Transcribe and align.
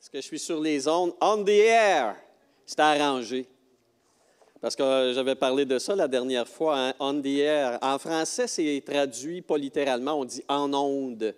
Est-ce 0.00 0.10
que 0.10 0.18
je 0.18 0.26
suis 0.26 0.38
sur 0.38 0.60
les 0.60 0.86
ondes? 0.86 1.12
On 1.20 1.42
the 1.42 1.48
air! 1.48 2.14
C'est 2.64 2.78
arrangé. 2.78 3.46
Parce 4.60 4.76
que 4.76 5.12
j'avais 5.12 5.34
parlé 5.34 5.64
de 5.64 5.76
ça 5.80 5.96
la 5.96 6.06
dernière 6.06 6.46
fois, 6.46 6.78
hein, 6.78 6.94
on 7.00 7.20
the 7.20 7.26
air. 7.26 7.78
En 7.82 7.98
français, 7.98 8.46
c'est 8.46 8.80
traduit 8.86 9.42
pas 9.42 9.58
littéralement, 9.58 10.20
on 10.20 10.24
dit 10.24 10.44
en 10.48 10.72
onde. 10.72 11.34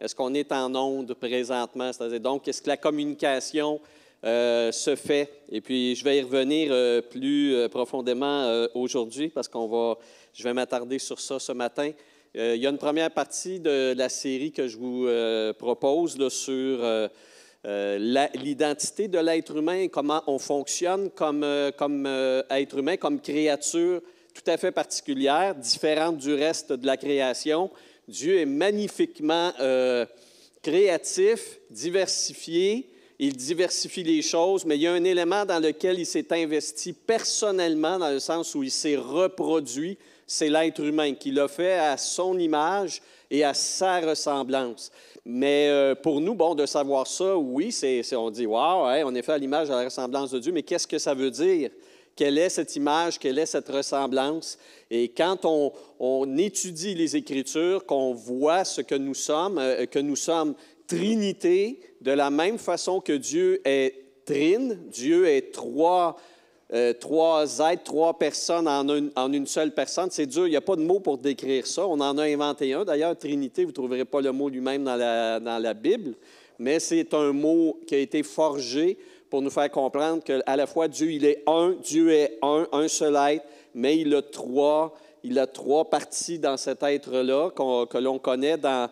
Est-ce 0.00 0.14
qu'on 0.14 0.32
est 0.32 0.52
en 0.52 0.72
onde 0.76 1.12
présentement? 1.14 1.92
C'est-à-dire, 1.92 2.20
donc, 2.20 2.46
est-ce 2.46 2.62
que 2.62 2.68
la 2.68 2.76
communication 2.76 3.80
euh, 4.24 4.70
se 4.70 4.94
fait? 4.94 5.42
Et 5.50 5.60
puis, 5.60 5.96
je 5.96 6.04
vais 6.04 6.18
y 6.18 6.22
revenir 6.22 6.68
euh, 6.70 7.00
plus 7.00 7.54
euh, 7.54 7.68
profondément 7.68 8.66
aujourd'hui 8.74 9.28
parce 9.28 9.48
qu'on 9.48 9.66
va, 9.66 9.98
je 10.32 10.44
vais 10.44 10.54
m'attarder 10.54 11.00
sur 11.00 11.18
ça 11.18 11.40
ce 11.40 11.50
matin. 11.50 11.90
il 12.32 12.56
y 12.56 12.66
a 12.66 12.70
une 12.70 12.78
première 12.78 13.10
partie 13.10 13.58
de 13.58 13.92
la 13.96 14.08
série 14.08 14.52
que 14.52 14.68
je 14.68 14.78
vous 14.78 15.08
propose 15.58 16.28
sur 16.28 17.10
l'identité 17.64 19.08
de 19.08 19.18
l'être 19.18 19.56
humain, 19.56 19.88
comment 19.88 20.22
on 20.26 20.38
fonctionne 20.38 21.10
comme, 21.10 21.46
comme 21.76 22.06
être 22.50 22.78
humain, 22.78 22.96
comme 22.96 23.20
créature 23.20 24.00
tout 24.34 24.50
à 24.50 24.56
fait 24.56 24.72
particulière, 24.72 25.54
différente 25.54 26.18
du 26.18 26.34
reste 26.34 26.72
de 26.72 26.86
la 26.86 26.96
création. 26.96 27.70
Dieu 28.08 28.40
est 28.40 28.46
magnifiquement 28.46 29.52
euh, 29.60 30.04
créatif, 30.60 31.60
diversifié. 31.70 32.90
Il 33.20 33.36
diversifie 33.36 34.02
les 34.02 34.22
choses, 34.22 34.64
mais 34.64 34.76
il 34.76 34.82
y 34.82 34.86
a 34.88 34.92
un 34.92 35.04
élément 35.04 35.44
dans 35.44 35.60
lequel 35.60 36.00
il 36.00 36.06
s'est 36.06 36.32
investi 36.32 36.92
personnellement, 36.92 37.98
dans 37.98 38.10
le 38.10 38.18
sens 38.18 38.54
où 38.56 38.64
il 38.64 38.72
s'est 38.72 38.96
reproduit, 38.96 39.96
c'est 40.26 40.48
l'être 40.48 40.80
humain, 40.80 41.14
qui 41.14 41.30
l'a 41.30 41.46
fait 41.46 41.74
à 41.74 41.96
son 41.96 42.36
image 42.38 43.00
et 43.30 43.44
à 43.44 43.54
sa 43.54 44.00
ressemblance. 44.00 44.90
Mais 45.24 45.68
euh, 45.68 45.94
pour 45.94 46.20
nous, 46.20 46.34
bon, 46.34 46.54
de 46.54 46.66
savoir 46.66 47.06
ça, 47.06 47.36
oui, 47.36 47.72
c'est, 47.72 48.02
on 48.14 48.30
dit, 48.30 48.46
wow, 48.46 48.86
on 48.86 49.14
est 49.14 49.22
fait 49.22 49.32
à 49.32 49.38
l'image, 49.38 49.70
à 49.70 49.76
la 49.76 49.84
ressemblance 49.84 50.30
de 50.30 50.38
Dieu, 50.38 50.52
mais 50.52 50.62
qu'est-ce 50.62 50.86
que 50.86 50.98
ça 50.98 51.14
veut 51.14 51.30
dire? 51.30 51.70
quelle 52.16 52.38
est 52.38 52.48
cette 52.48 52.76
image, 52.76 53.18
quelle 53.18 53.38
est 53.38 53.46
cette 53.46 53.68
ressemblance? 53.68 54.58
Et 54.90 55.08
quand 55.08 55.44
on, 55.44 56.36
étudie 56.36 56.94
les 56.94 57.16
Écritures, 57.16 57.86
qu'on 57.86 58.12
voit 58.12 58.64
ce 58.64 58.80
que 58.80 58.94
nous 58.94 59.14
sommes, 59.14 59.58
euh, 59.58 59.86
que 59.86 59.98
nous 59.98 60.16
sommes 60.16 60.54
Trinité, 60.86 61.80
de 62.02 62.10
la 62.10 62.30
même 62.30 62.58
façon 62.58 63.00
que 63.00 63.14
Dieu 63.14 63.60
est 63.64 63.94
trine, 64.26 64.78
Dieu 64.90 65.26
est 65.26 65.52
trois, 65.52 66.16
euh, 66.72 66.94
trois 66.94 67.58
êtres, 67.58 67.82
trois 67.84 68.18
personnes 68.18 68.66
en 68.66 69.32
une, 69.32 69.46
seule 69.46 69.72
personne. 69.72 70.08
C'est 70.10 70.26
dur, 70.26 70.46
il 70.46 70.50
n'y 70.50 70.56
a 70.56 70.62
pas 70.62 70.76
de 70.76 70.82
mot 70.82 70.98
pour 70.98 71.18
décrire 71.18 71.66
ça. 71.66 71.86
On 71.86 72.00
en 72.00 72.16
a 72.16 72.24
inventé 72.24 72.72
un. 72.72 72.84
D'ailleurs, 72.84 73.16
Trinité, 73.16 73.64
vous 73.64 73.70
ne 73.70 73.74
trouverez 73.74 74.04
pas 74.04 74.20
le 74.20 74.32
mot 74.32 74.48
lui-même 74.48 74.84
dans 74.84 74.96
la, 74.96 75.74
Bible, 75.74 76.14
mais 76.58 76.80
c'est 76.80 77.12
un 77.12 77.32
mot 77.32 77.78
qui 77.86 77.94
a 77.94 77.98
été 77.98 78.22
forgé 78.22 78.96
pour 79.28 79.42
nous 79.42 79.50
faire 79.50 79.70
comprendre 79.70 80.22
qu'à 80.22 80.56
la 80.56 80.66
fois 80.66 80.88
Dieu, 80.88 81.12
il 81.12 81.24
est 81.26 81.42
un, 81.46 81.74
Dieu 81.82 82.10
est 82.10 82.38
un, 82.42 82.66
un 82.72 82.88
seul 82.88 83.16
être, 83.16 83.44
mais 83.74 83.98
il 83.98 84.14
a 84.14 84.22
trois, 84.22 84.94
il 85.22 85.38
a 85.38 85.46
trois 85.46 85.90
parties 85.90 86.38
dans 86.38 86.56
cet 86.56 86.82
être-là 86.82 87.50
que 87.50 87.98
l'on 87.98 88.18
connaît 88.18 88.56
dans 88.56 88.88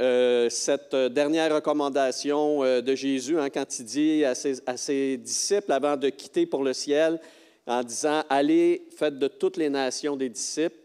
euh, 0.00 0.48
cette 0.48 0.94
dernière 0.94 1.54
recommandation 1.54 2.64
euh, 2.64 2.80
de 2.80 2.94
Jésus, 2.94 3.38
hein, 3.38 3.50
quand 3.50 3.78
il 3.78 3.84
dit 3.84 4.24
à 4.24 4.34
ses, 4.34 5.18
disciples 5.18 5.70
avant 5.72 5.96
de 5.98 6.08
quitter 6.08 6.46
pour 6.46 6.64
le 6.64 6.72
ciel, 6.72 7.20
en 7.66 7.82
disant, 7.82 8.22
allez, 8.30 8.86
faites 8.96 9.18
de 9.18 9.28
toutes 9.28 9.58
les 9.58 9.68
nations 9.68 10.16
des 10.16 10.30
disciples 10.30 10.78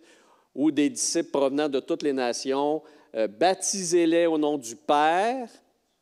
ou 0.53 0.69
des 0.69 0.89
disciples 0.89 1.31
provenant 1.31 1.69
de 1.69 1.79
toutes 1.79 2.03
les 2.03 2.11
nations, 2.11 2.81
euh, 3.15 3.27
baptisez-les 3.27 4.25
au 4.25 4.37
nom 4.37 4.57
du 4.57 4.75
Père, 4.75 5.47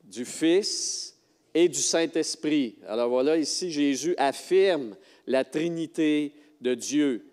du 0.03 0.25
Fils 0.25 1.16
et 1.53 1.70
du 1.70 1.81
Saint-Esprit. 1.81 2.77
Alors 2.88 3.09
voilà, 3.09 3.38
ici, 3.38 3.70
Jésus 3.70 4.16
affirme 4.17 4.95
la 5.27 5.44
Trinité 5.44 6.33
de 6.61 6.73
Dieu. 6.73 7.23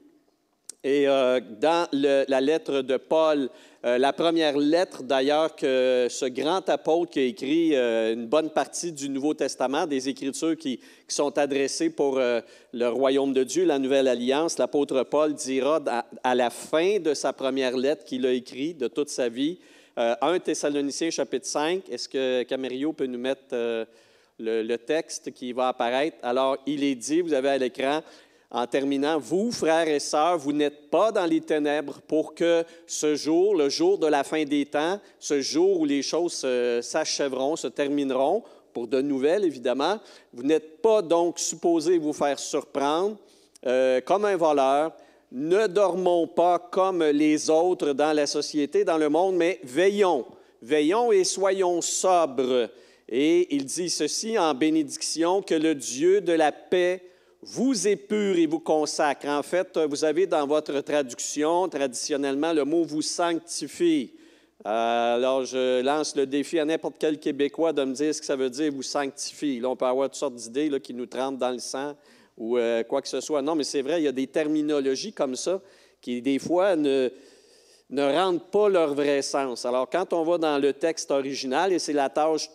Et 0.83 1.06
euh, 1.06 1.41
dans 1.60 1.87
la 1.93 2.41
lettre 2.41 2.81
de 2.81 2.97
Paul, 2.97 3.50
euh, 3.84 3.99
la 3.99 4.15
première 4.15 4.56
lettre 4.56 5.03
d'ailleurs 5.03 5.55
que 5.55 6.06
ce 6.09 6.25
grand 6.25 6.66
apôtre 6.71 7.12
qui 7.12 7.19
a 7.19 7.25
écrit 7.25 7.77
euh, 7.77 8.15
une 8.15 8.27
bonne 8.27 8.49
partie 8.49 8.91
du 8.91 9.10
Nouveau 9.10 9.34
Testament, 9.34 9.87
des 9.87 10.09
Écritures 10.09 10.56
qui, 10.56 10.81
sont 11.06 11.37
adressées 11.38 11.91
pour 11.91 12.21
le 12.21 12.88
royaume 12.88 13.32
de 13.32 13.43
Dieu, 13.43 13.65
la 13.65 13.81
Nouvelle 13.81 14.06
Alliance, 14.06 14.59
l'apôtre 14.59 15.03
Paul 15.03 15.34
dira 15.34 15.81
à, 16.22 16.34
la 16.37 16.50
fin 16.50 17.00
de 17.00 17.15
sa 17.15 17.32
première 17.32 17.76
lettre 17.76 18.05
qu'il 18.05 18.25
a 18.26 18.32
écrite 18.32 18.78
de 18.78 18.87
toute 18.87 19.09
sa 19.09 19.28
vie, 19.28 19.59
1 19.97 20.38
Thessaloniciens 20.38 21.10
chapitre 21.10 21.47
5, 21.47 21.82
est-ce 21.91 22.09
que 22.09 22.44
Camerio 22.44 22.93
peut 22.93 23.06
nous 23.06 23.19
mettre 23.19 23.87
le, 24.38 24.76
texte 24.76 25.32
qui 25.32 25.53
va 25.53 25.66
apparaître? 25.66 26.19
Alors, 26.22 26.59
il 26.65 26.84
est 26.84 26.94
dit, 26.94 27.22
vous 27.22 27.34
avez 27.34 27.49
à 27.49 27.59
l'écran, 27.59 28.03
en 28.50 28.66
terminant, 28.66 29.19
vous, 29.19 29.53
frères 29.53 29.88
et 29.88 30.00
sœurs, 30.00 30.38
vous 30.38 30.53
n'êtes 30.53 30.91
pas 30.91 31.12
dans 31.12 31.27
les 31.27 31.41
ténèbres 31.41 32.00
pour 32.09 32.34
que 32.34 32.65
ce 32.87 33.15
jour, 33.15 33.55
le 33.55 33.69
jour 33.69 33.99
de 33.99 34.09
la 34.09 34.25
fin 34.25 34.44
des 34.44 34.66
temps, 34.66 34.99
ce 35.21 35.41
jour 35.41 35.81
où 35.81 35.84
les 35.84 36.03
choses 36.03 36.44
s'achèveront, 36.83 37.56
se 37.56 37.69
termineront, 37.69 38.43
pour 38.72 38.87
de 38.87 39.00
nouvelles, 39.00 39.44
évidemment, 39.44 39.99
vous 40.33 40.43
n'êtes 40.43 40.81
pas 40.81 41.03
donc 41.03 41.38
supposé 41.38 41.99
vous 41.99 42.12
faire 42.12 42.38
surprendre 42.38 43.16
euh, 43.66 44.00
comme 44.00 44.25
un 44.25 44.37
voleur. 44.37 44.93
Ne 45.32 45.67
dormons 45.67 46.27
pas 46.27 46.59
comme 46.59 47.05
les 47.05 47.50
autres 47.50 47.93
dans 47.93 48.12
la 48.12 48.27
société, 48.27 48.84
dans 48.84 48.99
le 48.99 49.09
monde, 49.09 49.37
mais 49.37 49.61
veillons. 49.62 50.27
Veillons 50.62 51.12
et 51.12 51.25
soyons 51.25 51.81
sobres. 51.81 52.69
Et 53.09 53.55
il 53.55 53.65
dit 53.65 53.91
ceci 53.91 54.38
en 54.38 54.55
bénédiction, 54.55 55.43
que 55.43 55.55
le 55.55 55.75
Dieu 55.75 56.21
de 56.21 56.32
la 56.32 56.53
paix 56.53 57.03
vous 57.43 57.89
épure 57.89 58.37
et 58.37 58.47
vous 58.47 58.61
consacre. 58.61 59.27
En 59.27 59.43
fait, 59.43 59.78
vous 59.78 60.05
avez 60.05 60.27
dans 60.27 60.47
votre 60.47 60.81
traduction, 60.81 61.69
traditionnellement, 61.69 62.53
le 62.53 62.65
mot 62.65 62.84
vous 62.84 63.03
sanctifie. 63.03 64.12
alors, 64.65 65.45
je 65.45 65.81
lance 65.81 66.15
le 66.17 66.27
défi 66.27 66.59
à 66.59 66.65
n'importe 66.65 66.97
quel 66.99 67.19
Québécois 67.19 67.73
de 67.73 67.84
me 67.84 67.95
dire 67.95 68.15
ce 68.15 68.21
que 68.21 68.27
ça 68.27 68.37
veut 68.37 68.50
dire 68.50 68.71
vous 68.73 68.83
sanctifie. 68.83 69.59
Là, 69.59 69.71
on 69.71 69.77
peut 69.77 69.87
avoir 69.87 70.09
toutes 70.09 70.19
sortes 70.19 70.34
d'idées 70.34 70.81
qui 70.81 70.93
nous 70.93 71.06
trempent 71.06 71.39
dans 71.39 71.53
le 71.53 71.59
sang 71.59 71.95
ou 72.37 72.59
euh, 72.59 72.83
quoi 72.83 73.00
que 73.00 73.09
ce 73.09 73.21
soit. 73.21 73.43
Non, 73.43 73.55
mais 73.55 73.65
c'est 73.65 73.83
vrai, 73.83 74.00
il 74.00 74.05
y 74.05 74.09
a 74.09 74.12
des 74.12 74.27
terminologies 74.27 75.12
comme 75.12 75.37
ça 75.37 75.61
qui, 76.00 76.21
des 76.21 76.39
fois, 76.39 76.77
ne, 76.77 77.11
ne 77.91 78.03
rendent 78.03 78.50
pas 78.50 78.69
leur 78.69 78.95
vrai 78.95 79.23
sens. 79.23 79.65
Alors, 79.65 79.89
quand 79.89 80.12
on 80.12 80.25
va 80.25 80.39
dans 80.39 80.59
le 80.59 80.73
texte 80.73 81.11
original, 81.11 81.73
et 81.73 81.79
c'est 81.79 81.93
la 81.93 82.09
tâche 82.09 82.50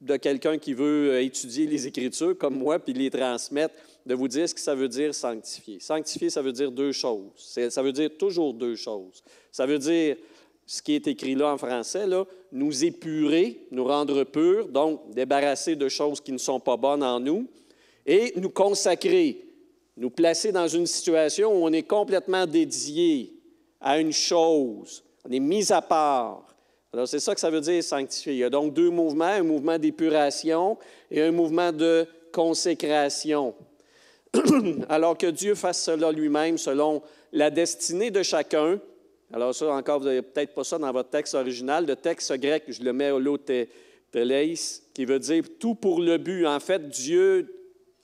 de 0.00 0.16
quelqu'un 0.16 0.58
qui 0.58 0.74
veut 0.74 1.10
euh, 1.12 1.22
étudier 1.22 1.66
les 1.66 1.86
Écritures 1.86 2.36
comme 2.36 2.58
moi, 2.58 2.78
puis 2.78 2.92
les 2.92 3.10
transmettre, 3.10 3.74
de 4.08 4.14
vous 4.14 4.26
dire 4.26 4.48
ce 4.48 4.54
que 4.54 4.60
ça 4.60 4.74
veut 4.74 4.88
dire 4.88 5.14
sanctifier. 5.14 5.78
Sanctifier, 5.80 6.30
ça 6.30 6.40
veut 6.40 6.52
dire 6.52 6.72
deux 6.72 6.92
choses. 6.92 7.58
Ça 7.68 7.82
veut 7.82 7.92
dire 7.92 8.08
toujours 8.16 8.54
deux 8.54 8.74
choses. 8.74 9.22
Ça 9.52 9.66
veut 9.66 9.78
dire 9.78 10.16
ce 10.64 10.80
qui 10.80 10.94
est 10.94 11.06
écrit 11.06 11.34
là 11.34 11.52
en 11.52 11.58
français, 11.58 12.06
là, 12.06 12.24
nous 12.50 12.84
épurer, 12.84 13.66
nous 13.70 13.84
rendre 13.84 14.24
purs, 14.24 14.68
donc 14.68 15.10
débarrasser 15.10 15.76
de 15.76 15.88
choses 15.90 16.22
qui 16.22 16.32
ne 16.32 16.38
sont 16.38 16.58
pas 16.58 16.78
bonnes 16.78 17.02
en 17.02 17.20
nous, 17.20 17.46
et 18.06 18.32
nous 18.36 18.50
consacrer, 18.50 19.44
nous 19.96 20.10
placer 20.10 20.52
dans 20.52 20.68
une 20.68 20.86
situation 20.86 21.52
où 21.52 21.66
on 21.66 21.72
est 21.72 21.82
complètement 21.82 22.46
dédié 22.46 23.34
à 23.78 23.98
une 23.98 24.12
chose, 24.12 25.04
on 25.26 25.30
est 25.30 25.40
mis 25.40 25.70
à 25.70 25.82
part, 25.82 26.48
alors, 26.90 27.06
c'est 27.06 27.20
ça 27.20 27.34
que 27.34 27.40
ça 27.40 27.50
veut 27.50 27.60
dire 27.60 27.84
sanctifier. 27.84 28.32
Il 28.32 28.38
y 28.38 28.44
a 28.44 28.48
donc 28.48 28.72
deux 28.72 28.88
mouvements, 28.88 29.26
un 29.26 29.42
mouvement 29.42 29.78
d'épuration 29.78 30.78
et 31.10 31.20
un 31.20 31.30
mouvement 31.30 31.70
de 31.70 32.06
consécration. 32.32 33.54
Alors 34.88 35.16
que 35.16 35.26
Dieu 35.26 35.54
fasse 35.54 35.82
cela 35.82 36.12
lui-même 36.12 36.58
selon 36.58 37.02
la 37.32 37.50
destinée 37.50 38.10
de 38.10 38.22
chacun. 38.22 38.80
Alors, 39.32 39.54
ça, 39.54 39.70
encore, 39.72 40.00
vous 40.00 40.06
n'avez 40.06 40.22
peut-être 40.22 40.54
pas 40.54 40.64
ça 40.64 40.78
dans 40.78 40.90
votre 40.92 41.10
texte 41.10 41.34
original. 41.34 41.86
Le 41.86 41.96
texte 41.96 42.32
grec, 42.34 42.64
je 42.68 42.82
le 42.82 42.92
mets 42.92 43.10
au 43.10 43.18
lot 43.18 43.38
teleis, 44.10 44.82
qui 44.94 45.04
veut 45.04 45.18
dire 45.18 45.44
tout 45.58 45.74
pour 45.74 46.00
le 46.00 46.16
but. 46.16 46.46
En 46.46 46.60
fait, 46.60 46.88
Dieu 46.88 47.54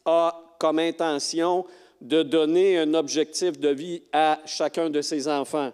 a 0.04 0.56
comme 0.58 0.78
intention 0.78 1.64
de 2.00 2.22
donner 2.22 2.78
un 2.78 2.92
objectif 2.94 3.58
de 3.58 3.70
vie 3.70 4.02
à 4.12 4.40
chacun 4.44 4.90
de 4.90 5.00
ses 5.00 5.26
enfants. 5.28 5.72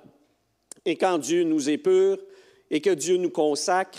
Et 0.84 0.96
quand 0.96 1.18
Dieu 1.18 1.42
nous 1.42 1.68
épure, 1.68 2.18
et 2.70 2.80
que 2.80 2.90
Dieu 2.90 3.16
nous 3.16 3.30
consacre, 3.30 3.98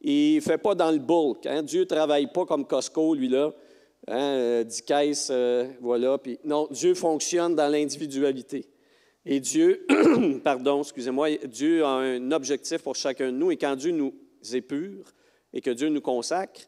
il 0.00 0.36
ne 0.36 0.40
fait 0.40 0.58
pas 0.58 0.74
dans 0.74 0.90
le 0.90 0.98
bulk. 0.98 1.46
Hein. 1.46 1.62
Dieu 1.62 1.80
ne 1.80 1.86
travaille 1.86 2.26
pas 2.26 2.44
comme 2.44 2.66
Costco, 2.66 3.14
lui-là. 3.14 3.52
Hein, 4.06 4.64
10 4.64 4.82
euh, 4.82 4.84
caisses, 4.86 5.28
euh, 5.30 5.66
voilà. 5.80 6.18
Puis, 6.18 6.38
non, 6.44 6.68
Dieu 6.70 6.94
fonctionne 6.94 7.54
dans 7.54 7.68
l'individualité. 7.68 8.66
Et 9.24 9.40
Dieu, 9.40 9.86
pardon, 10.44 10.82
excusez-moi, 10.82 11.36
Dieu 11.46 11.84
a 11.84 11.88
un 11.88 12.32
objectif 12.32 12.82
pour 12.82 12.96
chacun 12.96 13.32
de 13.32 13.36
nous. 13.36 13.50
Et 13.50 13.56
quand 13.56 13.74
Dieu 13.76 13.92
nous 13.92 14.12
épure 14.52 15.06
et 15.52 15.62
que 15.62 15.70
Dieu 15.70 15.88
nous 15.88 16.02
consacre, 16.02 16.60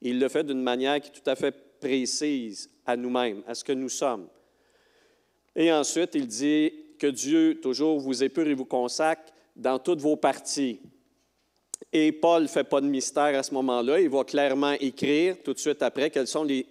il 0.00 0.18
le 0.18 0.28
fait 0.28 0.44
d'une 0.44 0.62
manière 0.62 1.00
qui 1.00 1.08
est 1.08 1.12
tout 1.12 1.28
à 1.28 1.36
fait 1.36 1.54
précise 1.80 2.70
à 2.86 2.96
nous-mêmes, 2.96 3.42
à 3.46 3.54
ce 3.54 3.62
que 3.62 3.72
nous 3.72 3.90
sommes. 3.90 4.26
Et 5.54 5.70
ensuite, 5.70 6.14
il 6.14 6.26
dit 6.26 6.72
que 6.98 7.08
Dieu 7.08 7.60
toujours 7.60 7.98
vous 7.98 8.24
épure 8.24 8.46
et 8.46 8.54
vous 8.54 8.64
consacre 8.64 9.32
dans 9.54 9.78
toutes 9.78 10.00
vos 10.00 10.16
parties. 10.16 10.80
Et 11.92 12.12
Paul 12.12 12.42
ne 12.42 12.48
fait 12.48 12.64
pas 12.64 12.80
de 12.80 12.86
mystère 12.86 13.38
à 13.38 13.42
ce 13.42 13.52
moment-là. 13.54 14.00
Il 14.00 14.08
va 14.08 14.24
clairement 14.24 14.72
écrire 14.72 15.36
tout 15.42 15.52
de 15.52 15.58
suite 15.58 15.82
après 15.82 16.10
quelles 16.10 16.26
sont 16.26 16.44
les 16.44 16.66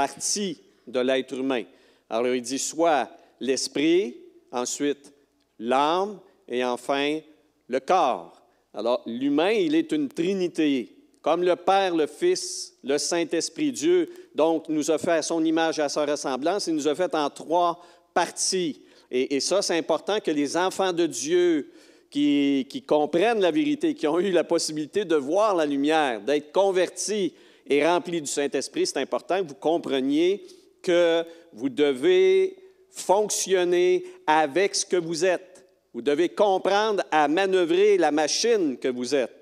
parties 0.00 0.56
de 0.86 0.98
l'être 1.00 1.34
humain. 1.34 1.64
Alors 2.08 2.34
il 2.34 2.40
dit 2.40 2.58
soit 2.58 3.10
l'esprit, 3.38 4.16
ensuite 4.50 5.12
l'âme 5.58 6.18
et 6.48 6.64
enfin 6.64 7.20
le 7.68 7.80
corps. 7.80 8.40
Alors 8.72 9.02
l'humain, 9.04 9.50
il 9.50 9.74
est 9.74 9.92
une 9.92 10.08
trinité. 10.08 10.96
Comme 11.20 11.42
le 11.42 11.54
Père, 11.54 11.94
le 11.94 12.06
Fils, 12.06 12.72
le 12.82 12.96
Saint-Esprit, 12.96 13.72
Dieu, 13.72 14.08
donc, 14.34 14.70
nous 14.70 14.90
a 14.90 14.96
fait 14.96 15.18
à 15.18 15.22
son 15.22 15.44
image 15.44 15.78
et 15.78 15.82
à 15.82 15.90
sa 15.90 16.06
ressemblance, 16.06 16.66
il 16.66 16.76
nous 16.76 16.88
a 16.88 16.94
fait 16.94 17.14
en 17.14 17.28
trois 17.28 17.78
parties. 18.14 18.80
Et, 19.10 19.38
ça, 19.40 19.60
c'est 19.60 19.76
important 19.76 20.18
que 20.20 20.30
les 20.30 20.56
enfants 20.56 20.94
de 20.94 21.04
Dieu 21.04 21.70
qui, 22.10 22.84
comprennent 22.86 23.40
la 23.40 23.50
vérité, 23.50 23.92
qui 23.92 24.06
ont 24.06 24.18
eu 24.18 24.30
la 24.30 24.44
possibilité 24.44 25.04
de 25.04 25.16
voir 25.16 25.54
la 25.54 25.66
lumière, 25.66 26.22
d'être 26.22 26.52
convertis 26.52 27.34
et 27.70 27.86
remplis 27.86 28.20
du 28.20 28.26
Saint-Esprit, 28.26 28.86
c'est 28.86 28.98
important 28.98 29.42
que 29.42 29.48
vous 29.48 29.54
compreniez 29.54 30.42
que 30.82 31.24
vous 31.52 31.68
devez 31.68 32.56
fonctionner 32.90 34.04
avec 34.26 34.74
ce 34.74 34.84
que 34.84 34.96
vous 34.96 35.24
êtes. 35.24 35.64
Vous 35.94 36.02
devez 36.02 36.28
comprendre 36.28 37.04
à 37.10 37.28
manœuvrer 37.28 37.96
la 37.96 38.10
machine 38.10 38.76
que 38.76 38.88
vous 38.88 39.14
êtes. 39.14 39.34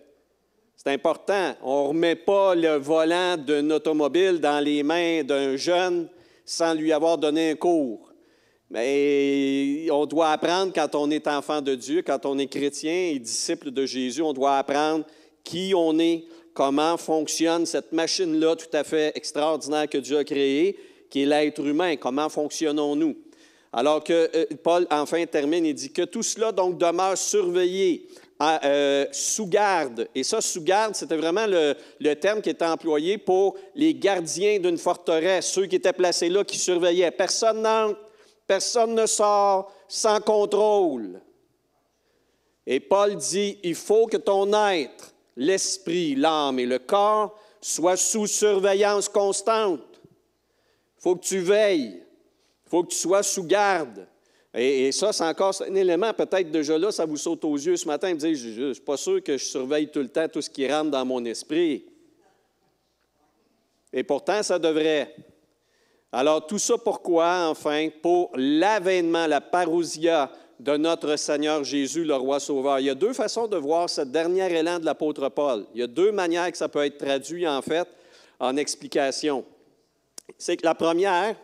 C'est 0.76 0.92
important. 0.92 1.54
On 1.62 1.84
ne 1.84 1.88
remet 1.88 2.16
pas 2.16 2.54
le 2.54 2.76
volant 2.76 3.36
d'un 3.36 3.70
automobile 3.70 4.38
dans 4.40 4.62
les 4.62 4.82
mains 4.82 5.24
d'un 5.24 5.56
jeune 5.56 6.08
sans 6.44 6.74
lui 6.74 6.92
avoir 6.92 7.18
donné 7.18 7.50
un 7.50 7.56
cours. 7.56 8.12
Mais 8.70 9.88
on 9.90 10.04
doit 10.04 10.30
apprendre 10.30 10.72
quand 10.74 10.94
on 10.94 11.10
est 11.10 11.26
enfant 11.26 11.62
de 11.62 11.74
Dieu, 11.74 12.02
quand 12.02 12.26
on 12.26 12.38
est 12.38 12.46
chrétien 12.46 13.10
et 13.12 13.18
disciple 13.18 13.70
de 13.70 13.86
Jésus, 13.86 14.20
on 14.20 14.34
doit 14.34 14.58
apprendre 14.58 15.04
qui 15.42 15.72
on 15.74 15.98
est, 15.98 16.24
comment 16.58 16.96
fonctionne 16.96 17.66
cette 17.66 17.92
machine-là 17.92 18.56
tout 18.56 18.76
à 18.76 18.82
fait 18.82 19.12
extraordinaire 19.14 19.88
que 19.88 19.98
Dieu 19.98 20.18
a 20.18 20.24
créée, 20.24 20.76
qui 21.08 21.22
est 21.22 21.24
l'être 21.24 21.64
humain. 21.64 21.94
Comment 21.94 22.28
fonctionnons-nous? 22.28 23.16
Alors 23.72 24.02
que 24.02 24.28
euh, 24.34 24.44
Paul, 24.64 24.84
enfin, 24.90 25.24
termine 25.26 25.64
et 25.66 25.72
dit 25.72 25.92
que 25.92 26.02
tout 26.02 26.24
cela 26.24 26.50
donc 26.50 26.76
demeure 26.76 27.16
surveillé, 27.16 28.08
euh, 28.40 29.06
sous 29.12 29.46
garde. 29.46 30.08
Et 30.16 30.24
ça, 30.24 30.40
sous 30.40 30.62
garde, 30.62 30.96
c'était 30.96 31.16
vraiment 31.16 31.46
le, 31.46 31.76
le, 32.00 32.14
terme 32.16 32.42
qui 32.42 32.50
était 32.50 32.64
employé 32.64 33.18
pour 33.18 33.56
les 33.76 33.94
gardiens 33.94 34.58
d'une 34.58 34.78
forteresse, 34.78 35.46
ceux 35.46 35.66
qui 35.66 35.76
étaient 35.76 35.92
placés 35.92 36.28
là, 36.28 36.42
qui 36.42 36.58
surveillaient. 36.58 37.12
Personne 37.12 37.62
n'entre, 37.62 38.00
personne 38.48 38.96
ne 38.96 39.06
sort 39.06 39.72
sans 39.86 40.20
contrôle. 40.20 41.20
Et 42.66 42.80
Paul 42.80 43.14
dit, 43.14 43.60
il 43.62 43.76
faut 43.76 44.06
que 44.06 44.16
ton 44.16 44.52
être, 44.72 45.14
l'esprit, 45.38 46.16
l'âme 46.16 46.58
et 46.58 46.66
le 46.66 46.80
corps 46.80 47.38
soient 47.60 47.96
sous 47.96 48.26
surveillance 48.26 49.08
constante. 49.08 49.80
Il 50.98 51.02
faut 51.02 51.16
que 51.16 51.24
tu 51.24 51.38
veilles. 51.38 52.02
Il 52.66 52.68
faut 52.68 52.82
que 52.82 52.90
tu 52.90 52.98
sois 52.98 53.22
sous 53.22 53.44
garde. 53.44 54.06
Et, 54.52 54.90
ça, 54.90 55.12
c'est 55.12 55.24
encore 55.24 55.54
un 55.62 55.74
élément, 55.74 56.12
peut-être 56.12 56.50
déjà 56.50 56.76
là, 56.76 56.90
ça 56.90 57.06
vous 57.06 57.16
saute 57.16 57.44
aux 57.44 57.56
yeux 57.56 57.76
ce 57.76 57.86
matin, 57.86 58.12
vous 58.12 58.18
dites, 58.18 58.34
je 58.34 58.62
ne 58.62 58.72
suis 58.72 58.82
pas 58.82 58.96
sûr 58.96 59.22
que 59.22 59.36
je 59.36 59.44
surveille 59.44 59.88
tout 59.88 60.00
le 60.00 60.08
temps 60.08 60.26
tout 60.28 60.42
ce 60.42 60.50
qui 60.50 60.70
rentre 60.70 60.90
dans 60.90 61.04
mon 61.04 61.24
esprit. 61.24 61.84
Et 63.92 64.02
pourtant, 64.02 64.42
ça 64.42 64.58
devrait. 64.58 65.14
Alors, 66.10 66.46
tout 66.46 66.58
ça 66.58 66.76
pourquoi, 66.78 67.48
enfin? 67.48 67.88
Pour 68.02 68.30
l'avènement, 68.34 69.26
la 69.26 69.40
parousia 69.40 70.32
de 70.60 70.76
notre 70.76 71.16
Seigneur 71.16 71.62
Jésus, 71.62 72.04
le 72.04 72.16
roi 72.16 72.40
sauveur. 72.40 72.80
Il 72.80 72.86
y 72.86 72.90
a 72.90 72.94
deux 72.94 73.12
façons 73.12 73.46
de 73.46 73.56
voir 73.56 73.88
ce 73.88 74.00
dernier 74.00 74.52
élan 74.52 74.78
de 74.78 74.84
l'apôtre 74.84 75.28
Paul. 75.28 75.66
Il 75.74 75.80
y 75.80 75.84
a 75.84 75.86
deux 75.86 76.10
manières 76.10 76.50
que 76.50 76.58
ça 76.58 76.68
peut 76.68 76.84
être 76.84 76.98
traduit, 76.98 77.46
en 77.46 77.62
fait, 77.62 77.86
en 78.40 78.56
explication. 78.56 79.44
C'est 80.36 80.56
que 80.56 80.66
la 80.66 80.74
première, 80.74 81.36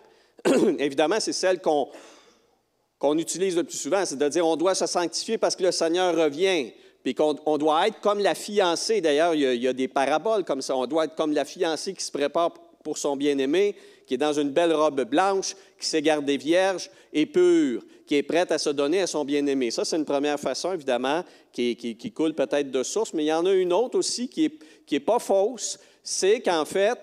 évidemment, 0.79 1.21
c'est 1.21 1.33
celle 1.33 1.61
qu'on 1.61 3.19
utilise 3.19 3.57
le 3.57 3.65
plus 3.65 3.79
souvent, 3.79 4.05
c'est 4.05 4.19
de 4.19 4.29
dire 4.29 4.47
on 4.47 4.57
doit 4.57 4.75
se 4.75 4.87
sanctifier 4.87 5.39
parce 5.39 5.55
que 5.55 5.63
le 5.63 5.73
Seigneur 5.73 6.17
revient, 6.17 6.73
puis 7.05 7.15
qu'on 7.15 7.37
on 7.47 7.57
doit 7.57 7.87
être 7.87 8.01
comme 8.01 8.19
la 8.19 8.35
fiancée. 8.35 9.01
D'ailleurs, 9.01 9.35
il, 9.35 9.43
il, 9.43 9.63
y 9.63 9.69
a 9.69 9.73
des 9.73 9.89
paraboles 9.89 10.45
comme 10.45 10.63
ça. 10.63 10.77
On 10.77 10.87
doit 10.87 11.05
être 11.05 11.15
comme 11.15 11.33
la 11.33 11.45
fiancée 11.45 11.95
qui 11.95 12.03
se 12.03 12.11
prépare 12.11 12.53
pour 12.83 12.99
son 12.99 13.17
bien-aimé, 13.17 13.77
qui 14.07 14.15
est 14.15 14.19
dans 14.19 14.33
une 14.33 14.51
belle 14.51 14.73
robe 14.73 15.03
blanche, 15.03 15.55
qui 15.79 15.87
s'est 15.87 16.03
gardée 16.03 16.37
vierge 16.37 16.91
et 17.13 17.27
pure, 17.27 17.83
qui 18.07 18.17
est 18.17 18.23
prête 18.23 18.53
à 18.53 18.59
se 18.59 18.71
donner 18.71 19.01
à 19.01 19.07
son 19.07 19.25
bien-aimé. 19.25 19.71
Ça, 19.71 19.85
c'est 19.85 19.97
une 19.97 20.05
première 20.05 20.39
façon, 20.39 20.73
évidemment, 20.73 21.25
qui, 21.53 21.77
qui, 21.77 22.13
coule 22.13 22.35
peut-être 22.35 22.71
de 22.71 22.83
source, 22.83 23.15
mais 23.15 23.25
il 23.25 23.29
y 23.29 23.33
en 23.33 23.47
a 23.47 23.53
une 23.53 23.73
autre 23.73 23.99
aussi 23.99 24.29
qui 24.29 24.43
n'est 24.43 24.53
qui 24.87 24.97
est 24.97 25.01
pas 25.01 25.19
fausse, 25.19 25.79
c'est 26.03 26.41
qu'en 26.41 26.65
fait, 26.65 26.99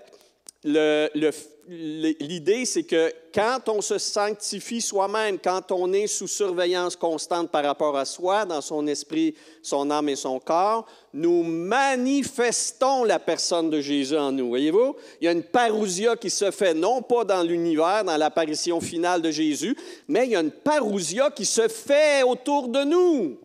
le, 0.63 1.31
l'idée, 1.71 2.65
c'est 2.65 2.83
que 2.83 3.13
quand 3.33 3.69
on 3.69 3.81
se 3.81 3.97
sanctifie 3.97 4.81
soi-même, 4.81 5.39
quand 5.39 5.71
on 5.71 5.93
est 5.93 6.07
sous 6.07 6.27
surveillance 6.27 6.97
constante 6.97 7.49
par 7.49 7.63
rapport 7.63 7.95
à 7.97 8.03
soi, 8.03 8.45
dans 8.45 8.59
son 8.59 8.87
esprit, 8.87 9.35
son 9.61 9.89
âme 9.89 10.09
et 10.09 10.17
son 10.17 10.39
corps, 10.39 10.85
nous 11.13 11.43
manifestons 11.43 13.05
la 13.05 13.19
personne 13.19 13.69
de 13.69 13.79
Jésus 13.79 14.17
en 14.17 14.33
nous. 14.33 14.49
Voyez-vous? 14.49 14.95
Il 15.21 15.25
y 15.25 15.27
a 15.29 15.31
une 15.31 15.43
parousia 15.43 16.17
qui 16.17 16.29
se 16.29 16.51
fait 16.51 16.73
non 16.73 17.01
pas 17.01 17.23
dans 17.23 17.43
l'univers, 17.43 18.03
dans 18.03 18.17
l'apparition 18.17 18.81
finale 18.81 19.21
de 19.21 19.31
Jésus, 19.31 19.75
mais 20.09 20.25
il 20.25 20.31
y 20.31 20.35
a 20.35 20.41
une 20.41 20.51
parousia 20.51 21.31
qui 21.31 21.45
se 21.45 21.67
fait 21.69 22.23
autour 22.23 22.67
de 22.67 22.83
nous. 22.83 23.37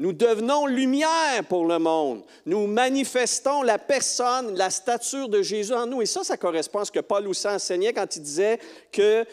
Nous 0.00 0.14
devenons 0.14 0.64
lumière 0.64 1.44
pour 1.46 1.66
le 1.66 1.78
monde. 1.78 2.22
Nous 2.46 2.66
manifestons 2.66 3.60
la 3.60 3.76
personne, 3.76 4.56
la 4.56 4.70
stature 4.70 5.28
de 5.28 5.42
Jésus 5.42 5.74
en 5.74 5.86
nous. 5.86 6.00
Et 6.00 6.06
ça, 6.06 6.24
ça 6.24 6.38
correspond 6.38 6.78
à 6.78 6.86
ce 6.86 6.90
que 6.90 7.00
Paul 7.00 7.28
aussi 7.28 7.46
enseignait 7.46 7.92
quand 7.92 8.16
il 8.16 8.22
disait 8.22 8.58
que 8.90 9.26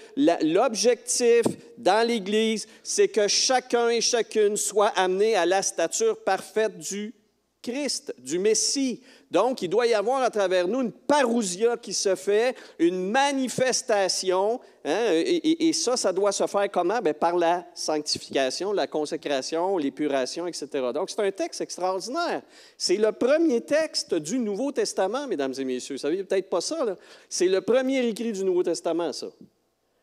l'objectif 0.43 1.43
dans 1.77 2.05
l'Église, 2.05 2.67
c'est 2.83 3.07
que 3.07 3.29
chacun 3.29 3.87
et 3.87 4.01
chacune 4.01 4.57
soit 4.57 4.91
amené 4.97 5.37
à 5.37 5.45
la 5.45 5.61
stature 5.61 6.21
parfaite 6.21 6.77
du 6.77 7.13
Christ, 7.61 8.13
du 8.17 8.39
Messie. 8.39 9.01
Donc, 9.29 9.61
il 9.61 9.69
doit 9.69 9.87
y 9.87 9.93
avoir 9.93 10.21
à 10.21 10.29
travers 10.29 10.67
nous 10.67 10.81
une 10.81 10.91
parousia 10.91 11.75
qui 11.75 11.93
se 11.93 12.15
fait, 12.15 12.55
une 12.79 13.11
manifestation, 13.11 14.59
hein, 14.85 15.11
et, 15.11 15.73
ça, 15.73 15.97
ça 15.97 16.13
doit 16.13 16.31
se 16.31 16.47
faire 16.47 16.71
comment? 16.71 16.99
Bien, 17.01 17.13
par 17.13 17.35
la 17.35 17.65
sanctification, 17.73 18.71
la 18.71 18.87
consécration, 18.87 19.77
l'épuration, 19.77 20.47
etc. 20.47 20.67
Donc, 20.93 21.09
c'est 21.09 21.19
un 21.19 21.31
texte 21.31 21.61
extraordinaire. 21.61 22.41
C'est 22.77 22.95
le 22.95 23.11
premier 23.11 23.61
texte 23.61 24.15
du 24.15 24.39
Nouveau 24.39 24.71
Testament, 24.71 25.27
mesdames 25.27 25.53
et 25.57 25.65
messieurs. 25.65 25.95
Vous 25.95 26.01
savez 26.01 26.23
peut-être 26.23 26.49
pas 26.49 26.61
ça, 26.61 26.95
C'est 27.27 27.47
le 27.47 27.61
premier 27.61 28.07
écrit 28.07 28.31
du 28.31 28.45
Nouveau 28.45 28.63
Testament, 28.63 29.11
ça. 29.11 29.27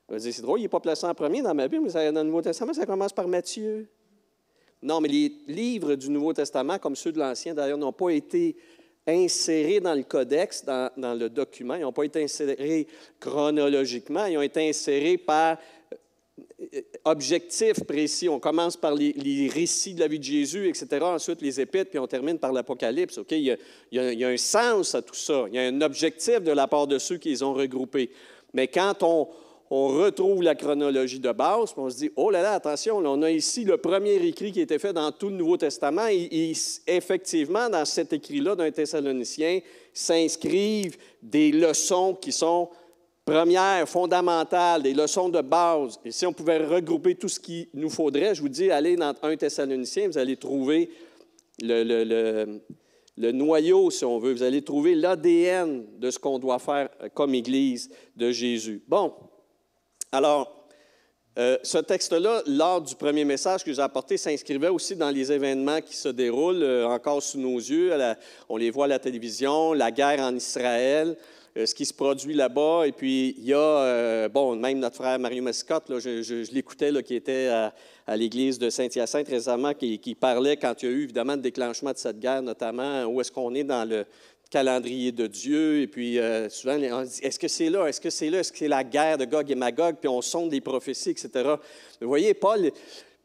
Vous 0.06 0.18
dire, 0.18 0.34
c'est 0.34 0.42
drôle, 0.42 0.60
il 0.60 0.64
n'est 0.64 0.68
pas 0.68 0.80
placé 0.80 1.06
en 1.06 1.14
premier 1.14 1.40
dans 1.40 1.54
ma 1.54 1.66
Bible, 1.66 1.84
mais 1.86 2.12
dans 2.12 2.20
le 2.20 2.26
Nouveau 2.26 2.42
Testament, 2.42 2.74
ça 2.74 2.84
commence 2.84 3.12
par 3.12 3.26
Matthieu. 3.26 3.88
Non, 4.84 5.00
mais 5.00 5.08
les 5.08 5.32
livres 5.48 5.94
du 5.94 6.10
Nouveau 6.10 6.34
Testament, 6.34 6.78
comme 6.78 6.94
ceux 6.94 7.10
de 7.10 7.18
l'Ancien, 7.18 7.54
d'ailleurs, 7.54 7.78
n'ont 7.78 7.90
pas 7.90 8.10
été 8.10 8.54
insérés 9.06 9.80
dans 9.80 9.94
le 9.94 10.02
codex, 10.02 10.62
dans, 10.62 11.18
le 11.18 11.28
document. 11.30 11.74
Ils 11.74 11.80
n'ont 11.80 11.92
pas 11.92 12.04
été 12.04 12.22
insérés 12.22 12.86
chronologiquement. 13.18 14.26
Ils 14.26 14.36
ont 14.36 14.42
été 14.42 14.68
insérés 14.68 15.16
par 15.16 15.56
euh, 16.74 16.80
objectif 17.06 17.82
précis. 17.84 18.28
On 18.28 18.38
commence 18.38 18.76
par 18.76 18.94
les, 18.94 19.50
récits 19.50 19.94
de 19.94 20.00
la 20.00 20.06
vie 20.06 20.18
de 20.18 20.24
Jésus, 20.24 20.68
etc. 20.68 20.86
Ensuite, 21.00 21.40
les 21.40 21.62
épîtres, 21.62 21.88
puis 21.88 21.98
on 21.98 22.06
termine 22.06 22.38
par 22.38 22.52
l'Apocalypse. 22.52 23.18
Il 23.30 23.56
il, 23.90 24.18
y 24.18 24.24
a, 24.24 24.28
un 24.28 24.36
sens 24.36 24.94
à 24.94 25.00
tout 25.00 25.14
ça. 25.14 25.46
Il 25.48 25.54
y 25.54 25.58
a 25.58 25.62
un 25.62 25.80
objectif 25.80 26.40
de 26.40 26.52
la 26.52 26.68
part 26.68 26.86
de 26.86 26.98
ceux 26.98 27.16
qui 27.16 27.30
les 27.30 27.42
ont 27.42 27.54
regroupés. 27.54 28.10
Mais 28.52 28.68
quand 28.68 29.02
on, 29.02 29.28
on 29.70 29.88
retrouve 29.88 30.42
la 30.42 30.54
chronologie 30.54 31.20
de 31.20 31.32
base, 31.32 31.72
puis 31.72 31.82
on 31.82 31.90
se 31.90 31.96
dit, 31.96 32.10
oh 32.16 32.30
là 32.30 32.42
là, 32.42 32.52
attention, 32.52 32.98
on 32.98 33.22
a 33.22 33.30
ici 33.30 33.64
le 33.64 33.76
premier 33.76 34.14
écrit 34.14 34.52
qui 34.52 34.60
a 34.60 34.62
été 34.62 34.78
fait 34.78 34.92
dans 34.92 35.10
tout 35.10 35.28
le 35.28 35.36
Nouveau 35.36 35.56
Testament. 35.56 36.06
Effectivement, 36.86 37.68
dans 37.68 37.84
cet 37.84 38.12
écrit-là 38.12 38.56
d'un 38.56 38.70
Thessalonicien, 38.70 39.60
s'inscrivent 39.92 40.96
des 41.22 41.50
leçons 41.50 42.14
qui 42.14 42.32
sont 42.32 42.68
premières, 43.24 43.88
fondamentales, 43.88 44.82
des 44.82 44.92
leçons 44.92 45.30
de 45.30 45.40
base. 45.40 45.98
Et 46.04 46.10
si 46.10 46.26
on 46.26 46.32
pouvait 46.32 46.58
regrouper 46.58 47.14
tout 47.14 47.28
ce 47.28 47.40
qu'il 47.40 47.68
nous 47.72 47.90
faudrait, 47.90 48.34
je 48.34 48.42
vous 48.42 48.50
dis, 48.50 48.70
allez 48.70 48.96
dans 48.96 49.14
un 49.22 49.36
Thessalonicien, 49.36 50.08
vous 50.08 50.18
allez 50.18 50.36
trouver 50.36 50.90
le 51.62 52.60
le 53.16 53.32
noyau, 53.32 53.90
si 53.90 54.04
on 54.04 54.18
veut. 54.18 54.32
Vous 54.32 54.42
allez 54.42 54.62
trouver 54.62 54.94
l'ADN 54.94 55.84
de 55.98 56.10
ce 56.10 56.18
qu'on 56.18 56.38
doit 56.38 56.58
faire 56.58 56.88
comme 57.14 57.34
Église 57.34 57.90
de 58.16 58.30
Jésus. 58.30 58.82
Bon, 58.88 59.12
alors, 60.14 60.64
Euh, 61.36 61.58
ce 61.64 61.78
texte-là, 61.78 62.42
lors 62.46 62.80
du 62.80 62.94
premier 62.94 63.24
message 63.24 63.64
que 63.64 63.72
j'ai 63.72 63.82
apporté, 63.82 64.16
s'inscrivait 64.16 64.68
aussi 64.68 64.94
dans 64.94 65.10
les 65.10 65.32
événements 65.32 65.80
qui 65.80 65.96
se 65.96 66.08
déroulent 66.08 66.62
euh, 66.62 66.86
encore 66.86 67.20
sous 67.20 67.40
nos 67.40 67.56
yeux. 67.56 67.92
on 68.48 68.56
les 68.56 68.70
voit 68.70 68.84
à 68.84 68.88
la 68.88 68.98
télévision, 69.00 69.72
la 69.72 69.90
guerre 69.90 70.20
en 70.20 70.36
Israël, 70.36 71.16
euh, 71.56 71.66
ce 71.66 71.74
qui 71.74 71.86
se 71.86 71.92
produit 71.92 72.34
là-bas. 72.34 72.86
Et 72.86 72.92
puis, 72.92 73.34
il 73.36 73.46
y 73.46 73.52
a, 73.52 74.28
bon, 74.28 74.54
même 74.54 74.78
notre 74.78 74.94
frère 74.94 75.18
Mario 75.18 75.42
Mascotte, 75.42 75.86
je, 75.98 76.52
l'écoutais, 76.54 76.92
qui 77.02 77.16
était 77.16 77.48
à, 77.48 78.16
l'église 78.16 78.60
de 78.60 78.70
Saint-Hyacinthe 78.70 79.26
récemment, 79.28 79.74
qui, 79.74 79.98
qui, 79.98 80.14
parlait 80.14 80.56
quand 80.56 80.84
il 80.84 80.88
y 80.88 80.92
a 80.92 80.94
eu 80.94 81.02
évidemment 81.02 81.34
le 81.34 81.40
déclenchement 81.40 81.90
de 81.90 81.98
cette 81.98 82.20
guerre, 82.20 82.42
notamment 82.42 83.06
où 83.06 83.20
est-ce 83.20 83.32
qu'on 83.32 83.54
est 83.56 83.64
dans 83.64 83.88
le, 83.88 84.06
calendrier 84.54 85.10
de 85.10 85.26
Dieu. 85.26 85.80
Et 85.80 85.88
puis, 85.88 86.20
euh, 86.20 86.48
souvent, 86.48 86.76
on 86.76 87.02
dit 87.02 87.18
est-ce 87.22 87.40
que 87.40 87.48
c'est 87.48 87.70
là 87.70 87.88
Est-ce 87.88 88.00
que 88.00 88.08
c'est 88.08 88.30
là 88.30 88.38
Est-ce 88.38 88.52
que 88.52 88.58
c'est 88.58 88.68
la 88.68 88.84
guerre 88.84 89.18
de 89.18 89.24
Gog 89.24 89.50
et 89.50 89.56
Magog 89.56 89.96
Puis 90.00 90.08
on 90.08 90.22
sonde 90.22 90.50
des 90.50 90.60
prophéties, 90.60 91.10
etc. 91.10 91.28
Vous 92.00 92.06
voyez, 92.06 92.34
Paul, 92.34 92.70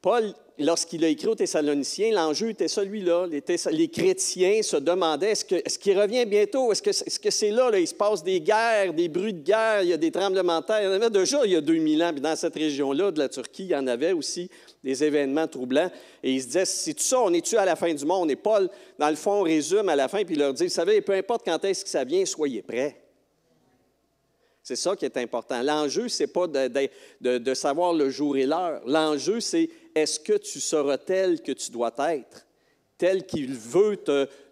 Paul 0.02 0.34
lorsqu'il 0.60 1.04
a 1.06 1.08
écrit 1.08 1.28
aux 1.28 1.36
Thessaloniciens, 1.36 2.12
l'enjeu 2.12 2.50
était 2.50 2.68
celui-là. 2.68 3.28
Les, 3.28 3.88
chrétiens 3.88 4.62
se 4.62 4.78
demandaient 4.78 5.32
est-ce, 5.32 5.80
qu'il 5.80 6.00
revient 6.00 6.26
bientôt? 6.26 6.72
Est-ce 6.72 6.82
que, 6.82 6.90
est-ce 6.90 7.20
que 7.20 7.32
c'est 7.32 7.52
là, 7.52 7.70
là, 7.70 7.80
Il 7.80 7.88
se 7.88 7.94
passe 7.94 8.24
des 8.24 8.42
guerres, 8.42 8.94
des 8.94 9.08
bruits 9.08 9.34
de 9.34 9.42
guerre, 9.42 9.84
il 9.84 9.90
y 9.90 9.94
a 9.94 9.98
des 9.98 10.12
tremblements 10.12 10.60
de 10.60 10.66
terre? 10.66 10.82
Il 10.82 10.86
y 10.86 10.88
en 10.88 10.92
avait 10.92 11.10
déjà 11.10 11.46
il 11.46 11.52
y 11.52 11.56
a 11.56 11.62
2000 11.62 12.04
ans. 12.04 12.12
Puis 12.12 12.22
dans 12.22 12.36
cette 12.36 12.56
région-là 12.56 13.12
de 13.12 13.20
la 13.20 13.30
Turquie, 13.30 13.64
il 13.64 13.72
y 13.72 13.76
en 13.76 13.88
avait 13.88 14.12
aussi 14.12 14.50
des 14.84 15.04
événements 15.04 15.48
troublants. 15.48 15.92
Et 16.24 16.34
il 16.34 16.42
se 16.42 16.48
disait 16.48 16.66
c'est 16.66 16.94
tout 16.94 17.04
ça, 17.04 17.20
on 17.22 17.34
est-tu 17.34 17.58
à 17.58 17.66
la 17.66 17.76
fin 17.76 17.94
du 17.94 18.06
monde? 18.06 18.30
Et 18.32 18.36
Paul, 18.36 18.70
dans 18.98 19.10
le 19.10 19.16
fond, 19.16 19.42
résume 19.42 19.90
à 19.90 19.96
la 19.96 20.08
fin, 20.08 20.24
puis 20.24 20.36
il 20.36 20.40
leur 20.40 20.54
dit 20.54 20.64
vous 20.64 20.70
savez, 20.70 21.02
peu 21.02 21.14
importe 21.14 21.44
quand 21.46 21.64
est-ce 21.66 21.84
que 21.84 21.90
ça 21.90 22.04
vient, 22.04 22.26
soyez 22.26 22.62
prêts. 22.62 23.09
C'est 24.70 24.76
ça 24.76 24.96
qui 24.96 25.04
est 25.04 25.18
important. 25.18 25.64
L'enjeu, 25.64 26.08
ce 26.10 26.22
n'est 26.22 26.28
pas 26.28 26.46
de, 26.46 27.54
savoir 27.56 27.92
le 27.92 28.12
jour 28.12 28.38
et 28.38 28.46
l'heure. 28.46 28.84
L'enjeu, 28.86 29.40
c'est 29.40 29.68
est-ce 29.96 30.20
que 30.20 30.34
tu 30.34 30.60
seras 30.60 31.00
tel 31.00 31.42
que 31.42 31.52
tu 31.54 31.72
dois 31.72 31.92
être, 31.98 32.46
tel 32.96 33.26
qu'il 33.26 33.52
veut 33.52 33.98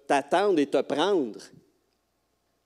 t'attendre 0.08 0.58
et 0.58 0.66
te 0.66 0.82
prendre? 0.82 1.40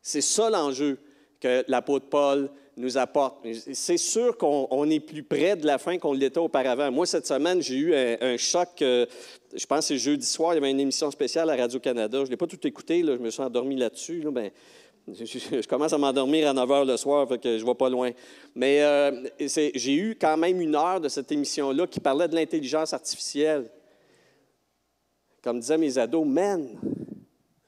C'est 0.01 0.21
ça 0.21 0.49
l'enjeu 0.49 0.97
que 1.41 1.65
l'apôtre 1.67 2.05
Paul 2.05 2.49
nous 2.77 2.97
apporte. 2.97 3.45
C'est 3.73 3.97
sûr 3.97 4.37
qu'on 4.37 4.89
est 4.89 5.01
plus 5.01 5.23
près 5.23 5.57
de 5.57 5.65
la 5.65 5.77
fin 5.77 5.97
qu'on 5.97 6.13
l'était 6.13 6.39
auparavant. 6.39 6.89
Moi, 6.89 7.05
cette 7.05 7.27
semaine, 7.27 7.61
j'ai 7.61 7.75
eu 7.75 7.93
un, 7.93 8.37
choc. 8.37 8.81
Euh, 8.81 9.05
je 9.53 9.65
pense 9.65 9.79
que 9.79 9.85
c'est 9.87 9.97
jeudi 9.97 10.25
soir, 10.25 10.53
il 10.53 10.55
y 10.55 10.57
avait 10.59 10.71
une 10.71 10.79
émission 10.79 11.11
spéciale 11.11 11.49
à 11.49 11.57
Radio-Canada. 11.57 12.19
Je 12.19 12.23
ne 12.23 12.29
l'ai 12.29 12.37
pas 12.37 12.47
tout 12.47 12.65
écouté, 12.65 13.03
je 13.05 13.11
me 13.11 13.29
suis 13.29 13.41
endormi 13.41 13.75
là-dessus. 13.75 14.21
Là, 14.21 14.31
ben, 14.31 14.51
je, 15.13 15.67
commence 15.67 15.93
à 15.93 15.97
m'endormir 15.97 16.49
à 16.49 16.53
9 16.53 16.69
h 16.69 16.85
le 16.85 16.97
soir, 16.97 17.27
que 17.27 17.57
je 17.57 17.63
ne 17.63 17.69
vais 17.69 17.75
pas 17.75 17.89
loin. 17.89 18.11
Mais 18.55 18.81
euh, 18.81 19.27
j'ai 19.39 19.95
eu 19.95 20.17
quand 20.19 20.37
même 20.37 20.61
une 20.61 20.75
heure 20.75 20.99
de 21.01 21.09
cette 21.09 21.31
émission-là 21.31 21.87
qui 21.87 21.99
parlait 21.99 22.27
de 22.27 22.35
l'intelligence 22.35 22.93
artificielle. 22.93 23.69
Comme 25.41 25.59
disaient 25.59 25.77
mes 25.77 25.97
ados, 25.97 26.25
man, 26.25 26.67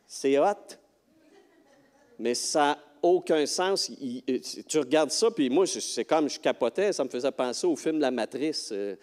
c'est 0.06 0.38
hot. 0.38 0.78
Mais 2.20 2.36
ça 2.36 2.60
n'a 2.60 2.80
aucun 3.02 3.46
sens. 3.46 3.92
tu 4.68 4.80
regardes 4.80 5.12
ça, 5.12 5.32
puis 5.32 5.50
moi, 5.50 5.66
c'est 5.66 6.06
comme 6.06 6.30
je 6.30 6.40
capotais, 6.40 6.94
ça 6.94 7.04
me 7.04 7.10
faisait 7.10 7.32
penser 7.32 7.68
au 7.68 7.76
film 7.76 8.00
La 8.00 8.12
Matrice. 8.12 8.72
Euh, 8.72 8.96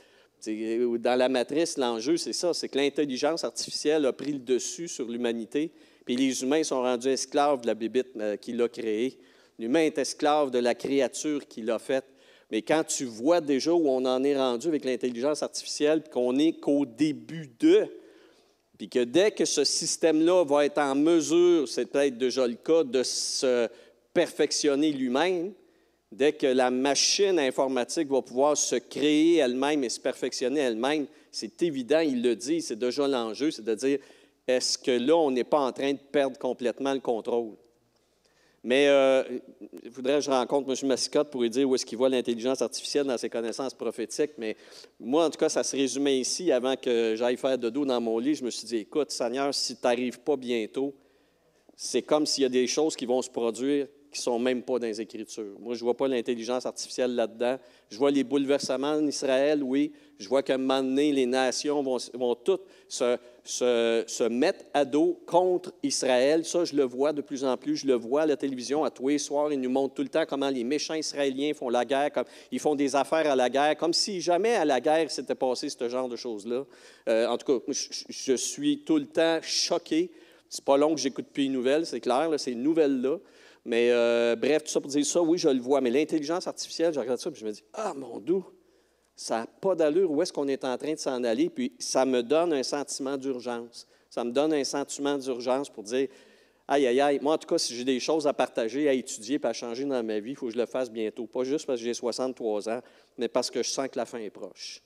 dans 0.99 1.19
La 1.19 1.29
Matrice, 1.29 1.77
l'enjeu, 1.77 2.17
c'est 2.17 2.33
ça, 2.33 2.55
c'est 2.55 2.69
que 2.69 2.79
l'intelligence 2.79 3.45
artificielle 3.45 4.07
a 4.07 4.13
pris 4.13 4.33
le 4.33 4.39
dessus 4.39 4.89
sur 4.89 5.07
l'humanité 5.07 5.71
puis 6.11 6.17
les 6.17 6.43
humains 6.43 6.65
sont 6.65 6.83
rendus 6.83 7.07
esclaves 7.07 7.61
de 7.61 7.69
la 7.69 7.77
bébite 7.77 8.09
euh, 8.17 8.37
qu'il 8.37 8.61
a 8.61 8.69
créée. 8.69 9.17
L'humain 9.61 9.83
est 9.83 9.97
esclave 9.97 10.51
de 10.51 10.59
la 10.59 10.75
créature 10.75 11.47
qu'il 11.47 11.71
a 11.71 11.79
faite. 11.79 12.05
Mais 12.51 12.63
quand 12.63 12.83
tu 12.83 13.05
vois 13.05 13.41
déjà 13.41 13.73
où 13.73 13.89
on 13.89 14.05
en 14.05 14.25
est 14.25 14.37
rendu 14.37 14.67
avec 14.67 14.85
l'intelligence 14.85 15.45
artificielle, 15.45 16.03
puis 16.03 16.11
qu'on 16.11 16.33
n'est 16.33 16.55
qu'au 16.55 16.85
début 16.85 17.49
de, 17.61 17.87
puis 18.77 18.89
que 18.89 19.05
dès 19.05 19.31
que 19.31 19.45
ce 19.45 19.63
système-là 19.63 20.43
va 20.43 20.65
être 20.65 20.79
en 20.79 20.97
mesure, 20.97 21.69
c'est 21.69 21.87
peut-être 21.87 22.19
déjà 22.19 22.45
le 22.45 22.55
cas, 22.55 22.83
de 22.83 23.05
se 23.05 23.69
perfectionner 24.13 24.91
lui-même, 24.91 25.53
dès 26.11 26.33
que 26.33 26.49
la 26.49 26.73
machine 26.73 27.39
informatique 27.39 28.09
va 28.09 28.21
pouvoir 28.21 28.57
se 28.57 28.75
créer 28.75 29.37
elle-même 29.37 29.85
et 29.85 29.89
se 29.89 30.01
perfectionner 30.01 30.59
elle-même, 30.59 31.07
c'est 31.31 31.63
évident, 31.63 32.01
il 32.01 32.21
le 32.21 32.35
dit, 32.35 32.63
c'est 32.63 32.81
déjà 32.81 33.07
l'enjeu, 33.07 33.53
c'est 33.53 33.65
de 33.65 33.77
dire, 33.77 34.01
est-ce 34.47 34.79
que 34.79 34.91
là, 34.91 35.17
on 35.17 35.31
n'est 35.31 35.45
pas 35.45 35.61
en 35.61 35.73
train 35.73 35.93
de 35.93 35.99
perdre 35.99 36.39
complètement 36.39 36.93
le 36.93 37.01
contrôle? 37.01 37.55
Mais 38.63 38.89
euh, 38.89 39.23
je 39.85 39.91
voudrais 39.91 40.17
que 40.17 40.21
je 40.21 40.31
rencontre 40.31 40.71
M. 40.71 40.89
Massicotte 40.89 41.31
pour 41.31 41.41
lui 41.41 41.49
dire 41.49 41.69
où 41.69 41.75
est-ce 41.75 41.87
qu'il 41.87 41.97
voit 41.97 42.11
l'intelligence 42.11 42.61
artificielle 42.61 43.07
dans 43.07 43.17
ses 43.17 43.31
connaissances 43.31 43.73
prophétiques. 43.73 44.33
Mais 44.37 44.55
moi, 44.99 45.25
en 45.25 45.31
tout 45.31 45.39
cas, 45.39 45.49
ça 45.49 45.63
se 45.63 45.75
résumait 45.75 46.19
ici. 46.19 46.53
Avant 46.53 46.77
que 46.77 47.15
j'aille 47.17 47.39
faire 47.39 47.57
de 47.57 47.71
dos 47.71 47.87
dans 47.87 48.01
mon 48.01 48.19
lit, 48.19 48.35
je 48.35 48.45
me 48.45 48.51
suis 48.51 48.67
dit, 48.67 48.77
écoute, 48.79 49.11
Seigneur, 49.13 49.55
si 49.55 49.77
tu 49.77 49.81
n'arrives 49.83 50.21
pas 50.21 50.37
bientôt, 50.37 50.95
c'est 51.75 52.03
comme 52.03 52.27
s'il 52.27 52.43
y 52.43 52.47
a 52.47 52.51
des 52.51 52.67
choses 52.67 52.97
qui 52.97 53.07
vont 53.07 53.23
se 53.23 53.31
produire 53.31 53.87
qui 54.11 54.19
ne 54.19 54.23
sont 54.23 54.39
même 54.39 54.63
pas 54.63 54.79
dans 54.79 54.87
les 54.87 55.01
Écritures. 55.01 55.55
Moi, 55.61 55.75
je 55.75 55.81
ne 55.81 55.85
vois 55.85 55.97
pas 55.97 56.09
l'intelligence 56.09 56.67
artificielle 56.67 57.15
là-dedans. 57.15 57.59
Je 57.91 57.97
vois 57.97 58.11
les 58.11 58.25
bouleversements 58.25 58.95
en 58.95 59.07
Israël, 59.07 59.63
oui. 59.63 59.93
Je 60.19 60.29
vois 60.29 60.43
qu'à 60.43 60.55
un 60.55 60.59
moment 60.59 60.83
donné, 60.83 61.13
les 61.13 61.27
nations 61.27 61.81
vont, 61.83 61.99
vont 62.15 62.35
toutes 62.35 62.65
se, 62.89 63.17
se, 63.45 64.29
mettre 64.29 64.65
à 64.75 64.85
dos 64.85 65.21
contre 65.27 65.73
Israël. 65.83 66.45
Ça, 66.45 66.65
je 66.65 66.75
le 66.75 66.85
vois 66.85 67.13
de 67.13 67.23
plus 67.23 67.45
en 67.45 67.57
plus. 67.57 67.77
Je 67.77 67.87
le 67.87 67.95
vois 67.95 68.23
à 68.23 68.27
la 68.27 68.37
télévision 68.37 68.85
à 68.85 68.91
tous 68.91 69.09
les 69.09 69.19
soirs. 69.19 69.53
Ils 69.53 69.61
nous 69.61 69.71
montrent 69.71 69.95
tout 69.95 70.03
le 70.03 70.09
temps 70.09 70.25
comment 70.29 70.51
les 70.51 70.65
méchants 70.65 70.95
Israéliens 70.95 71.53
font 71.55 71.69
la 71.69 71.85
guerre, 71.85 72.13
comme, 72.13 72.25
ils 72.53 72.61
font 72.61 72.75
des 72.75 72.97
affaires 72.97 73.31
à 73.31 73.37
la 73.37 73.49
guerre, 73.49 73.77
comme 73.77 73.93
si 73.93 74.21
jamais 74.21 74.55
à 74.55 74.65
la 74.65 74.81
guerre 74.81 75.11
s'était 75.11 75.35
passé 75.35 75.69
ce 75.69 75.89
genre 75.89 76.09
de 76.09 76.17
choses-là. 76.17 76.65
Euh, 77.09 77.27
en 77.27 77.39
tout 77.39 77.47
cas, 77.47 77.65
je, 77.69 78.05
je, 78.09 78.35
suis 78.35 78.85
tout 78.85 78.99
le 78.99 79.07
temps 79.07 79.39
choqué. 79.43 80.11
C'est 80.49 80.65
pas 80.65 80.77
long 80.77 80.95
que 80.95 81.01
j'écoute 81.01 81.27
plus 81.33 81.45
les 81.45 81.49
nouvelles, 81.49 81.87
c'est 81.87 82.01
clair, 82.01 82.29
là, 82.29 82.39
ces 82.39 82.55
nouvelles-là. 82.55 83.19
Mais 83.65 83.91
euh, 83.91 84.37
bref, 84.37 84.65
tout 84.65 84.71
ça 84.71 84.81
pour 84.81 84.91
dire 84.91 85.05
ça, 85.05 85.21
oui, 85.23 85.39
je 85.39 85.49
le 85.49 85.61
vois. 85.61 85.81
Mais 85.81 85.91
l'intelligence 85.91 86.47
artificielle, 86.47 86.93
je 86.95 87.01
regarde 87.01 87.19
ça 87.19 87.31
et 87.31 87.35
je 87.35 87.45
me 87.45 87.53
dis, 87.53 87.63
ah, 87.75 87.95
mon 87.95 88.19
doux, 88.19 88.45
ça 89.21 89.41
n'a 89.41 89.47
pas 89.47 89.75
d'allure. 89.75 90.11
Où 90.11 90.23
est-ce 90.23 90.33
qu'on 90.33 90.49
est 90.49 90.65
en 90.65 90.79
train 90.79 90.95
de 90.95 90.99
s'en 90.99 91.23
aller? 91.25 91.51
Puis 91.51 91.75
ça 91.79 92.07
me 92.07 92.23
donne 92.23 92.55
un 92.55 92.63
sentiment 92.63 93.19
d'urgence. 93.19 93.87
Ça 94.09 94.25
me 94.25 94.31
donne 94.33 94.55
un 94.55 94.65
sentiment 94.65 95.19
d'urgence 95.19 95.69
pour 95.69 95.85
dire, 95.85 96.09
aïe, 96.67 96.87
aïe, 96.87 97.03
aïe, 97.03 97.19
moi, 97.21 97.35
en 97.35 97.39
tout 97.39 97.47
cas, 97.47 97.59
si 97.59 97.77
j'ai 97.77 97.85
des 97.85 98.01
choses 98.01 98.27
à 98.27 98.33
partager, 98.33 98.89
à 98.89 98.95
étudier, 98.95 99.39
et 99.39 99.47
à 99.47 99.53
changer 99.53 99.85
dans 99.85 100.03
ma 100.03 100.21
vie, 100.21 100.31
il 100.31 100.37
faut 100.37 100.47
que 100.47 100.55
je 100.55 100.59
le 100.59 100.65
fasse 100.65 100.91
bientôt. 100.91 101.27
Pas 101.27 101.45
juste 101.45 101.67
parce 101.67 101.79
que 101.81 101.85
j'ai 101.85 101.93
63 101.93 102.71
ans, 102.71 102.81
mais 103.19 103.29
parce 103.29 103.51
que 103.51 103.63
je 103.63 103.69
sens 103.69 103.89
que 103.89 103.99
la 103.99 104.07
fin 104.07 104.21
est 104.21 104.31
proche. 104.31 104.81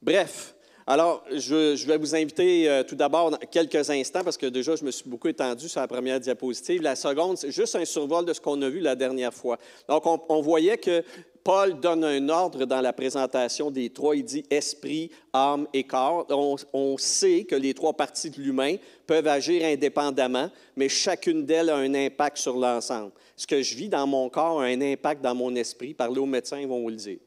Bref, 0.00 0.54
alors, 0.86 1.22
je, 1.30 1.86
vais 1.86 1.96
vous 1.96 2.14
inviter 2.14 2.68
euh, 2.68 2.82
tout 2.82 2.96
d'abord 2.96 3.38
quelques 3.50 3.88
instants, 3.90 4.24
parce 4.24 4.36
que 4.36 4.46
déjà, 4.46 4.74
je 4.74 4.84
me 4.84 4.90
suis 4.90 5.08
beaucoup 5.08 5.28
étendu 5.28 5.68
sur 5.68 5.80
la 5.80 5.86
première 5.86 6.18
diapositive. 6.18 6.82
La 6.82 6.96
seconde, 6.96 7.38
c'est 7.38 7.52
juste 7.52 7.76
un 7.76 7.84
survol 7.84 8.24
de 8.24 8.32
ce 8.32 8.40
qu'on 8.40 8.60
a 8.62 8.68
vu 8.68 8.80
la 8.80 8.96
dernière 8.96 9.32
fois. 9.32 9.58
Donc, 9.88 10.04
on, 10.06 10.40
voyait 10.40 10.78
que 10.78 11.04
Paul 11.44 11.80
donne 11.80 12.04
un 12.04 12.28
ordre 12.28 12.64
dans 12.66 12.80
la 12.80 12.92
présentation 12.92 13.70
des 13.70 13.90
trois. 13.90 14.14
Il 14.14 14.24
dit 14.24 14.44
esprit, 14.50 15.10
âme 15.32 15.66
et 15.72 15.84
corps. 15.84 16.26
On, 16.72 16.96
sait 16.98 17.44
que 17.44 17.54
les 17.54 17.74
trois 17.74 17.94
parties 17.94 18.30
de 18.30 18.40
l'humain 18.40 18.76
peuvent 19.06 19.26
agir 19.26 19.64
indépendamment, 19.64 20.50
mais 20.76 20.88
chacune 20.88 21.44
d'elles 21.44 21.70
a 21.70 21.76
un 21.76 21.94
impact 21.94 22.38
sur 22.38 22.56
l'ensemble. 22.56 23.12
Ce 23.36 23.46
que 23.46 23.62
je 23.62 23.74
vis 23.74 23.88
dans 23.88 24.06
mon 24.06 24.28
corps 24.28 24.60
a 24.60 24.66
un 24.66 24.80
impact 24.80 25.22
dans 25.22 25.34
mon 25.34 25.54
esprit. 25.54 25.94
Parlez 25.94 26.20
aux 26.20 26.26
médecins, 26.26 26.60
ils 26.60 26.68
vont 26.68 26.80
vous 26.80 26.90
le 26.90 26.96
dire. 26.96 27.18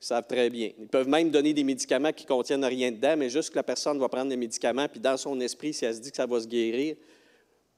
Ils 0.00 0.06
savent 0.06 0.26
très 0.26 0.48
bien. 0.50 0.70
Ils 0.78 0.88
peuvent 0.88 1.08
même 1.08 1.30
donner 1.30 1.52
des 1.52 1.64
médicaments 1.64 2.12
qui 2.12 2.24
ne 2.24 2.28
contiennent 2.28 2.64
rien 2.64 2.90
dedans, 2.92 3.16
mais 3.16 3.28
juste 3.28 3.50
que 3.50 3.56
la 3.56 3.62
personne 3.62 3.98
va 3.98 4.08
prendre 4.08 4.28
des 4.28 4.36
médicaments, 4.36 4.88
puis 4.88 5.00
dans 5.00 5.16
son 5.16 5.38
esprit, 5.40 5.74
si 5.74 5.84
elle 5.84 5.94
se 5.94 6.00
dit 6.00 6.10
que 6.10 6.16
ça 6.16 6.26
va 6.26 6.40
se 6.40 6.46
guérir, 6.46 6.96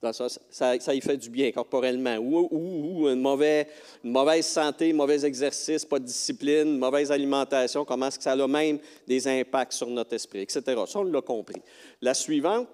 ça, 0.01 0.29
ça, 0.51 0.79
ça 0.79 0.95
y 0.95 1.01
fait 1.01 1.17
du 1.17 1.29
bien 1.29 1.51
corporellement. 1.51 2.17
Ou, 2.19 3.09
une, 3.09 3.21
mauvaise, 3.21 3.67
une, 4.05 4.13
mauvaise, 4.13 4.47
santé, 4.47 4.93
mauvais 4.93 5.25
exercice, 5.25 5.85
pas 5.85 5.99
de 5.99 6.05
discipline, 6.05 6.79
mauvaise 6.79 7.11
alimentation, 7.11 7.85
comment 7.85 8.07
est-ce 8.07 8.19
que 8.19 8.25
ça 8.25 8.33
a 8.33 8.47
même 8.47 8.79
des 9.07 9.27
impacts 9.27 9.73
sur 9.73 9.89
notre 9.89 10.15
esprit, 10.15 10.41
etc. 10.41 10.63
Ça, 10.87 11.01
on 11.01 11.05
l'a 11.05 11.21
compris. 11.21 11.61
La 12.01 12.15
suivante, 12.15 12.69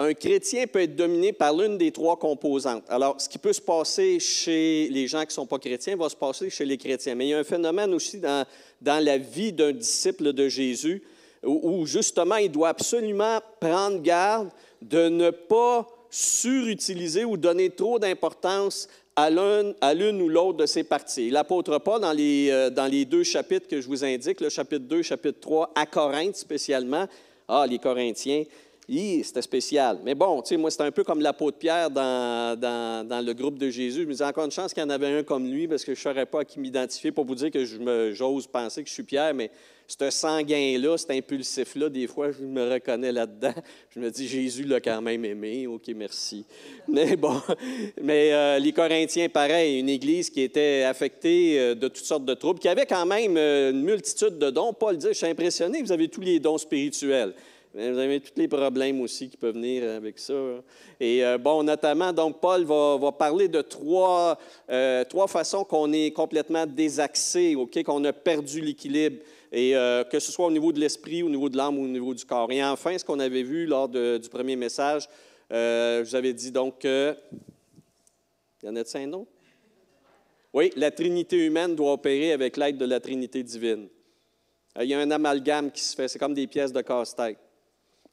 un 0.00 0.14
chrétien 0.14 0.66
peut 0.66 0.82
être 0.82 0.96
dominé 0.96 1.32
par 1.32 1.52
l'une 1.56 1.76
des 1.76 1.90
trois 1.90 2.16
composantes. 2.16 2.84
Alors, 2.88 3.20
ce 3.20 3.28
qui 3.28 3.38
peut 3.38 3.52
se 3.52 3.60
passer 3.60 4.20
chez 4.20 4.88
les 4.90 5.08
gens 5.08 5.20
qui 5.20 5.28
ne 5.28 5.32
sont 5.32 5.46
pas 5.46 5.58
chrétiens 5.58 5.96
va 5.96 6.08
se 6.08 6.16
passer 6.16 6.50
chez 6.50 6.64
les 6.64 6.78
chrétiens. 6.78 7.14
Mais 7.16 7.26
il 7.26 7.30
y 7.30 7.34
a 7.34 7.38
un 7.38 7.44
phénomène 7.44 7.92
aussi 7.94 8.18
dans, 8.18 8.46
dans 8.80 9.04
la 9.04 9.18
vie 9.18 9.52
d'un 9.52 9.72
disciple 9.72 10.32
de 10.32 10.48
Jésus 10.48 11.02
où, 11.44 11.86
justement 11.86 12.36
il 12.36 12.50
doit 12.50 12.68
absolument 12.68 13.38
prendre 13.60 14.00
garde 14.00 14.50
de 14.82 15.08
ne 15.08 15.30
pas 15.30 15.86
surutiliser 16.10 17.24
ou 17.24 17.36
donner 17.36 17.70
trop 17.70 17.98
d'importance 17.98 18.88
à 19.16 19.30
l'une 19.30 20.22
ou 20.22 20.28
l'autre 20.28 20.58
de 20.58 20.66
ces 20.66 20.84
parties. 20.84 21.30
L'apôtre 21.30 21.78
Paul, 21.78 22.00
dans 22.00 22.12
les, 22.12 22.50
euh, 22.50 22.70
dans 22.70 22.86
les 22.86 23.04
deux 23.04 23.24
chapitres 23.24 23.66
que 23.66 23.80
je 23.80 23.88
vous 23.88 24.04
indique, 24.04 24.40
le 24.40 24.48
chapitre 24.48 24.84
2, 24.84 25.02
chapitre 25.02 25.40
3, 25.40 25.72
à 25.74 25.86
Corinthe 25.86 26.36
spécialement, 26.36 27.06
ah, 27.48 27.66
les 27.68 27.78
Corinthiens, 27.78 28.44
c'était 28.88 29.42
spécial. 29.42 29.98
Mais 30.04 30.14
bon, 30.14 30.40
tu 30.42 30.50
sais, 30.50 30.56
moi, 30.56 30.70
c'était 30.70 30.84
un 30.84 30.90
peu 30.90 31.04
comme 31.04 31.20
la 31.20 31.32
peau 31.32 31.50
de 31.50 31.56
pierre 31.56 31.90
dans, 31.90 32.58
dans, 32.58 33.26
le 33.26 33.32
groupe 33.34 33.58
de 33.58 33.68
Jésus. 33.68 34.02
Je 34.02 34.06
me 34.06 34.12
disais 34.12 34.24
encore 34.24 34.44
une 34.44 34.50
chance 34.50 34.72
qu'il 34.72 34.82
y 34.82 34.86
en 34.86 34.90
avait 34.90 35.18
un 35.18 35.22
comme 35.22 35.46
lui, 35.46 35.68
parce 35.68 35.84
que 35.84 35.94
je 35.94 36.00
ne 36.00 36.02
saurais 36.02 36.26
pas 36.26 36.40
à 36.40 36.44
qui 36.44 36.58
m'identifier 36.58 37.12
pour 37.12 37.24
vous 37.24 37.34
dire 37.34 37.50
que 37.50 37.64
j'ose 38.14 38.46
penser 38.46 38.82
que 38.82 38.88
je 38.88 38.94
suis 38.94 39.02
Pierre, 39.02 39.34
mais 39.34 39.50
ce 39.88 40.10
sanguin-là, 40.10 40.98
cet 40.98 41.12
impulsif-là, 41.12 41.88
des 41.88 42.06
fois, 42.06 42.30
je 42.30 42.44
me 42.44 42.70
reconnais 42.70 43.10
là-dedans. 43.10 43.54
Je 43.94 44.00
me 44.00 44.10
dis, 44.10 44.28
Jésus 44.28 44.64
l'a 44.64 44.80
quand 44.80 45.00
même 45.00 45.24
aimé. 45.24 45.66
OK, 45.66 45.88
merci. 45.96 46.44
Mais 46.88 47.16
bon, 47.16 47.40
mais 48.00 48.32
euh, 48.32 48.58
les 48.58 48.72
Corinthiens, 48.72 49.28
pareil, 49.28 49.80
une 49.80 49.88
église 49.88 50.30
qui 50.30 50.42
était 50.42 50.84
affectée 50.84 51.58
euh, 51.58 51.74
de 51.74 51.88
toutes 51.88 52.04
sortes 52.04 52.24
de 52.24 52.34
troubles, 52.34 52.60
qui 52.60 52.68
avait 52.68 52.86
quand 52.86 53.06
même 53.06 53.36
euh, 53.36 53.70
une 53.70 53.82
multitude 53.82 54.38
de 54.38 54.50
dons. 54.50 54.72
Paul 54.72 54.96
dit, 54.96 55.08
je 55.08 55.12
suis 55.14 55.26
impressionné, 55.26 55.82
vous 55.82 55.92
avez 55.92 56.08
tous 56.08 56.20
les 56.20 56.38
dons 56.38 56.58
spirituels. 56.58 57.34
Vous 57.74 57.98
avez 57.98 58.20
tous 58.20 58.32
les 58.36 58.48
problèmes 58.48 59.00
aussi 59.00 59.28
qui 59.28 59.36
peuvent 59.36 59.54
venir 59.54 59.84
avec 59.90 60.18
ça. 60.18 60.34
Et 60.98 61.24
euh, 61.24 61.38
bon, 61.38 61.62
notamment, 61.62 62.12
donc, 62.12 62.40
Paul 62.40 62.64
va, 62.64 63.12
parler 63.12 63.48
de 63.48 63.60
trois, 63.60 64.38
trois 65.08 65.28
façons 65.28 65.64
qu'on 65.64 65.92
est 65.92 66.10
complètement 66.10 66.66
désaxé, 66.66 67.54
OK, 67.54 67.82
qu'on 67.82 68.04
a 68.04 68.12
perdu 68.12 68.60
l'équilibre, 68.60 69.18
et 69.52 69.76
euh, 69.76 70.04
que 70.04 70.18
ce 70.18 70.32
soit 70.32 70.46
au 70.46 70.50
niveau 70.50 70.72
de 70.72 70.80
l'esprit, 70.80 71.22
au 71.22 71.28
niveau 71.28 71.48
de 71.48 71.56
l'âme 71.56 71.78
ou 71.78 71.84
au 71.84 71.88
niveau 71.88 72.14
du 72.14 72.24
corps. 72.24 72.50
Et 72.52 72.62
enfin, 72.64 72.96
ce 72.96 73.04
qu'on 73.04 73.18
avait 73.18 73.42
vu 73.42 73.66
lors 73.66 73.88
du 73.88 74.28
premier 74.30 74.56
message, 74.56 75.08
je 75.50 76.02
vous 76.02 76.14
avais 76.14 76.32
dit 76.32 76.50
donc 76.50 76.80
que. 76.80 77.14
Il 78.62 78.66
y 78.66 78.68
en 78.68 78.76
a 78.76 78.82
de 78.82 78.88
saint 78.88 79.06
nom? 79.06 79.26
Oui, 80.52 80.72
la 80.76 80.90
Trinité 80.90 81.36
humaine 81.46 81.76
doit 81.76 81.92
opérer 81.92 82.32
avec 82.32 82.56
l'aide 82.56 82.78
de 82.78 82.84
la 82.84 83.00
Trinité 83.00 83.42
divine. 83.42 83.88
Il 84.80 84.86
y 84.86 84.94
a 84.94 85.00
un 85.00 85.10
amalgame 85.10 85.70
qui 85.70 85.82
se 85.82 85.94
fait, 85.94 86.08
c'est 86.08 86.18
comme 86.18 86.34
des 86.34 86.46
pièces 86.46 86.72
de 86.72 86.80
casse-tête. 86.80 87.38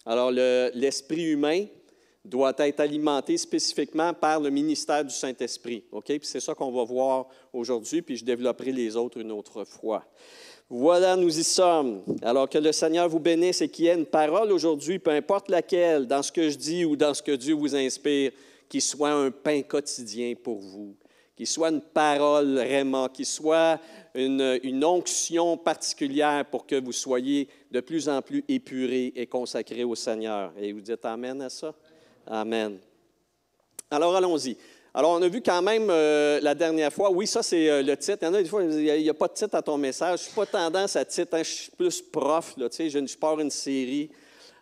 Alors, 0.06 0.32
l'esprit 0.32 1.24
humain 1.24 1.66
doit 2.24 2.54
être 2.58 2.80
alimenté 2.80 3.38
spécifiquement 3.38 4.14
par 4.14 4.40
le 4.40 4.50
ministère 4.50 5.06
du 5.06 5.14
Saint-Esprit. 5.14 5.84
OK? 5.92 6.12
c'est 6.24 6.40
ça 6.40 6.56
qu'on 6.56 6.72
va 6.72 6.84
voir 6.84 7.28
aujourd'hui, 7.54 8.02
puis 8.02 8.18
je 8.18 8.26
développerai 8.26 8.72
les 8.72 8.96
autres 8.96 9.20
une 9.20 9.32
autre 9.32 9.64
fois. 9.64 10.04
Voilà, 10.70 11.16
nous 11.16 11.40
y 11.40 11.44
sommes. 11.44 12.02
Alors 12.24 12.50
que 12.50 12.58
le 12.58 12.72
Seigneur 12.72 13.08
vous 13.08 13.20
bénisse 13.20 13.62
et 13.62 13.70
qu'il 13.70 13.86
y 13.86 13.88
ait 13.88 13.96
une 13.96 14.06
parole 14.06 14.52
aujourd'hui, 14.52 14.98
peu 14.98 15.12
importe 15.12 15.50
laquelle, 15.50 16.08
dans 16.08 16.24
ce 16.24 16.32
que 16.32 16.50
je 16.50 16.58
dis 16.58 16.86
ou 16.86 16.96
dans 16.96 17.14
ce 17.14 17.22
que 17.22 17.34
Dieu 17.34 17.54
vous 17.54 17.76
inspire, 17.76 18.32
qui 18.68 18.82
soit 18.82 19.12
un 19.12 19.30
pain 19.30 19.62
quotidien 19.62 20.34
pour 20.34 20.58
vous, 20.58 20.96
qui 21.36 21.46
soit 21.46 21.70
une 21.70 21.82
parole 21.82 22.56
vraiment, 22.56 23.10
qui 23.10 23.26
soit 23.26 23.80
une, 24.16 24.84
onction 24.84 25.56
particulière 25.56 26.46
pour 26.50 26.66
que 26.66 26.82
vous 26.82 26.92
soyez 26.92 27.48
de 27.70 27.80
plus 27.80 28.10
en 28.10 28.24
plus 28.24 28.44
épurés 28.48 29.14
et 29.16 29.28
consacrés 29.28 29.84
au 29.84 29.94
Seigneur. 29.94 30.52
Et 30.58 30.74
vous 30.74 30.82
dites 30.82 31.06
Amen 31.06 31.42
à 31.44 31.50
ça? 31.50 31.76
Amen. 32.26 32.80
Alors 33.92 34.16
allons-y. 34.16 34.58
Alors, 34.98 35.12
on 35.12 35.22
a 35.22 35.28
vu 35.28 35.42
quand 35.42 35.62
même 35.62 35.90
euh, 35.90 36.40
la 36.42 36.56
dernière 36.56 36.92
fois, 36.92 37.12
oui, 37.12 37.28
ça 37.28 37.44
c'est 37.44 37.70
euh, 37.70 37.84
le 37.84 37.98
titre. 37.98 38.20
Il 38.22 38.26
y 38.26 38.28
en 38.30 38.34
a 38.34 38.42
des 38.42 38.48
fois, 38.48 38.64
il 38.64 39.02
n'y 39.02 39.10
a, 39.10 39.14
pas 39.14 39.28
de 39.28 39.34
titre 39.34 39.54
à 39.54 39.62
ton 39.62 39.78
message. 39.78 40.22
Je 40.22 40.30
n'ai 40.30 40.34
pas 40.34 40.46
tendance 40.46 40.96
à 40.96 41.04
titre, 41.04 41.34
hein. 41.34 41.44
je 41.44 41.50
suis 41.50 41.72
plus 41.72 42.02
prof, 42.02 42.54
là, 42.56 42.70
tu 42.70 42.78
sais, 42.78 42.90
je, 42.90 43.18
pars 43.18 43.38
une 43.42 43.52
série. 43.52 44.10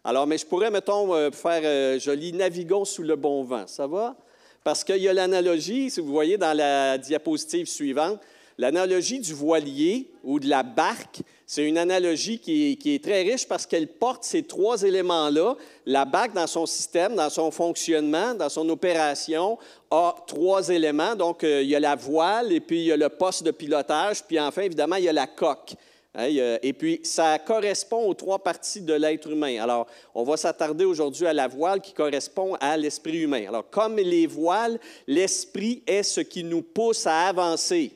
Alors, 0.03 0.25
mais 0.25 0.39
je 0.39 0.45
pourrais, 0.47 0.71
mettons, 0.71 1.13
euh, 1.13 1.29
faire 1.29 1.99
joli 1.99 2.33
Navigons 2.33 2.83
sous 2.83 3.03
le 3.03 3.15
bon 3.15 3.43
vent. 3.43 3.67
Ça 3.67 3.85
va? 3.85 4.15
Parce 4.63 4.83
qu'il 4.83 4.97
y 4.97 5.07
a 5.07 5.13
l'analogie, 5.13 5.91
si 5.91 6.01
vous 6.01 6.11
voyez 6.11 6.39
dans 6.39 6.57
la 6.57 6.97
diapositive 6.97 7.67
suivante, 7.67 8.19
L'analogie 8.57 9.19
du 9.19 9.33
voilier 9.33 10.11
ou 10.23 10.39
de 10.39 10.47
la 10.47 10.63
barque, 10.63 11.21
c'est 11.45 11.63
une 11.63 11.77
analogie 11.77 12.39
qui 12.39 12.77
est, 12.85 13.03
très 13.03 13.21
riche 13.21 13.47
parce 13.47 13.65
qu'elle 13.65 13.87
porte 13.87 14.23
ces 14.23 14.43
trois 14.43 14.81
éléments-là. 14.81 15.55
La 15.85 16.05
barque, 16.05 16.33
dans 16.33 16.47
son 16.47 16.65
système, 16.65 17.15
dans 17.15 17.29
son 17.29 17.51
fonctionnement, 17.51 18.33
dans 18.33 18.49
son 18.49 18.67
opération, 18.69 19.57
a 19.91 20.15
trois 20.25 20.69
éléments. 20.69 21.15
Donc, 21.15 21.43
euh, 21.43 21.61
il 21.61 21.69
y 21.69 21.75
a 21.75 21.79
la 21.79 21.95
voile, 21.95 22.51
et 22.51 22.59
puis 22.59 22.79
il 22.79 22.85
y 22.85 22.91
a 22.91 22.97
le 22.97 23.09
poste 23.09 23.43
de 23.43 23.51
pilotage, 23.51 24.23
puis 24.23 24.39
enfin, 24.39 24.63
évidemment, 24.63 24.95
il 24.95 25.03
y 25.03 25.09
a 25.09 25.13
la 25.13 25.27
coque. 25.27 25.75
Hein, 26.15 26.27
et 26.61 26.73
puis, 26.73 26.99
ça 27.03 27.39
correspond 27.39 28.07
aux 28.07 28.13
trois 28.13 28.39
parties 28.39 28.81
de 28.81 28.93
l'être 28.93 29.29
humain. 29.29 29.61
Alors, 29.61 29.87
on 30.13 30.23
va 30.23 30.37
s'attarder 30.37 30.85
aujourd'hui 30.85 31.25
à 31.25 31.33
la 31.33 31.47
voile 31.47 31.81
qui 31.81 31.91
correspond 31.91 32.55
à 32.59 32.77
l'esprit 32.77 33.21
humain. 33.21 33.45
Alors, 33.47 33.69
comme 33.69 33.97
les 33.97 34.27
voiles, 34.27 34.79
l'esprit 35.07 35.81
est 35.87 36.03
ce 36.03 36.21
qui 36.21 36.43
nous 36.43 36.61
pousse 36.61 37.07
à 37.07 37.27
avancer. 37.27 37.91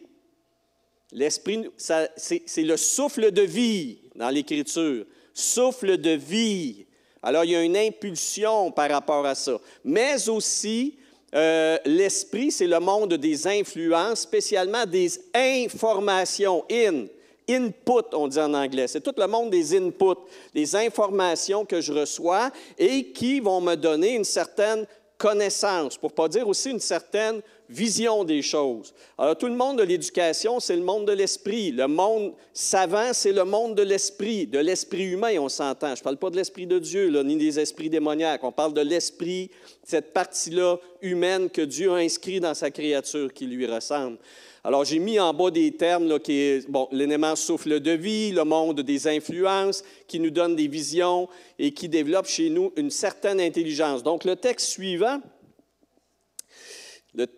L'esprit, 1.18 1.68
c'est 1.78 2.64
le 2.64 2.78
souffle 2.78 3.32
de 3.32 3.42
vie 3.42 3.98
dans 4.14 4.30
l'Écriture. 4.30 5.04
Souffle 5.34 5.98
de 5.98 6.12
vie. 6.12 6.86
Alors, 7.24 7.44
il 7.44 7.52
y 7.52 7.56
a 7.56 7.64
une 7.64 7.76
impulsion 7.76 8.72
par 8.72 8.92
rapport 8.92 9.26
à 9.26 9.34
ça. 9.34 9.60
Mais 9.84 10.30
aussi, 10.30 10.96
euh, 11.34 11.80
l'esprit, 11.86 12.52
c'est 12.52 12.68
le 12.68 12.80
monde 12.80 13.16
des 13.16 13.48
influences, 13.48 14.22
spécialement 14.22 14.86
des 14.86 15.20
informations. 15.34 16.64
In, 16.72 17.06
input, 17.50 18.14
on 18.14 18.28
dit 18.28 18.40
en 18.40 18.54
anglais. 18.54 18.88
C'est 18.88 19.02
tout 19.02 19.16
le 19.18 19.26
monde 19.26 19.50
des 19.50 19.76
inputs, 19.76 20.22
des 20.54 20.76
informations 20.76 21.66
que 21.66 21.82
je 21.82 21.94
reçois 21.94 22.52
et 22.78 23.06
qui 23.06 23.40
vont 23.40 23.60
me 23.60 23.74
donner 23.74 24.14
une 24.14 24.24
certaine 24.24 24.86
connaissance, 25.18 25.98
pour 25.98 26.12
ne 26.12 26.16
pas 26.16 26.28
dire 26.28 26.48
aussi 26.48 26.70
une 26.70 26.80
certaine 26.80 27.42
vision 27.70 28.24
des 28.24 28.42
choses. 28.42 28.94
Alors, 29.18 29.38
tout 29.38 29.48
le 29.48 29.56
monde 29.56 29.80
de 29.80 29.84
l'éducation, 29.84 30.60
c'est 30.60 30.76
le 30.76 30.84
monde 30.84 31.06
de 31.06 31.12
l'esprit. 31.12 31.72
Le 31.72 31.88
monde 31.88 32.34
savant, 32.54 33.14
c'est 33.14 33.34
le 33.34 33.44
monde 33.44 33.76
de 33.76 33.84
l'esprit, 33.84 34.48
de 34.48 34.60
l'esprit 34.60 35.06
humain, 35.06 35.38
on 35.40 35.50
s'entend. 35.50 35.96
Je 35.96 36.02
ne 36.02 36.04
parle 36.04 36.18
pas 36.18 36.30
de 36.30 36.36
l'esprit 36.38 36.68
de 36.68 36.80
Dieu, 36.80 37.10
ni 37.24 37.36
des 37.36 37.60
esprits 37.60 37.90
démoniaques. 37.90 38.44
On 38.44 38.52
parle 38.52 38.74
de 38.74 38.82
l'esprit, 38.82 39.52
cette 39.84 40.14
partie-là 40.14 40.78
humaine 41.02 41.50
que 41.50 41.62
Dieu 41.62 41.92
a 41.92 41.98
inscrit 41.98 42.40
dans 42.40 42.54
sa 42.54 42.72
créature 42.72 43.34
qui 43.34 43.46
lui 43.46 43.66
ressemble. 43.66 44.18
Alors, 44.64 44.84
j'ai 44.84 45.00
mis 45.00 45.18
en 45.18 45.34
bas 45.34 45.50
des 45.50 45.72
termes 45.72 46.10
là, 46.10 46.20
qui 46.20 46.60
bon, 46.68 46.90
l'élément 46.92 47.36
souffle 47.38 47.80
de 47.80 47.92
vie, 47.92 48.32
le 48.32 48.44
monde 48.44 48.82
des 48.82 49.08
influences, 49.08 49.84
qui 50.08 50.20
nous 50.20 50.30
donne 50.30 50.56
des 50.56 50.68
visions 50.68 51.30
et 51.58 51.72
qui 51.72 51.88
développe 51.88 52.28
chez 52.28 52.50
nous 52.50 52.74
une 52.76 52.90
certaine 52.90 53.40
intelligence. 53.40 54.04
Donc, 54.04 54.26
le 54.26 54.36
texte 54.36 54.68
suivant, 54.68 55.22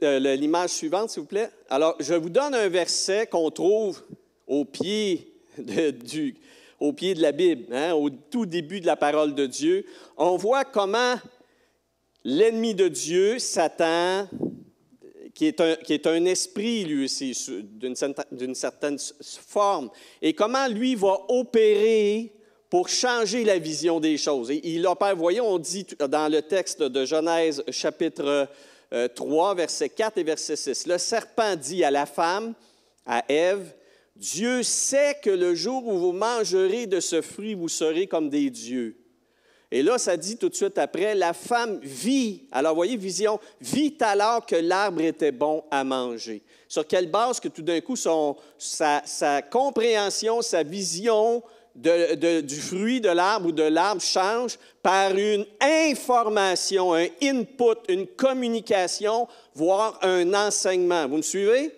l'image 0.01 0.71
suivante, 0.71 1.09
s'il 1.09 1.21
vous 1.21 1.27
plaît. 1.27 1.49
Alors, 1.69 1.95
je 1.99 2.13
vous 2.13 2.29
donne 2.29 2.53
un 2.53 2.69
verset 2.69 3.27
qu'on 3.27 3.49
trouve 3.51 4.03
au 4.47 4.65
pied 4.65 5.33
de, 5.57 5.91
du, 5.91 6.35
au 6.79 6.93
pied 6.93 7.13
de 7.13 7.21
la 7.21 7.31
Bible, 7.31 7.73
hein, 7.73 7.93
au 7.93 8.09
tout 8.09 8.45
début 8.45 8.81
de 8.81 8.85
la 8.85 8.95
parole 8.95 9.35
de 9.35 9.45
Dieu. 9.45 9.85
On 10.17 10.37
voit 10.37 10.65
comment 10.65 11.15
l'ennemi 12.23 12.73
de 12.73 12.87
Dieu, 12.87 13.39
Satan, 13.39 14.27
qui 15.33 15.45
est 15.45 15.61
un, 15.61 15.75
qui 15.75 15.93
est 15.93 16.07
un 16.07 16.25
esprit, 16.25 16.83
lui 16.83 17.05
aussi, 17.05 17.33
d'une 17.61 18.55
certaine 18.55 18.97
forme, 19.47 19.89
et 20.21 20.33
comment 20.33 20.67
lui 20.67 20.95
va 20.95 21.17
opérer 21.29 22.33
pour 22.69 22.87
changer 22.87 23.43
la 23.43 23.57
vision 23.57 23.99
des 23.99 24.17
choses. 24.17 24.51
Et 24.51 24.61
il 24.63 24.85
opère, 24.85 25.15
voyons, 25.15 25.47
on 25.47 25.57
dit 25.57 25.87
dans 26.07 26.31
le 26.31 26.41
texte 26.41 26.83
de 26.83 27.05
Genèse 27.05 27.63
chapitre 27.69 28.47
3, 29.15 29.51
euh, 29.51 29.53
verset 29.53 29.89
4 29.89 30.17
et 30.17 30.23
verset 30.23 30.55
6. 30.55 30.87
Le 30.87 30.97
serpent 30.97 31.55
dit 31.55 31.83
à 31.83 31.91
la 31.91 32.05
femme, 32.05 32.53
à 33.05 33.23
Ève, 33.29 33.73
Dieu 34.15 34.63
sait 34.63 35.17
que 35.21 35.29
le 35.29 35.55
jour 35.55 35.87
où 35.87 35.97
vous 35.97 36.11
mangerez 36.11 36.87
de 36.87 36.99
ce 36.99 37.21
fruit, 37.21 37.53
vous 37.53 37.69
serez 37.69 38.07
comme 38.07 38.29
des 38.29 38.49
dieux. 38.49 38.97
Et 39.71 39.83
là, 39.83 39.99
ça 39.99 40.17
dit 40.17 40.35
tout 40.35 40.49
de 40.49 40.55
suite 40.55 40.77
après, 40.79 41.13
la 41.13 41.33
femme 41.33 41.79
vit, 41.83 42.43
alors 42.51 42.73
voyez, 42.73 42.97
vision, 42.97 43.39
vit 43.61 43.95
alors 43.99 44.45
que 44.45 44.55
l'arbre 44.55 45.01
était 45.01 45.31
bon 45.31 45.63
à 45.69 45.83
manger. 45.83 46.41
Sur 46.67 46.87
quelle 46.87 47.09
base 47.09 47.39
que 47.39 47.47
tout 47.47 47.61
d'un 47.61 47.79
coup, 47.79 47.95
son, 47.95 48.35
sa, 48.57 49.03
sa, 49.05 49.43
compréhension, 49.43 50.41
sa 50.41 50.63
vision 50.63 51.43
du 51.81 52.55
fruit 52.55 53.01
de 53.01 53.09
l'arbre 53.09 53.47
ou 53.47 53.51
de 53.51 53.63
l'arbre 53.63 54.01
change 54.01 54.57
par 54.81 55.15
une 55.15 55.45
information, 55.61 56.93
un 56.93 57.07
input, 57.21 57.79
une 57.87 58.07
communication, 58.07 59.27
voire 59.53 59.99
un 60.01 60.33
enseignement. 60.33 61.07
Vous 61.07 61.17
me 61.17 61.21
suivez? 61.21 61.71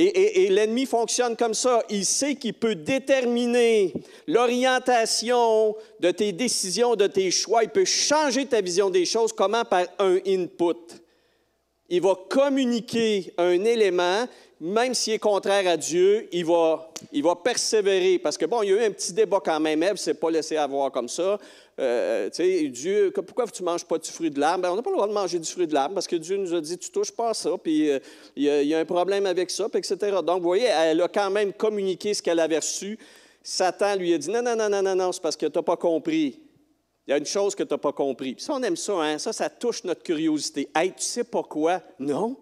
Et, 0.00 0.48
l'ennemi 0.50 0.86
fonctionne 0.86 1.34
comme 1.34 1.54
ça. 1.54 1.82
Il 1.90 2.04
sait 2.04 2.36
qu'il 2.36 2.54
peut 2.54 2.76
déterminer 2.76 3.92
l'orientation 4.28 5.74
de 5.98 6.10
tes 6.12 6.30
décisions, 6.30 6.94
de 6.94 7.08
tes 7.08 7.32
choix. 7.32 7.64
Il 7.64 7.70
peut 7.70 7.84
changer 7.84 8.46
ta 8.46 8.60
vision 8.60 8.90
des 8.90 9.04
choses. 9.04 9.32
Comment? 9.32 9.64
Par 9.64 9.86
un 9.98 10.18
input. 10.24 10.76
Il 11.88 12.02
va 12.02 12.14
communiquer 12.28 13.32
un 13.38 13.64
élément 13.64 14.26
même 14.60 14.92
s'il 14.94 15.12
est 15.12 15.18
contraire 15.18 15.68
à 15.68 15.76
Dieu, 15.76 16.28
il 16.32 16.44
va, 16.44 16.90
il 17.12 17.22
va 17.22 17.36
persévérer. 17.36 18.18
Parce 18.18 18.36
que, 18.36 18.44
bon, 18.44 18.62
il 18.62 18.70
y 18.70 18.72
a 18.72 18.82
eu 18.82 18.86
un 18.86 18.90
petit 18.90 19.12
débat 19.12 19.40
quand 19.44 19.60
même. 19.60 19.82
Ève 19.82 19.92
ne 19.92 19.96
s'est 19.96 20.14
pas 20.14 20.30
laissé 20.30 20.56
avoir 20.56 20.90
comme 20.90 21.08
ça. 21.08 21.38
Euh, 21.78 22.28
tu 22.30 22.36
sais, 22.36 22.68
Dieu, 22.68 23.12
pourquoi 23.14 23.46
tu 23.46 23.62
ne 23.62 23.68
manges 23.68 23.84
pas 23.84 23.98
du 23.98 24.10
fruit 24.10 24.30
de 24.30 24.40
l'arbre? 24.40 24.62
Ben, 24.62 24.72
on 24.72 24.76
n'a 24.76 24.82
pas 24.82 24.90
le 24.90 24.96
droit 24.96 25.06
de 25.06 25.12
manger 25.12 25.38
du 25.38 25.48
fruit 25.48 25.68
de 25.68 25.74
l'arbre 25.74 25.94
parce 25.94 26.08
que 26.08 26.16
Dieu 26.16 26.36
nous 26.36 26.52
a 26.54 26.60
dit, 26.60 26.76
tu 26.76 26.90
touches 26.90 27.12
pas 27.12 27.34
ça, 27.34 27.50
puis 27.62 27.88
euh, 27.88 28.00
il, 28.34 28.42
y 28.44 28.74
a, 28.74 28.78
un 28.78 28.84
problème 28.84 29.26
avec 29.26 29.48
ça, 29.50 29.68
etc. 29.72 29.96
Donc, 30.24 30.42
vous 30.42 30.48
voyez, 30.48 30.66
elle 30.66 31.00
a 31.02 31.08
quand 31.08 31.30
même 31.30 31.52
communiqué 31.52 32.12
ce 32.14 32.20
qu'elle 32.20 32.40
avait 32.40 32.58
reçu. 32.58 32.98
Satan 33.44 33.94
lui 33.94 34.12
a 34.12 34.18
dit, 34.18 34.28
non, 34.28 34.42
non, 34.42 34.56
non, 34.56 34.68
non, 34.68 34.82
non, 34.82 34.96
non, 34.96 35.12
c'est 35.12 35.22
parce 35.22 35.36
que 35.36 35.46
tu 35.46 35.56
n'as 35.56 35.62
pas 35.62 35.76
compris. 35.76 36.40
Il 37.08 37.12
y 37.12 37.14
a 37.14 37.16
une 37.16 37.24
chose 37.24 37.54
que 37.54 37.62
tu 37.62 37.72
n'as 37.72 37.78
pas 37.78 37.94
compris. 37.94 38.34
Puis 38.34 38.44
ça, 38.44 38.52
on 38.52 38.62
aime 38.62 38.76
ça, 38.76 38.92
hein? 39.00 39.16
Ça, 39.16 39.32
ça 39.32 39.48
touche 39.48 39.82
notre 39.82 40.02
curiosité. 40.02 40.68
Hey, 40.74 40.92
tu 40.92 41.02
sais 41.02 41.24
pas 41.24 41.42
quoi? 41.42 41.80
Non. 41.98 42.36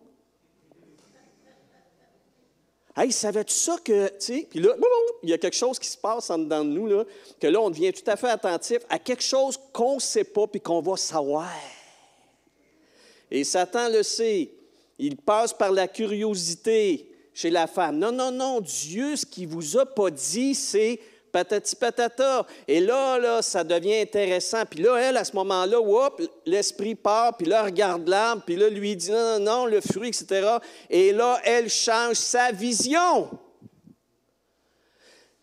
Hey, 2.96 3.12
savais-tu 3.12 3.54
ça 3.54 3.76
que, 3.84 4.08
tu 4.08 4.14
sais, 4.18 4.46
puis 4.50 4.58
là, 4.58 4.74
il 5.22 5.30
y 5.30 5.32
a 5.32 5.38
quelque 5.38 5.54
chose 5.54 5.78
qui 5.78 5.86
se 5.86 5.96
passe 5.96 6.30
en 6.30 6.38
dedans 6.38 6.64
de 6.64 6.70
nous, 6.70 6.88
là, 6.88 7.04
que 7.38 7.46
là, 7.46 7.60
on 7.60 7.70
devient 7.70 7.92
tout 7.92 8.10
à 8.10 8.16
fait 8.16 8.28
attentif 8.28 8.78
à 8.88 8.98
quelque 8.98 9.22
chose 9.22 9.56
qu'on 9.72 9.96
ne 9.96 10.00
sait 10.00 10.24
pas 10.24 10.48
puis 10.48 10.60
qu'on 10.60 10.80
va 10.80 10.96
savoir. 10.96 11.48
Et 13.30 13.44
Satan 13.44 13.88
le 13.88 14.02
sait. 14.02 14.50
Il 14.98 15.16
passe 15.16 15.52
par 15.52 15.70
la 15.70 15.86
curiosité 15.86 17.08
chez 17.32 17.50
la 17.50 17.68
femme. 17.68 17.98
Non, 17.98 18.10
non, 18.10 18.32
non, 18.32 18.60
Dieu, 18.60 19.14
ce 19.14 19.26
qu'il 19.26 19.46
vous 19.46 19.76
a 19.76 19.86
pas 19.86 20.10
dit, 20.10 20.56
c'est 20.56 20.98
patati 21.36 21.76
patata. 21.76 22.46
Et 22.66 22.80
là, 22.80 23.18
là, 23.18 23.42
ça 23.42 23.62
devient 23.62 24.00
intéressant. 24.00 24.64
Puis 24.64 24.80
là, 24.82 24.96
elle, 24.96 25.18
à 25.18 25.24
ce 25.24 25.36
moment-là, 25.36 25.78
l'esprit 26.46 26.94
part, 26.94 27.36
puis 27.36 27.46
là, 27.46 27.62
regarde 27.62 28.08
l'arbre, 28.08 28.42
puis 28.46 28.56
là, 28.56 28.70
lui 28.70 28.96
dit 28.96 29.10
non, 29.10 29.38
non, 29.38 29.40
non, 29.40 29.66
le 29.66 29.82
fruit, 29.82 30.08
etc. 30.08 30.56
Et 30.88 31.12
là, 31.12 31.38
elle 31.44 31.68
change 31.68 32.16
sa 32.16 32.52
vision. 32.52 33.28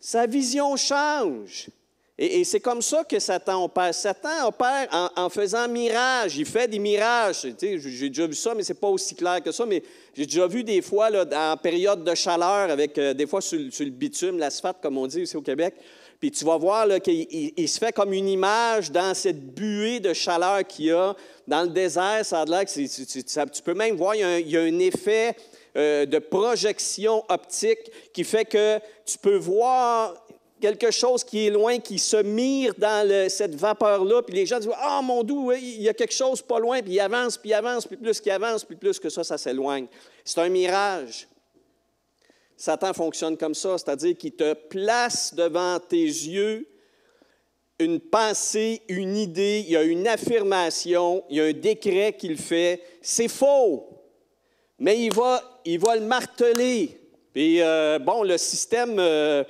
Sa 0.00 0.26
vision 0.26 0.76
change. 0.76 1.68
Et, 2.16 2.44
c'est 2.44 2.60
comme 2.60 2.80
ça 2.80 3.02
que 3.02 3.18
Satan 3.18 3.64
opère. 3.64 3.92
Satan 3.92 4.46
opère 4.46 5.10
en, 5.16 5.28
faisant 5.28 5.66
mirage. 5.66 6.36
Il 6.36 6.46
fait 6.46 6.68
des 6.68 6.78
mirages. 6.78 7.44
J'ai 7.60 8.08
déjà 8.08 8.26
vu 8.26 8.34
ça, 8.34 8.54
mais 8.54 8.62
ce 8.62 8.72
n'est 8.72 8.78
pas 8.78 8.88
aussi 8.88 9.16
clair 9.16 9.42
que 9.42 9.50
ça. 9.50 9.66
Mais 9.66 9.82
j'ai 10.14 10.24
déjà 10.24 10.46
vu 10.46 10.62
des 10.62 10.80
fois, 10.80 11.10
là, 11.10 11.24
en 11.52 11.56
période 11.56 12.04
de 12.04 12.14
chaleur, 12.14 12.70
avec 12.70 12.96
euh, 12.98 13.14
des 13.14 13.26
fois 13.26 13.40
sur, 13.40 13.58
le 13.58 13.90
bitume, 13.90 14.38
l'asphalte, 14.38 14.76
comme 14.80 14.96
on 14.96 15.08
dit 15.08 15.22
ici 15.22 15.36
au 15.36 15.42
Québec. 15.42 15.74
Puis 16.20 16.30
tu 16.30 16.44
vas 16.44 16.56
voir 16.56 16.86
qu'il 17.02 17.68
se 17.68 17.78
fait 17.78 17.92
comme 17.92 18.12
une 18.12 18.28
image 18.28 18.92
dans 18.92 19.12
cette 19.12 19.52
buée 19.52 19.98
de 19.98 20.12
chaleur 20.12 20.64
qu'il 20.64 20.86
y 20.86 20.92
a. 20.92 21.14
Dans 21.46 21.62
le 21.62 21.68
désert, 21.68 22.24
ça 22.24 22.42
a 22.42 22.44
l'air 22.44 22.64
tu, 22.64 23.62
peux 23.62 23.74
même 23.74 23.96
voir, 23.96 24.14
il 24.14 24.48
y 24.48 24.56
a 24.56 24.60
un, 24.60 24.78
effet 24.78 25.36
euh, 25.76 26.06
de 26.06 26.18
projection 26.18 27.24
optique 27.28 27.90
qui 28.12 28.24
fait 28.24 28.44
que 28.44 28.78
tu 29.04 29.18
peux 29.18 29.36
voir 29.36 30.23
quelque 30.64 30.90
chose 30.90 31.22
qui 31.22 31.46
est 31.46 31.50
loin, 31.50 31.78
qui 31.78 31.98
se 31.98 32.16
mire 32.16 32.72
dans 32.78 33.28
cette 33.28 33.54
vapeur-là, 33.54 34.22
puis 34.22 34.34
les 34.34 34.46
gens 34.46 34.58
disent 34.58 34.70
Ah, 34.78 35.02
mon 35.02 35.22
doux, 35.22 35.52
il 35.52 35.82
y 35.82 35.88
a 35.90 35.92
quelque 35.92 36.14
chose 36.14 36.40
pas 36.40 36.58
loin, 36.58 36.80
puis 36.80 36.92
il 36.92 37.00
avance, 37.00 37.36
puis 37.36 37.50
il 37.50 37.54
avance, 37.54 37.86
puis 37.86 37.98
plus 37.98 38.18
qu'il 38.18 38.32
avance, 38.32 38.64
puis 38.64 38.74
plus 38.74 38.98
que 38.98 39.10
ça, 39.10 39.22
ça 39.22 39.36
s'éloigne. 39.36 39.86
C'est 40.24 40.40
un 40.40 40.48
mirage. 40.48 41.28
Satan 42.56 42.94
fonctionne 42.94 43.36
comme 43.36 43.54
ça, 43.54 43.76
c'est-à-dire 43.76 44.16
qu'il 44.16 44.32
te 44.32 44.54
place 44.54 45.34
devant 45.34 45.78
tes 45.80 46.02
yeux 46.02 46.66
une 47.78 48.00
pensée, 48.00 48.80
une 48.88 49.16
idée, 49.16 49.64
il 49.66 49.72
y 49.72 49.76
a 49.76 49.82
une 49.82 50.08
affirmation, 50.08 51.24
il 51.28 51.36
y 51.36 51.40
a 51.40 51.44
un 51.44 51.52
décret 51.52 52.14
qu'il 52.16 52.38
fait. 52.38 52.80
C'est 53.02 53.28
faux, 53.28 53.86
mais 54.78 54.98
il 54.98 55.12
va, 55.12 55.42
le 55.66 56.00
marteler. 56.00 57.00
Puis, 57.34 57.60
euh, 57.60 57.98
bon, 57.98 58.22
le 58.22 58.38
système. 58.38 58.96
Euh, 58.98 59.44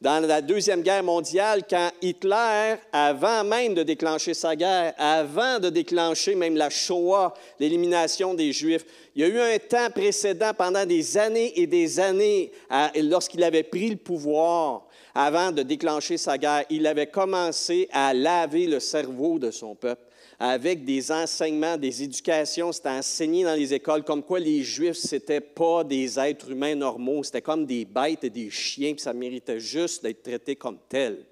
dans 0.00 0.26
la 0.26 0.40
Deuxième 0.40 0.80
Guerre 0.80 1.02
mondiale, 1.02 1.62
quand 1.68 1.90
Hitler, 2.00 2.76
avant 2.90 3.44
même 3.44 3.74
de 3.74 3.82
déclencher 3.82 4.32
sa 4.32 4.56
guerre, 4.56 4.94
avant 4.96 5.58
de 5.58 5.68
déclencher 5.68 6.34
même 6.34 6.56
la 6.56 6.70
Shoah, 6.70 7.34
l'élimination 7.58 8.32
des 8.32 8.50
Juifs, 8.52 8.86
il 9.14 9.22
y 9.22 9.24
a 9.24 9.28
eu 9.28 9.38
un 9.38 9.58
temps 9.58 9.90
précédent, 9.94 10.52
pendant 10.56 10.86
des 10.86 11.18
années 11.18 11.52
et 11.60 11.66
des 11.66 12.00
années, 12.00 12.50
lorsqu'il 12.96 13.44
avait 13.44 13.62
pris 13.62 13.90
le 13.90 13.96
pouvoir, 13.96 14.86
avant 15.14 15.52
de 15.52 15.62
déclencher 15.62 16.16
sa 16.16 16.38
guerre, 16.38 16.64
il 16.70 16.86
avait 16.86 17.08
commencé 17.08 17.88
à 17.92 18.14
laver 18.14 18.66
le 18.66 18.80
cerveau 18.80 19.38
de 19.38 19.50
son 19.50 19.74
peuple 19.74 20.09
avec 20.42 20.86
des 20.86 21.12
enseignements, 21.12 21.76
des 21.76 22.02
éducations. 22.02 22.72
C'était 22.72 22.88
enseigné 22.88 23.44
dans 23.44 23.54
les 23.54 23.74
écoles 23.74 24.02
comme 24.02 24.22
quoi 24.22 24.40
les 24.40 24.62
Juifs, 24.62 24.96
ce 24.96 25.16
n'étaient 25.16 25.42
pas 25.42 25.84
des 25.84 26.18
êtres 26.18 26.50
humains 26.50 26.74
normaux, 26.74 27.22
c'était 27.22 27.42
comme 27.42 27.66
des 27.66 27.84
bêtes 27.84 28.24
et 28.24 28.30
des 28.30 28.48
chiens, 28.48 28.92
puis 28.94 29.02
ça 29.02 29.12
méritait 29.12 29.60
juste 29.60 30.02
d'être 30.02 30.22
traités 30.22 30.56
comme 30.56 30.78
tels. 30.88 31.26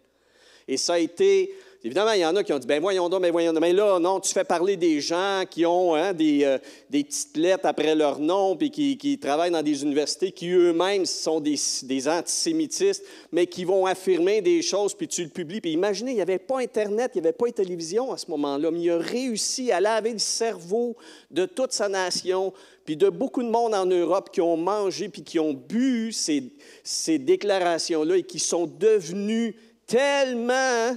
Et 0.69 0.77
ça 0.77 0.95
a 0.95 0.99
été 0.99 1.55
Évidemment, 1.85 2.11
il 2.11 2.21
y 2.21 2.27
en 2.27 2.35
a 2.35 2.43
qui 2.43 2.53
ont 2.53 2.59
dit, 2.59 2.67
ben 2.67 2.81
voyons 2.81 3.09
donc, 3.09 3.23
ben 3.23 3.31
voyons 3.31 3.53
donc. 3.53 3.61
Mais 3.61 3.73
là, 3.73 4.01
non, 4.01 4.19
tu 4.19 4.33
fais 4.33 4.43
parler 4.43 4.77
des 4.77 5.01
gens 5.01 5.45
qui 5.49 5.65
ont 5.65 5.95
hein, 5.95 6.13
des, 6.13 6.43
euh, 6.43 6.59
des, 6.91 7.05
petites 7.05 7.37
lettres 7.37 7.67
après 7.67 7.95
leur 7.95 8.19
nom, 8.19 8.57
puis 8.57 8.73
qui, 8.73 8.99
qui, 8.99 9.17
travaillent 9.17 9.53
dans 9.53 9.63
des 9.63 9.85
universités, 9.85 10.33
qui 10.33 10.51
eux-mêmes 10.51 11.07
sont 11.07 11.39
des, 11.39 11.55
des, 11.85 12.09
antisémitistes, 12.09 13.05
mais 13.31 13.47
qui 13.47 13.65
vont 13.65 13.87
affirmer 13.87 14.41
des 14.41 14.61
choses, 14.61 14.93
puis 14.93 15.07
tu 15.07 15.23
le 15.23 15.29
publies. 15.29 15.61
Puis 15.61 15.71
imaginez, 15.71 16.11
il 16.11 16.17
n'y 16.17 16.21
avait 16.21 16.41
pas 16.41 16.59
Internet, 16.59 17.13
il 17.15 17.21
n'y 17.21 17.29
avait 17.29 17.37
pas 17.37 17.47
de 17.47 17.53
télévision 17.53 18.13
à 18.13 18.17
ce 18.17 18.29
moment-là, 18.33 18.73
mais 18.73 18.81
il 18.81 18.91
a 18.91 18.99
réussi 18.99 19.71
à 19.71 19.81
laver 19.81 20.13
le 20.13 20.19
cerveau 20.19 20.97
de 21.31 21.47
toute 21.47 21.73
sa 21.73 21.89
nation, 21.89 22.53
puis 22.85 22.97
de 22.97 23.09
beaucoup 23.09 23.45
de 23.45 23.51
monde 23.51 23.75
en 23.75 23.87
Europe 23.87 24.31
qui 24.33 24.41
ont 24.41 24.57
mangé, 24.57 25.09
puis 25.09 25.23
qui 25.23 25.39
ont 25.39 25.53
bu 25.53 26.11
ces, 26.11 26.43
ces 26.83 27.21
déclarations-là 27.21 28.17
et 28.17 28.25
qui 28.25 28.41
sont 28.41 28.67
devenus 28.67 29.55
tellement 29.87 30.97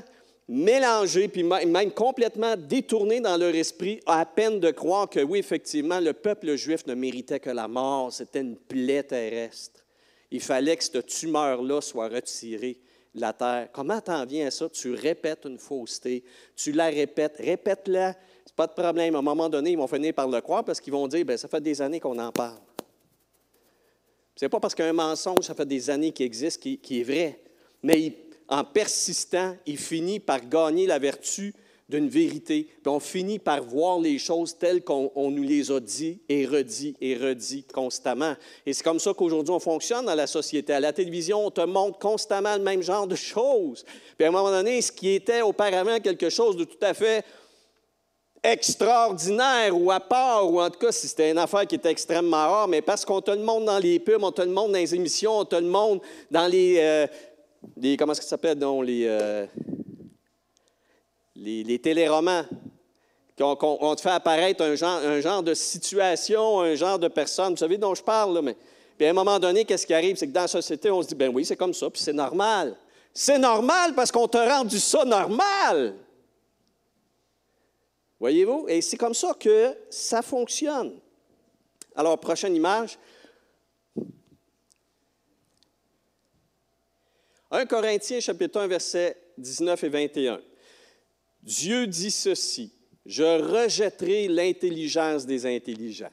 mélangés, 0.52 1.30
puis 1.30 1.44
même 1.44 1.92
complètement 1.92 2.58
détournés 2.58 3.22
dans 3.22 3.38
leur 3.38 3.56
esprit, 3.56 4.02
à 4.06 4.26
peine 4.26 4.60
de 4.60 4.70
croire 4.72 5.10
que 5.10 5.22
oui, 5.22 5.40
effectivement, 5.40 6.02
le 6.02 6.12
peuple 6.12 6.56
juif 6.56 6.86
ne 6.88 6.94
méritait 6.94 7.40
que 7.40 7.50
la 7.50 7.70
mort, 7.70 8.12
c'était 8.12 8.42
une 8.42 8.58
plaie 8.58 9.02
terrestre. 9.02 9.80
Il 10.30 10.42
fallait 10.42 10.76
que 10.76 10.84
cette 10.84 11.06
tumeur-là 11.06 11.80
soit 11.80 12.10
retirée 12.10 12.78
de 13.16 13.22
la 13.22 13.32
terre. 13.32 13.70
Comment 13.72 14.02
t'en 14.02 14.26
viens 14.26 14.48
à 14.48 14.52
ça? 14.52 14.68
Tu 14.68 14.94
répètes 14.94 15.46
une 15.46 15.58
fausseté, 15.58 16.22
tu 16.54 16.74
la 16.74 16.88
répètes, 16.88 17.38
répète-la, 17.38 18.14
c'est 18.46 18.56
pas 18.56 18.68
de 18.68 18.74
problème. 18.74 19.16
À 19.16 19.20
un 19.20 19.22
moment 19.22 19.48
donné, 19.48 19.72
ils 19.72 19.78
vont 19.78 19.88
finir 19.88 20.14
par 20.14 20.28
le 20.28 20.42
croire 20.42 20.66
parce 20.66 20.82
qu'ils 20.82 20.92
vont 20.92 21.08
dire, 21.08 21.24
bien, 21.24 21.38
ça 21.38 21.48
fait 21.48 21.62
des 21.62 21.82
années 21.82 22.02
qu'on 22.02 22.20
en 22.20 22.32
parle. 22.34 22.60
C'est 24.36 24.50
pas 24.50 24.60
parce 24.60 24.76
qu'un 24.76 24.92
mensonge, 24.92 25.46
ça 25.46 25.56
fait 25.56 25.66
des 25.66 25.90
années 25.90 26.12
qu'il 26.12 26.26
existe, 26.26 26.62
qui, 26.62 27.00
est 27.00 27.04
vrai. 27.04 27.40
Mais 27.82 28.14
en 28.52 28.66
persistant, 28.66 29.56
il 29.66 29.78
finit 29.78 30.20
par 30.20 30.48
gagner 30.48 30.86
la 30.86 31.00
vertu 31.00 31.56
d'une 31.88 32.10
vérité. 32.10 32.68
On 32.86 33.00
finit 33.00 33.40
par 33.40 33.64
voir 33.64 34.00
les 34.00 34.18
choses 34.18 34.58
telles 34.58 34.84
qu'on 34.84 35.12
nous 35.16 35.44
les 35.44 35.72
a 35.72 35.80
dit 35.80 36.20
et 36.28 36.46
redit 36.46 36.96
et 37.02 37.16
redit 37.16 37.64
constamment. 37.64 38.36
Et 38.66 38.74
c'est 38.74 38.84
comme 38.84 39.00
ça 39.00 39.14
qu'aujourd'hui 39.14 39.54
on 39.54 39.60
fonctionne 39.60 40.06
dans 40.06 40.16
la 40.16 40.28
société. 40.28 40.74
À 40.74 40.80
la 40.80 40.94
télévision, 40.94 41.46
on 41.46 41.52
te 41.52 41.62
montre 41.62 41.98
constamment 42.00 42.56
le 42.56 42.64
même 42.64 42.82
genre 42.82 43.08
de 43.08 43.16
choses. 43.16 43.86
Puis 44.18 44.26
à 44.26 44.30
un 44.30 44.32
moment 44.32 44.52
donné, 44.52 44.82
ce 44.82 44.92
qui 44.92 45.10
était 45.10 45.42
auparavant 45.42 46.00
quelque 46.00 46.30
chose 46.30 46.56
de 46.58 46.66
tout 46.66 46.80
à 46.82 46.94
fait 46.94 47.26
extraordinaire 48.44 49.78
ou 49.78 49.92
à 49.92 50.00
part, 50.00 50.52
ou 50.52 50.60
en 50.60 50.70
tout 50.70 50.80
cas 50.80 50.92
si 50.92 51.08
c'était 51.08 51.30
une 51.30 51.38
affaire 51.38 51.68
qui 51.68 51.76
était 51.76 51.92
extrêmement 51.92 52.38
rare, 52.38 52.68
mais 52.68 52.82
parce 52.82 53.06
qu'on 53.06 53.22
te 53.22 53.30
le 53.30 53.42
montre 53.44 53.66
dans 53.66 53.78
les 53.78 54.00
pubs, 54.00 54.24
on 54.24 54.32
te 54.32 54.42
le 54.42 54.50
montre 54.50 54.72
dans 54.72 54.80
les 54.80 54.96
émissions, 54.96 55.40
on 55.40 55.46
te 55.46 55.56
le 55.56 55.68
montre 55.68 56.04
dans 56.32 56.48
les, 56.48 56.78
euh, 56.80 57.08
comment 57.98 58.14
est-ce 58.14 58.22
ça 58.22 58.30
s'appelle, 58.30 58.58
donc, 58.58 58.86
les, 58.86 59.06
euh, 59.08 59.46
les, 61.36 61.64
les, 61.64 61.80
téléromans. 61.80 62.46
On, 63.40 63.96
te 63.96 64.02
fait 64.02 64.10
apparaître 64.10 64.64
un 64.64 64.76
genre, 64.76 65.00
un 65.04 65.20
genre 65.20 65.42
de 65.42 65.54
situation, 65.54 66.60
un 66.60 66.76
genre 66.76 67.00
de 67.00 67.08
personne. 67.08 67.52
Vous 67.52 67.58
savez 67.58 67.78
dont 67.78 67.96
je 67.96 68.04
parle, 68.04 68.36
là, 68.36 68.42
mais. 68.42 68.56
Puis 68.98 69.08
à 69.08 69.10
un 69.10 69.14
moment 69.14 69.40
donné, 69.40 69.66
qu'est-ce 69.66 69.88
qui 69.88 69.96
arrive? 69.96 70.16
C'est 70.16 70.28
que 70.28 70.32
dans 70.32 70.42
la 70.42 70.48
société, 70.48 70.92
on 70.92 71.02
se 71.02 71.08
dit, 71.08 71.16
ben 71.16 71.32
oui, 71.34 71.44
c'est 71.44 71.56
comme 71.56 71.74
ça, 71.74 71.90
puis 71.90 72.00
c'est 72.00 72.14
normal. 72.14 72.78
C'est 73.14 73.40
normal 73.40 73.96
parce 73.96 74.12
qu'on 74.12 74.28
t'a 74.28 74.58
rendu 74.58 74.80
ça 74.80 75.04
normal. 75.06 75.96
Voyez-vous? 78.20 78.68
Et 78.68 78.82
c'est 78.82 78.98
comme 78.98 79.16
ça 79.16 79.34
que 79.40 79.76
ça 79.90 80.22
fonctionne. 80.22 81.00
Alors, 81.96 82.20
prochaine 82.20 82.56
image. 82.56 83.00
1 87.54 87.66
Corinthiens 87.66 88.22
chapitre 88.22 88.62
1 88.62 88.68
versets 88.68 89.18
19 89.38 89.84
et 89.84 89.90
21. 89.90 90.42
Dieu 91.44 91.86
dit 91.86 92.12
ceci, 92.12 92.72
je 93.06 93.24
rejetterai 93.24 94.30
l'intelligence 94.30 95.26
des 95.26 95.46
intelligents. 95.46 96.12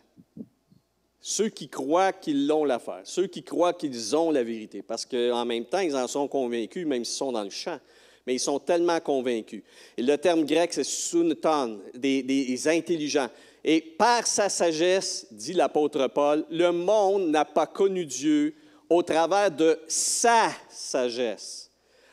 Ceux 1.20 1.48
qui 1.48 1.68
croient 1.68 2.12
qu'ils 2.12 2.48
l'ont 2.48 2.64
l'affaire, 2.64 3.02
ceux 3.04 3.28
qui 3.28 3.44
croient 3.44 3.74
qu'ils 3.74 4.16
ont 4.16 4.32
la 4.32 4.42
vérité, 4.42 4.82
parce 4.82 5.06
qu'en 5.06 5.44
même 5.44 5.66
temps, 5.66 5.78
ils 5.78 5.94
en 5.94 6.08
sont 6.08 6.26
convaincus, 6.26 6.84
même 6.86 7.04
s'ils 7.04 7.18
sont 7.18 7.32
dans 7.32 7.44
le 7.44 7.50
champ, 7.50 7.78
mais 8.26 8.34
ils 8.34 8.40
sont 8.40 8.58
tellement 8.58 8.98
convaincus. 8.98 9.62
Et 9.96 10.02
le 10.02 10.18
terme 10.18 10.44
grec, 10.44 10.72
c'est 10.72 10.84
suneton, 10.84 11.80
des, 11.94 12.24
des 12.24 12.68
intelligents. 12.68 13.28
Et 13.62 13.80
par 13.80 14.26
sa 14.26 14.48
sagesse, 14.48 15.28
dit 15.30 15.52
l'apôtre 15.52 16.08
Paul, 16.08 16.44
le 16.50 16.72
monde 16.72 17.28
n'a 17.28 17.44
pas 17.44 17.66
connu 17.66 18.06
Dieu, 18.06 18.54
au 18.90 19.02
travers 19.02 19.50
de 19.50 19.78
sa 19.86 20.50
sagesse. 20.70 21.68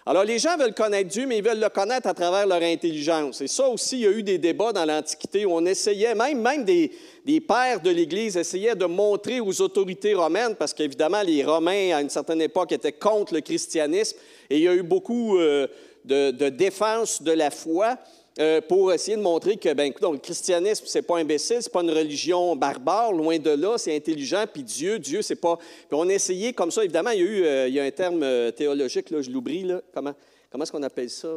Alors, 0.07 0.23
les 0.23 0.37
gens 0.37 0.55
veulent 0.55 0.75
connaître 0.75 1.09
Dieu, 1.09 1.25
mais 1.25 1.39
ils 1.39 1.43
veulent 1.43 1.59
le 1.59 1.69
connaître 1.69 2.07
à 2.07 2.13
travers 2.13 2.45
leur 2.45 2.61
intelligence. 2.61 3.41
Et 3.41 3.47
ça 3.47 3.67
aussi, 3.67 3.97
il 3.97 4.01
y 4.01 4.07
a 4.07 4.11
eu 4.11 4.21
des 4.21 4.37
débats 4.37 4.71
dans 4.71 4.85
l'Antiquité 4.85 5.47
où 5.47 5.53
on 5.53 5.65
essayait, 5.65 6.13
même, 6.13 6.39
même 6.39 6.63
des, 6.63 6.91
des 7.25 7.41
pères 7.41 7.81
de 7.81 7.89
l'Église 7.89 8.37
essayaient 8.37 8.75
de 8.75 8.85
montrer 8.85 9.39
aux 9.39 9.61
autorités 9.61 10.13
romaines, 10.13 10.55
parce 10.55 10.75
qu'évidemment, 10.75 11.23
les 11.23 11.43
Romains, 11.43 11.95
à 11.95 12.01
une 12.01 12.11
certaine 12.11 12.41
époque, 12.41 12.71
étaient 12.71 12.91
contre 12.91 13.33
le 13.33 13.41
christianisme, 13.41 14.17
et 14.51 14.57
il 14.57 14.63
y 14.63 14.67
a 14.67 14.75
eu 14.75 14.83
beaucoup 14.83 15.39
euh, 15.39 15.65
de, 16.03 16.29
de 16.29 16.49
défense 16.49 17.23
de 17.23 17.31
la 17.31 17.49
foi. 17.49 17.97
Euh, 18.37 18.59
pour 18.59 18.91
essayer 18.91 19.15
de 19.15 19.21
montrer 19.21 19.55
que, 19.55 19.73
ben, 19.73 19.85
écoute, 19.85 20.03
le 20.11 20.17
christianisme, 20.17 20.83
c'est 20.87 21.03
pas 21.03 21.17
imbécile, 21.19 21.59
c'est 21.61 21.71
pas 21.71 21.81
une 21.81 21.91
religion 21.91 22.53
barbare, 22.53 23.13
loin 23.13 23.39
de 23.39 23.51
là, 23.51 23.77
c'est 23.77 23.95
intelligent, 23.95 24.43
puis 24.51 24.61
Dieu, 24.61 24.99
Dieu, 24.99 25.21
c'est 25.21 25.37
pas... 25.37 25.55
Puis 25.55 25.93
on 25.93 26.09
a 26.09 26.13
essayé 26.13 26.51
comme 26.51 26.69
ça, 26.69 26.83
évidemment, 26.83 27.11
il 27.11 27.19
y 27.19 27.21
a 27.21 27.25
eu, 27.25 27.43
euh, 27.45 27.67
il 27.69 27.73
y 27.75 27.79
a 27.79 27.83
un 27.85 27.91
terme 27.91 28.23
euh, 28.23 28.51
théologique, 28.51 29.09
là, 29.09 29.21
je 29.21 29.31
l'oublie, 29.31 29.65
comment, 29.93 30.13
comment 30.51 30.63
est-ce 30.65 30.71
qu'on 30.73 30.83
appelle 30.83 31.09
ça? 31.09 31.29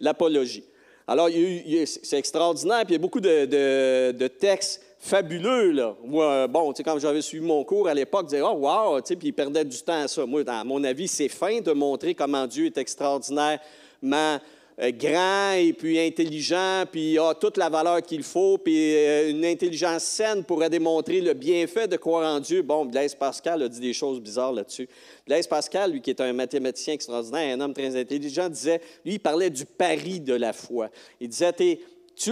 L'apologie. 0.00 0.64
Alors, 1.06 1.30
c'est 1.86 2.18
extraordinaire, 2.18 2.84
puis 2.84 2.90
il 2.90 2.96
y 2.96 2.96
a 2.96 2.98
beaucoup 2.98 3.20
de, 3.20 4.28
textes 4.28 4.82
fabuleux, 4.98 5.70
là. 5.70 5.96
Moi, 6.04 6.46
bon, 6.46 6.74
tu 6.74 6.76
sais, 6.76 6.82
quand 6.84 6.98
j'avais 6.98 7.22
suivi 7.22 7.44
mon 7.44 7.64
cours 7.64 7.88
à 7.88 7.94
l'époque, 7.94 8.26
je 8.26 8.36
disais, 8.36 8.42
oh, 8.42 8.52
wow, 8.52 9.00
tu 9.00 9.08
sais, 9.08 9.16
puis 9.16 9.28
il 9.28 9.32
perdait 9.32 9.64
du 9.64 9.78
temps 9.78 10.02
à 10.02 10.08
ça. 10.08 10.26
Moi, 10.26 10.42
à 10.46 10.62
mon 10.62 10.84
avis, 10.84 11.08
c'est 11.08 11.28
fin 11.28 11.60
de 11.60 11.72
montrer 11.72 12.14
comment 12.14 12.46
Dieu 12.46 12.66
est 12.66 12.76
extraordinairement 12.76 14.38
grand 14.90 15.52
et 15.52 15.72
puis 15.72 15.98
intelligent, 16.00 16.84
puis 16.90 17.18
a 17.18 17.34
toute 17.34 17.56
la 17.56 17.68
valeur 17.68 18.02
qu'il 18.02 18.22
faut, 18.22 18.58
puis 18.58 18.96
euh, 18.96 19.30
une 19.30 19.44
intelligence 19.44 20.02
saine 20.02 20.42
pourrait 20.42 20.70
démontrer 20.70 21.20
le 21.20 21.34
bienfait 21.34 21.86
de 21.86 21.96
croire 21.96 22.34
en 22.34 22.40
Dieu. 22.40 22.62
Bon, 22.62 22.84
Blaise 22.84 23.14
Pascal 23.14 23.62
a 23.62 23.68
dit 23.68 23.80
des 23.80 23.92
choses 23.92 24.20
bizarres 24.20 24.52
là-dessus. 24.52 24.88
Blaise 25.26 25.46
Pascal, 25.46 25.92
lui 25.92 26.00
qui 26.00 26.10
est 26.10 26.20
un 26.20 26.32
mathématicien 26.32 26.94
extraordinaire, 26.94 27.56
un 27.56 27.60
homme 27.60 27.74
très 27.74 27.94
intelligent, 27.94 28.48
disait, 28.48 28.80
lui, 29.04 29.14
il 29.14 29.20
parlait 29.20 29.50
du 29.50 29.64
pari 29.64 30.18
de 30.18 30.34
la 30.34 30.52
foi. 30.52 30.90
Il 31.20 31.28
disait, 31.28 31.52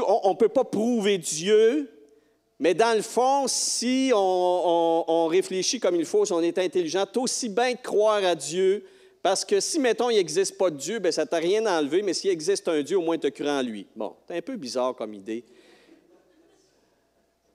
on 0.06 0.30
ne 0.30 0.36
peut 0.36 0.48
pas 0.48 0.64
prouver 0.64 1.18
Dieu, 1.18 1.88
mais 2.58 2.74
dans 2.74 2.96
le 2.96 3.02
fond, 3.02 3.44
si 3.46 4.10
on, 4.14 5.04
on 5.06 5.26
réfléchit 5.28 5.78
comme 5.78 5.94
il 5.94 6.04
faut, 6.04 6.24
si 6.24 6.32
on 6.32 6.42
est 6.42 6.58
intelligent, 6.58 7.06
aussi 7.16 7.48
bien 7.48 7.72
de 7.72 7.78
croire 7.78 8.24
à 8.24 8.34
Dieu 8.34 8.84
parce 9.22 9.44
que 9.44 9.60
si, 9.60 9.78
mettons, 9.78 10.10
il 10.10 10.16
n'existe 10.16 10.56
pas 10.56 10.70
de 10.70 10.76
Dieu, 10.76 10.98
bien, 10.98 11.10
ça 11.10 11.24
ne 11.24 11.28
t'a 11.28 11.36
rien 11.36 11.64
enlevé, 11.66 12.02
mais 12.02 12.14
s'il 12.14 12.30
existe 12.30 12.66
un 12.68 12.80
Dieu, 12.82 12.96
au 12.96 13.02
moins 13.02 13.18
tu 13.18 13.30
cru 13.30 13.48
en 13.48 13.62
lui. 13.62 13.86
Bon, 13.94 14.14
c'est 14.26 14.36
un 14.36 14.42
peu 14.42 14.56
bizarre 14.56 14.94
comme 14.94 15.12
idée. 15.12 15.44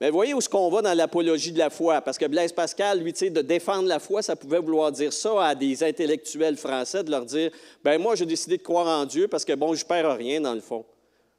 Mais 0.00 0.10
voyez 0.10 0.34
où 0.34 0.38
est-ce 0.38 0.48
qu'on 0.48 0.68
va 0.68 0.82
dans 0.82 0.92
l'apologie 0.92 1.52
de 1.52 1.58
la 1.58 1.70
foi? 1.70 2.02
Parce 2.02 2.18
que 2.18 2.26
Blaise 2.26 2.52
Pascal, 2.52 3.00
lui, 3.00 3.12
de 3.12 3.40
défendre 3.40 3.88
la 3.88 3.98
foi, 3.98 4.20
ça 4.20 4.36
pouvait 4.36 4.58
vouloir 4.58 4.92
dire 4.92 5.12
ça 5.12 5.42
à 5.42 5.54
des 5.54 5.82
intellectuels 5.82 6.58
français, 6.58 7.02
de 7.02 7.10
leur 7.10 7.24
dire, 7.24 7.50
ben 7.82 7.98
moi, 7.98 8.14
j'ai 8.14 8.26
décidé 8.26 8.58
de 8.58 8.62
croire 8.62 8.86
en 8.86 9.06
Dieu 9.06 9.26
parce 9.26 9.44
que, 9.44 9.54
bon, 9.54 9.74
je 9.74 9.84
perds 9.86 10.16
rien 10.16 10.40
dans 10.40 10.54
le 10.54 10.60
fond. 10.60 10.84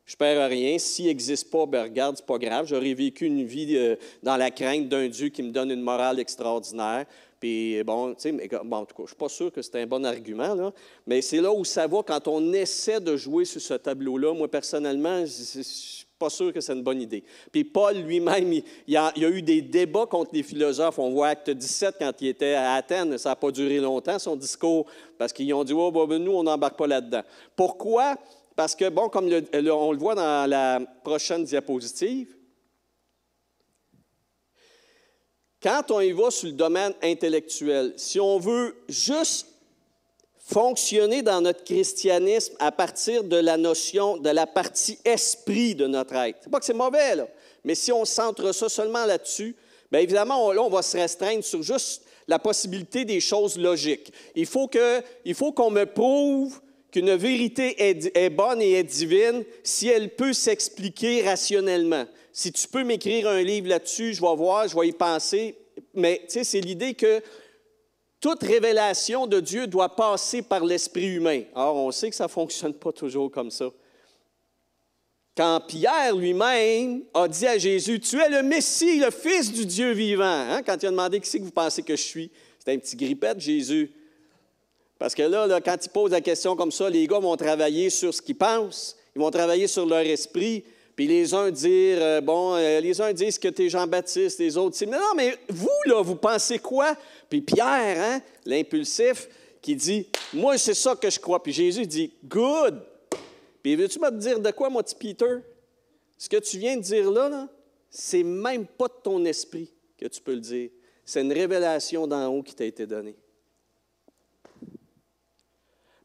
Je 0.08 0.16
perds 0.16 0.50
rien. 0.50 0.78
S'il 0.78 1.08
n'existe 1.08 1.52
pas, 1.52 1.66
ben 1.66 1.84
regarde, 1.84 2.16
c'est 2.16 2.26
pas 2.26 2.38
grave. 2.38 2.66
J'aurais 2.66 2.94
vécu 2.94 3.26
une 3.26 3.44
vie 3.44 3.76
euh, 3.76 3.98
dans 4.24 4.38
la 4.38 4.50
crainte 4.50 4.88
d'un 4.88 5.10
Dieu 5.10 5.28
qui 5.28 5.44
me 5.44 5.52
donne 5.52 5.70
une 5.70 5.82
morale 5.82 6.20
extraordinaire. 6.22 7.06
Puis, 7.42 7.84
bon, 7.84 8.16
tu 8.16 8.22
sais, 8.22 8.32
bon, 8.32 8.78
en 8.78 8.86
tout 8.86 8.96
cas, 8.96 9.00
je 9.00 9.02
ne 9.02 9.08
suis 9.08 9.16
pas 9.18 9.30
sûr 9.30 9.52
que 9.52 9.62
c'est 9.62 9.76
un 9.82 9.86
bon 9.86 10.04
argument, 10.06 10.72
mais 11.06 11.22
c'est 11.22 11.42
là 11.42 11.52
où 11.52 11.64
ça 11.66 11.86
va 11.86 12.02
quand 12.02 12.26
on 12.30 12.54
essaie 12.54 13.02
de 13.02 13.16
jouer 13.18 13.44
sur 13.44 13.62
ce 13.62 13.74
tableau-là. 13.76 14.34
Moi, 14.34 14.48
personnellement, 14.48 15.20
je 15.26 15.58
ne 15.60 15.64
suis 15.64 16.06
pas 16.18 16.30
sûr 16.30 16.52
que 16.54 16.62
c'est 16.62 16.74
une 16.74 16.82
bonne 16.82 17.02
idée. 17.02 17.24
Puis, 17.52 17.66
Paul 17.66 17.98
lui-même, 17.98 18.54
il, 18.54 18.64
y 18.88 18.96
a, 18.96 19.12
eu 19.18 19.42
des 19.42 19.62
débats 19.62 20.06
contre 20.06 20.32
les 20.34 20.42
philosophes. 20.42 21.00
On 21.00 21.12
voit 21.12 21.28
Acte 21.28 21.50
17 21.50 21.96
quand 22.00 22.14
il 22.22 22.30
était 22.30 22.54
à 22.54 22.76
Athènes. 22.76 23.18
Ça 23.18 23.30
n'a 23.30 23.36
pas 23.36 23.52
duré 23.52 23.78
longtemps, 23.80 24.18
son 24.18 24.38
discours, 24.38 24.88
parce 25.18 25.34
qu'ils 25.34 25.54
ont 25.54 25.66
dit 25.66 25.74
oh, 25.74 25.92
ben, 25.92 26.18
nous, 26.18 26.32
on 26.32 26.44
n'embarque 26.44 26.78
pas 26.78 26.88
là-dedans. 26.88 27.24
Pourquoi? 27.58 28.16
Parce 28.58 28.76
que, 28.76 28.90
bon, 28.90 29.08
comme 29.08 29.28
on 29.28 29.92
le 29.92 29.98
voit 29.98 30.16
dans 30.16 30.50
la 30.50 30.82
prochaine 31.04 31.46
diapositive, 31.46 32.38
Quand 35.62 35.90
on 35.90 36.00
y 36.02 36.12
va 36.12 36.30
sur 36.30 36.48
le 36.48 36.54
domaine 36.54 36.94
intellectuel, 37.02 37.94
si 37.98 38.20
on 38.20 38.38
veut 38.38 38.76
juste 38.88 39.48
fonctionner 40.38 41.24
dans 41.24 41.42
notre 41.42 41.64
christianisme 41.64 42.54
à 42.60 42.72
partir 42.72 43.24
de 43.24 43.38
la 43.38 43.58
notion 43.58 44.18
de 44.18 44.30
la 44.30 44.46
partie 44.46 45.00
esprit 45.04 45.74
de 45.74 45.88
notre 45.88 46.14
être, 46.14 46.38
c'est 46.44 46.52
pas 46.52 46.60
que 46.60 46.66
c'est 46.66 46.74
mauvais, 46.74 47.16
mais 47.64 47.74
si 47.74 47.92
on 47.92 48.06
centre 48.06 48.52
ça 48.52 48.70
seulement 48.70 49.06
là-dessus, 49.06 49.56
bien 49.92 50.02
évidemment, 50.02 50.46
on, 50.46 50.52
là, 50.52 50.62
on 50.62 50.70
va 50.70 50.84
se 50.84 50.96
restreindre 50.96 51.44
sur 51.44 51.64
juste 51.64 52.04
la 52.28 52.38
possibilité 52.38 53.04
des 53.04 53.20
choses 53.20 53.58
logiques. 53.58 54.14
Il 54.36 54.46
faut 54.46 54.68
qu'on 54.68 55.72
me 55.72 55.86
prouve 55.86 56.62
qu'une 56.92 57.16
vérité 57.16 57.76
est, 57.90 58.30
bonne 58.30 58.62
et 58.62 58.74
est 58.74 58.84
divine 58.84 59.44
si 59.64 59.88
elle 59.88 60.16
peut 60.16 60.34
s'expliquer 60.34 61.24
rationnellement. 61.24 62.06
Si 62.32 62.52
tu 62.52 62.68
peux 62.68 62.84
m'écrire 62.84 63.28
un 63.28 63.42
livre 63.42 63.68
là-dessus, 63.68 64.14
je 64.14 64.22
vais 64.22 64.36
voir, 64.36 64.68
je 64.68 64.78
vais 64.78 64.88
y 64.88 64.92
penser. 64.92 65.56
Mais 65.94 66.22
tu 66.24 66.34
sais, 66.34 66.44
c'est 66.44 66.62
l'idée 66.62 66.94
que 66.94 67.22
toute 68.20 68.44
révélation 68.44 69.28
de 69.28 69.40
Dieu 69.40 69.68
doit 69.68 69.96
passer 69.96 70.42
par 70.42 70.66
l'esprit 70.66 71.08
humain. 71.08 71.44
Or, 71.56 71.76
on 71.76 71.92
sait 71.92 72.10
que 72.10 72.16
ça 72.16 72.26
ne 72.26 72.30
fonctionne 72.30 72.74
pas 72.74 72.92
toujours 72.92 73.32
comme 73.32 73.52
ça. 73.52 73.70
Quand 75.36 75.62
Pierre 75.68 76.16
lui-même 76.16 77.04
a 77.14 77.28
dit 77.28 77.46
à 77.46 77.60
Jésus, 77.60 78.00
Tu 78.00 78.20
es 78.20 78.30
le 78.30 78.42
Messie, 78.42 79.00
le 79.00 79.12
Fils 79.12 79.52
du 79.52 79.68
Dieu 79.68 79.92
vivant, 79.92 80.24
hein? 80.24 80.64
quand 80.64 80.82
il 80.82 80.88
a 80.88 80.90
demandé 80.90 81.20
qui 81.20 81.30
c'est 81.30 81.38
que 81.38 81.44
vous 81.44 81.52
pensez 81.52 81.84
que 81.84 81.96
je 81.96 82.02
suis, 82.02 82.32
c'était 82.58 82.72
un 82.72 82.80
petit 82.80 82.96
grippette, 82.96 83.40
Jésus. 83.40 83.92
Parce 85.00 85.14
que 85.14 85.24
là, 85.24 85.60
quand 85.62 85.78
il 85.84 85.90
pose 85.90 86.12
la 86.12 86.22
question 86.22 86.56
comme 86.56 86.72
ça, 86.72 86.90
les 86.90 87.06
gars 87.08 87.20
vont 87.20 87.36
travailler 87.36 87.90
sur 87.90 88.14
ce 88.14 88.22
qu'ils 88.22 88.38
pensent, 88.38 88.96
ils 89.16 89.22
vont 89.22 89.32
travailler 89.32 89.68
sur 89.68 89.86
leur 89.86 90.00
esprit, 90.00 90.64
puis 90.96 91.06
les 91.06 91.34
uns 91.36 91.52
dire, 91.52 91.98
euh, 92.02 92.22
bon, 92.22 92.56
euh, 92.56 92.80
les 92.80 93.00
uns 93.00 93.14
disent 93.14 93.38
que 93.38 93.50
tu 93.50 93.66
es 93.66 93.70
Jean-Baptiste, 93.70 94.40
les 94.40 94.58
autres 94.58 94.78
disent, 94.78 94.88
mais 94.88 94.98
non, 94.98 95.14
mais 95.16 95.38
vous, 95.48 95.70
là, 95.86 96.02
vous 96.02 96.16
pensez 96.16 96.58
quoi? 96.58 96.96
Puis 97.30 97.42
Pierre, 97.42 98.02
hein, 98.02 98.22
l'impulsif, 98.46 99.30
qui 99.62 99.76
dit, 99.76 100.08
moi, 100.34 100.58
c'est 100.58 100.74
ça 100.74 100.96
que 100.96 101.10
je 101.10 101.20
crois. 101.20 101.44
Puis 101.44 101.54
Jésus 101.54 101.86
dit, 101.86 102.12
good. 102.26 102.82
Puis 103.62 103.76
veux-tu 103.76 104.00
me 104.00 104.10
dire 104.12 104.40
de 104.40 104.52
quoi, 104.52 104.70
mon 104.70 104.82
petit 104.82 104.96
Peter? 104.96 105.38
Ce 106.18 106.28
que 106.28 106.38
tu 106.38 106.58
viens 106.58 106.78
de 106.78 106.82
dire 106.82 107.12
là, 107.12 107.30
là 107.30 107.48
c'est 107.90 108.24
même 108.24 108.66
pas 108.66 108.88
de 108.88 108.94
ton 109.04 109.24
esprit 109.26 109.72
que 109.98 110.08
tu 110.08 110.22
peux 110.22 110.34
le 110.34 110.40
dire. 110.40 110.70
C'est 111.06 111.22
une 111.22 111.34
révélation 111.34 112.08
d'en 112.08 112.28
haut 112.28 112.44
qui 112.44 112.56
t'a 112.56 112.66
été 112.66 112.86
donnée. 112.86 113.16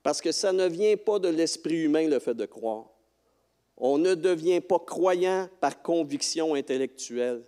Parce 0.02 0.20
que 0.20 0.32
ça 0.32 0.52
ne 0.52 0.66
vient 0.66 0.96
pas 0.96 1.18
de 1.18 1.28
l'esprit 1.28 1.82
humain, 1.82 2.08
le 2.08 2.18
fait 2.18 2.34
de 2.34 2.46
croire. 2.46 2.86
On 3.76 3.98
ne 3.98 4.14
devient 4.14 4.60
pas 4.60 4.78
croyant 4.78 5.48
par 5.60 5.82
conviction 5.82 6.54
intellectuelle. 6.54 7.42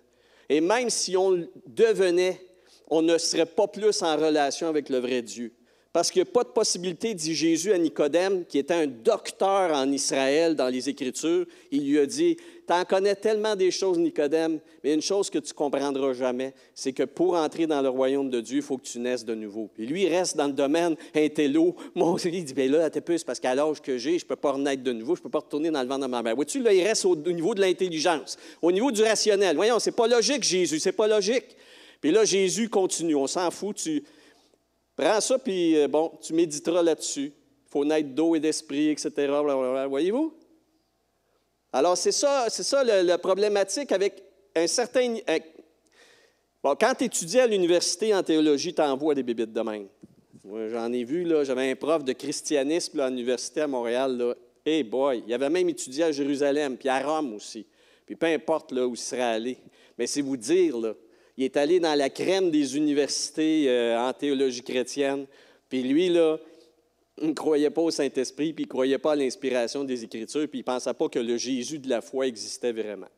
Et 0.48 0.60
même 0.60 0.90
si 0.90 1.16
on 1.16 1.48
devenait, 1.66 2.40
on 2.88 3.02
ne 3.02 3.18
serait 3.18 3.46
pas 3.46 3.66
plus 3.66 4.02
en 4.02 4.16
relation 4.16 4.68
avec 4.68 4.88
le 4.88 4.98
vrai 4.98 5.22
Dieu. 5.22 5.52
Parce 5.94 6.10
qu'il 6.10 6.20
n'y 6.20 6.28
a 6.28 6.32
pas 6.32 6.42
de 6.42 6.48
possibilité, 6.48 7.14
dit 7.14 7.36
Jésus 7.36 7.72
à 7.72 7.78
Nicodème, 7.78 8.44
qui 8.46 8.58
était 8.58 8.74
un 8.74 8.88
docteur 8.88 9.72
en 9.72 9.92
Israël 9.92 10.56
dans 10.56 10.66
les 10.66 10.88
Écritures. 10.88 11.46
Il 11.70 11.88
lui 11.88 12.00
a 12.00 12.04
dit 12.04 12.36
Tu 12.66 12.72
en 12.72 12.84
connais 12.84 13.14
tellement 13.14 13.54
des 13.54 13.70
choses, 13.70 13.96
Nicodème, 13.96 14.58
mais 14.82 14.92
une 14.92 15.00
chose 15.00 15.30
que 15.30 15.38
tu 15.38 15.54
comprendras 15.54 16.12
jamais, 16.12 16.52
c'est 16.74 16.92
que 16.92 17.04
pour 17.04 17.36
entrer 17.36 17.68
dans 17.68 17.80
le 17.80 17.90
royaume 17.90 18.28
de 18.28 18.40
Dieu, 18.40 18.56
il 18.56 18.62
faut 18.64 18.76
que 18.76 18.82
tu 18.82 18.98
naisses 18.98 19.24
de 19.24 19.36
nouveau. 19.36 19.70
Et 19.78 19.86
lui, 19.86 20.02
il 20.02 20.08
reste 20.08 20.36
dans 20.36 20.48
le 20.48 20.52
domaine 20.52 20.96
intello. 21.14 21.76
Mon 21.94 22.16
il 22.16 22.44
dit 22.44 22.54
Bien 22.54 22.66
là, 22.66 22.90
t'es 22.90 23.00
plus 23.00 23.22
parce 23.22 23.38
qu'à 23.38 23.54
l'âge 23.54 23.80
que 23.80 23.96
j'ai, 23.96 24.18
je 24.18 24.24
ne 24.24 24.28
peux 24.28 24.34
pas 24.34 24.50
renaître 24.50 24.82
de 24.82 24.92
nouveau, 24.92 25.14
je 25.14 25.20
ne 25.20 25.22
peux 25.22 25.30
pas 25.30 25.38
retourner 25.38 25.70
dans 25.70 25.80
le 25.80 25.88
ventre 25.88 26.06
de 26.06 26.10
ma 26.10 26.22
mère. 26.22 26.34
Vois-tu, 26.34 26.60
là, 26.60 26.72
il 26.72 26.82
reste 26.82 27.04
au, 27.04 27.14
niveau 27.14 27.54
de 27.54 27.60
l'intelligence, 27.60 28.36
au 28.62 28.72
niveau 28.72 28.90
du 28.90 29.04
rationnel. 29.04 29.54
Voyons, 29.54 29.78
c'est 29.78 29.94
pas 29.94 30.08
logique, 30.08 30.42
Jésus, 30.42 30.80
c'est 30.80 30.90
pas 30.90 31.06
logique. 31.06 31.56
Puis 32.00 32.10
là, 32.10 32.24
Jésus 32.24 32.68
continue, 32.68 33.14
on 33.14 33.28
s'en 33.28 33.52
fout, 33.52 33.76
tu 33.76 34.02
Prends 34.96 35.20
ça, 35.20 35.38
puis 35.38 35.76
euh, 35.76 35.88
bon, 35.88 36.12
tu 36.22 36.32
méditeras 36.34 36.82
là-dessus. 36.82 37.32
Il 37.66 37.70
faut 37.70 37.84
naître 37.84 38.10
d'eau 38.10 38.36
et 38.36 38.40
d'esprit, 38.40 38.90
etc. 38.90 39.10
Voyez-vous? 39.88 40.34
Alors, 41.72 41.96
c'est 41.96 42.12
ça, 42.12 42.46
c'est 42.48 42.62
ça 42.62 42.84
la 42.84 43.18
problématique 43.18 43.90
avec 43.90 44.22
un 44.54 44.66
certain. 44.68 45.16
bon, 46.62 46.76
quand 46.78 46.94
tu 46.96 47.04
étudies 47.04 47.40
à 47.40 47.46
l'université 47.48 48.14
en 48.14 48.22
théologie, 48.22 48.72
tu 48.72 48.80
envoies 48.80 49.16
des 49.16 49.24
bébites 49.24 49.52
de 49.52 49.60
même. 49.60 49.88
J'en 50.44 50.92
ai 50.92 51.04
vu, 51.04 51.24
là, 51.24 51.42
j'avais 51.42 51.70
un 51.70 51.74
prof 51.74 52.04
de 52.04 52.12
christianisme 52.12 53.00
à 53.00 53.08
l'université 53.08 53.62
à 53.62 53.66
Montréal. 53.66 54.16
Là. 54.16 54.34
Hey 54.64 54.84
boy, 54.84 55.24
il 55.26 55.34
avait 55.34 55.50
même 55.50 55.68
étudié 55.68 56.04
à 56.04 56.12
Jérusalem, 56.12 56.76
puis 56.76 56.88
à 56.88 57.00
Rome 57.00 57.34
aussi. 57.34 57.66
Puis 58.06 58.14
peu 58.14 58.26
importe 58.26 58.70
là, 58.70 58.86
où 58.86 58.94
il 58.94 58.98
serait 58.98 59.22
allé. 59.22 59.56
Mais 59.98 60.06
c'est 60.06 60.20
vous 60.20 60.36
dire, 60.36 60.78
là, 60.78 60.94
il 61.36 61.44
est 61.44 61.56
allé 61.56 61.80
dans 61.80 61.94
la 61.94 62.10
crème 62.10 62.50
des 62.50 62.76
universités 62.76 63.68
euh, 63.68 63.98
en 63.98 64.12
théologie 64.12 64.62
chrétienne. 64.62 65.26
Puis 65.68 65.82
lui, 65.82 66.08
là, 66.08 66.38
il 67.20 67.28
ne 67.28 67.32
croyait 67.32 67.70
pas 67.70 67.82
au 67.82 67.90
Saint-Esprit, 67.90 68.52
puis 68.52 68.64
il 68.64 68.66
ne 68.66 68.70
croyait 68.70 68.98
pas 68.98 69.12
à 69.12 69.16
l'inspiration 69.16 69.84
des 69.84 70.04
Écritures, 70.04 70.48
puis 70.48 70.60
il 70.60 70.62
ne 70.62 70.66
pensait 70.66 70.94
pas 70.94 71.08
que 71.08 71.18
le 71.18 71.36
Jésus 71.36 71.78
de 71.78 71.88
la 71.88 72.00
foi 72.00 72.26
existait 72.26 72.72
vraiment. 72.72 73.08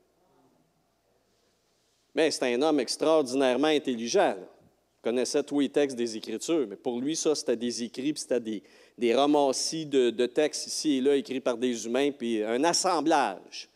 Mais 2.15 2.31
c'est 2.31 2.55
un 2.55 2.63
homme 2.63 2.81
extraordinairement 2.81 3.69
intelligent. 3.69 4.37
Il 4.39 5.03
connaissait 5.03 5.43
tous 5.43 5.61
les 5.61 5.69
textes 5.69 5.97
des 5.97 6.17
Écritures, 6.17 6.67
mais 6.69 6.77
pour 6.77 7.01
lui, 7.01 7.17
ça, 7.17 7.35
c'était 7.35 7.57
des 7.57 7.83
écrits, 7.83 8.13
puis 8.15 8.23
c'était 8.23 8.41
des, 8.41 8.63
des 8.97 9.13
de, 9.13 10.11
de, 10.11 10.27
textes 10.27 10.67
ici 10.67 10.97
et 10.97 11.01
là, 11.03 11.17
écrits 11.17 11.41
par 11.41 11.59
des 11.59 11.87
humains, 11.87 12.11
puis 12.11 12.43
un 12.43 12.65
assemblage. 12.65 13.69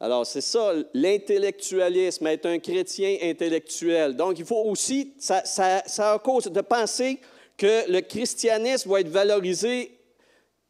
Alors, 0.00 0.24
c'est 0.24 0.40
ça, 0.40 0.72
l'intellectualisme, 0.94 2.26
être 2.28 2.46
un 2.46 2.60
chrétien 2.60 3.16
intellectuel. 3.20 4.14
Donc, 4.14 4.38
il 4.38 4.44
faut 4.44 4.62
aussi, 4.64 5.12
ça, 5.18 5.42
a 5.98 6.18
cause 6.20 6.44
de 6.44 6.60
penser 6.60 7.18
que 7.56 7.90
le 7.90 8.00
christianisme 8.00 8.88
va 8.90 9.00
être 9.00 9.08
valorisé 9.08 9.98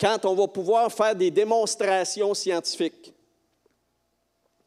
quand 0.01 0.25
on 0.25 0.35
va 0.35 0.47
pouvoir 0.47 0.91
faire 0.91 1.15
des 1.15 1.31
démonstrations 1.31 2.33
scientifiques. 2.33 3.13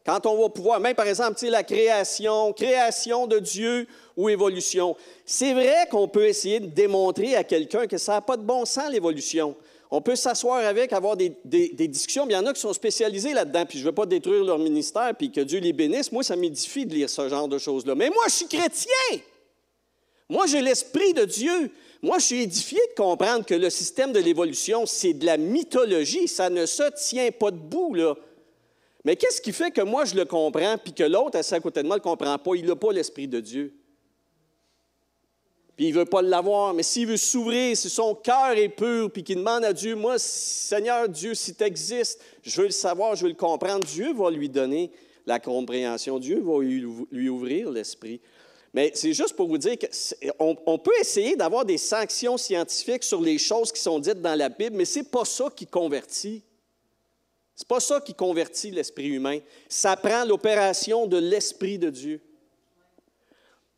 Quand 0.06 0.26
on 0.28 0.40
va 0.40 0.50
pouvoir, 0.50 0.80
même 0.80 0.96
par 0.96 1.08
exemple, 1.08 1.44
la 1.48 1.64
création, 1.64 2.54
création 2.54 3.28
de 3.28 3.40
Dieu 3.40 3.88
ou 4.18 4.30
évolution. 4.30 4.96
C'est 5.26 5.54
vrai 5.54 5.88
qu'on 5.90 6.08
peut 6.08 6.28
essayer 6.28 6.60
de 6.60 6.68
démontrer 6.68 7.36
à 7.36 7.44
quelqu'un 7.44 7.88
que 7.88 7.98
ça 7.98 8.14
n'a 8.14 8.22
pas 8.22 8.38
de 8.38 8.44
bon 8.44 8.66
sens, 8.66 8.92
l'évolution. 8.92 9.56
On 9.94 10.02
peut 10.02 10.16
s'asseoir 10.16 10.66
avec, 10.66 10.94
avoir 10.94 11.18
des, 11.18 11.36
discussions. 11.44 12.26
il 12.26 12.32
y 12.32 12.36
en 12.38 12.46
a 12.46 12.54
qui 12.54 12.62
sont 12.62 12.72
spécialisés 12.72 13.34
là-dedans, 13.34 13.66
puis 13.66 13.78
je 13.78 13.84
ne 13.84 13.90
veux 13.90 13.96
pas 13.96 14.06
détruire 14.06 14.46
leur 14.46 14.58
ministère, 14.58 15.14
puis 15.18 15.30
que 15.30 15.42
Dieu 15.42 15.60
les 15.60 15.74
bénisse. 15.74 16.14
Moi, 16.14 16.24
ça 16.24 16.38
m'édifie 16.38 16.86
de 16.86 16.94
lire 16.94 17.10
ce 17.10 17.28
genre 17.28 17.50
de 17.50 17.58
choses-là. 17.58 17.94
Mais 17.94 18.10
moi, 18.10 18.24
je 18.28 18.36
suis 18.36 18.48
chrétien. 18.48 19.20
Moi, 20.30 20.46
j'ai 20.48 20.62
l'Esprit 20.62 21.14
de 21.14 21.26
Dieu. 21.26 21.72
Moi, 22.02 22.20
je 22.20 22.26
suis 22.26 22.42
édifié 22.44 22.80
de 22.90 22.96
comprendre 22.96 23.46
que 23.46 23.54
le 23.54 23.70
système 23.70 24.14
de 24.14 24.20
l'évolution, 24.20 24.86
c'est 24.86 25.12
de 25.12 25.26
la 25.26 25.36
mythologie. 25.36 26.30
Ça 26.30 26.50
ne 26.50 26.66
se 26.66 26.84
tient 27.10 27.30
pas 27.32 27.52
debout, 27.52 27.94
là. 27.94 28.16
Mais 29.04 29.18
qu'est-ce 29.18 29.42
qui 29.42 29.52
fait 29.52 29.72
que 29.72 29.82
moi, 29.82 30.06
je 30.06 30.16
le 30.16 30.24
comprends, 30.24 30.78
puis 30.78 30.94
que 30.94 31.04
l'autre, 31.04 31.38
assis 31.38 31.54
à 31.54 31.60
côté 31.60 31.82
de 31.82 31.88
moi, 31.88 31.98
ne 31.98 32.00
le 32.00 32.04
comprend 32.04 32.38
pas? 32.38 32.52
Il 32.56 32.66
n'a 32.66 32.78
pas 32.78 32.94
l'Esprit 32.94 33.28
de 33.28 33.42
Dieu. 33.42 33.74
Puis 35.76 35.88
il 35.88 35.94
ne 35.94 36.00
veut 36.00 36.06
pas 36.06 36.22
l'avoir, 36.22 36.74
mais 36.74 36.84
s'il 36.84 37.08
veut 37.08 37.18
s'ouvrir, 37.18 37.76
si 37.76 37.90
son 37.90 38.14
cœur 38.14 38.52
est 38.52 38.70
pur, 38.70 39.10
puis 39.12 39.24
qu'il 39.24 39.38
demande 39.38 39.64
à 39.64 39.74
Dieu, 39.74 39.96
moi, 39.96 40.20
Seigneur 40.20 41.08
Dieu, 41.10 41.34
si 41.34 41.56
tu 41.56 41.64
existes, 41.64 42.22
je 42.44 42.62
veux 42.62 42.68
le 42.68 42.74
savoir, 42.74 43.16
je 43.16 43.24
veux 43.24 43.30
le 43.30 43.36
comprendre, 43.36 43.86
Dieu 43.86 44.14
va 44.14 44.30
lui 44.30 44.50
donner 44.50 44.92
la 45.26 45.40
compréhension, 45.40 46.20
Dieu 46.20 46.42
va 46.42 46.60
lui 46.62 47.30
ouvrir 47.30 47.72
l'esprit. 47.72 48.22
Mais 48.74 48.92
c'est 48.96 49.14
juste 49.14 49.36
pour 49.36 49.48
vous 49.48 49.58
dire 49.58 49.76
qu'on 49.78 50.56
on 50.66 50.78
peut 50.78 50.94
essayer 51.02 51.36
d'avoir 51.36 51.66
des 51.66 51.78
sanctions 51.78 52.38
scientifiques 52.38 53.04
sur 53.04 53.20
les 53.20 53.38
choses 53.38 53.72
qui 53.72 53.82
sont 53.82 54.00
dites 54.00 54.22
dans 54.22 54.36
la 54.36 54.50
Bible, 54.50 54.78
mais 54.78 54.86
ce 54.86 55.00
n'est 55.00 55.06
pas 55.06 55.26
ça 55.26 55.50
qui 55.54 55.68
convertit. 55.68 56.44
Ce 57.56 57.64
n'est 57.64 57.68
pas 57.68 57.82
ça 57.82 58.00
qui 58.00 58.14
convertit 58.14 58.72
l'esprit 58.72 59.10
humain. 59.10 59.40
Ça 59.68 59.98
prend 59.98 60.24
l'opération 60.24 61.06
de 61.06 61.18
l'Esprit 61.18 61.78
de 61.78 61.90
Dieu. 61.90 62.22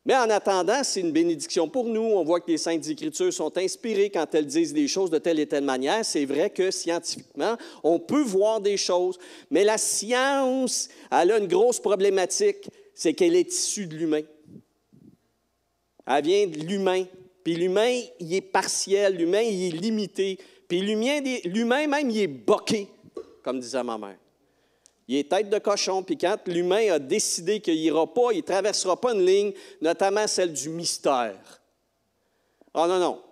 Mais 0.06 0.14
en 0.14 0.28
attendant, 0.28 0.84
c'est 0.84 1.00
une 1.00 1.12
bénédiction 1.12 1.66
pour 1.68 1.86
nous. 1.86 2.02
On 2.02 2.24
voit 2.24 2.40
que 2.40 2.50
les 2.50 2.58
Saintes 2.58 2.86
Écritures 2.88 3.32
sont 3.32 3.56
inspirées 3.56 4.10
quand 4.10 4.34
elles 4.34 4.46
disent 4.46 4.74
des 4.74 4.86
choses 4.86 5.08
de 5.08 5.18
telle 5.18 5.40
et 5.40 5.46
telle 5.46 5.64
manière. 5.64 6.04
C'est 6.04 6.26
vrai 6.26 6.50
que 6.50 6.70
scientifiquement, 6.70 7.56
on 7.82 7.98
peut 7.98 8.22
voir 8.22 8.60
des 8.60 8.76
choses, 8.76 9.18
mais 9.50 9.64
la 9.64 9.78
science, 9.78 10.90
elle 11.10 11.32
a 11.32 11.38
une 11.38 11.46
grosse 11.46 11.80
problématique, 11.80 12.68
c'est 12.94 13.14
qu'elle 13.14 13.34
est 13.34 13.50
issue 13.50 13.86
de 13.86 13.96
l'humain. 13.96 14.22
Elle 16.06 16.24
vient 16.24 16.46
de 16.48 16.58
l'humain. 16.58 17.04
Puis 17.42 17.54
l'humain, 17.54 18.00
il 18.20 18.34
est 18.34 18.40
partiel, 18.42 19.16
l'humain, 19.16 19.40
il 19.40 19.68
est 19.68 19.78
limité. 19.78 20.38
Puis 20.68 20.80
l'humain, 20.80 21.86
même, 21.86 22.10
il 22.10 22.18
est 22.18 22.26
boqué, 22.26 22.88
comme 23.42 23.58
disait 23.58 23.82
ma 23.82 23.96
mère. 23.96 24.16
Il 25.06 25.16
est 25.16 25.30
tête 25.30 25.50
de 25.50 25.58
cochon, 25.58 26.02
puis 26.02 26.16
quand 26.16 26.36
l'humain 26.46 26.92
a 26.92 26.98
décidé 26.98 27.60
qu'il 27.60 27.74
n'ira 27.74 28.06
pas, 28.06 28.32
il 28.32 28.38
ne 28.38 28.42
traversera 28.42 28.98
pas 28.98 29.12
une 29.12 29.24
ligne, 29.24 29.52
notamment 29.80 30.26
celle 30.26 30.52
du 30.52 30.70
mystère. 30.70 31.60
Oh 32.72 32.86
non, 32.86 32.98
non. 32.98 33.22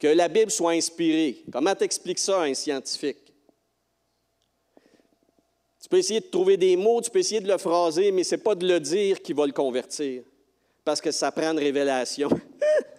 Que 0.00 0.08
la 0.08 0.28
Bible 0.28 0.50
soit 0.50 0.72
inspirée. 0.72 1.44
Comment 1.52 1.74
t'expliques 1.74 2.18
ça 2.18 2.40
à 2.40 2.44
un 2.44 2.54
scientifique? 2.54 3.18
Tu 5.82 5.88
peux 5.88 5.98
essayer 5.98 6.20
de 6.20 6.26
trouver 6.26 6.56
des 6.56 6.76
mots, 6.76 7.02
tu 7.02 7.10
peux 7.10 7.18
essayer 7.18 7.40
de 7.40 7.48
le 7.48 7.58
phraser, 7.58 8.10
mais 8.10 8.24
ce 8.24 8.34
n'est 8.34 8.40
pas 8.40 8.54
de 8.54 8.66
le 8.66 8.80
dire 8.80 9.20
qui 9.20 9.32
va 9.32 9.46
le 9.46 9.52
convertir, 9.52 10.22
parce 10.84 11.00
que 11.00 11.10
ça 11.10 11.30
prend 11.30 11.50
une 11.50 11.58
révélation. 11.58 12.30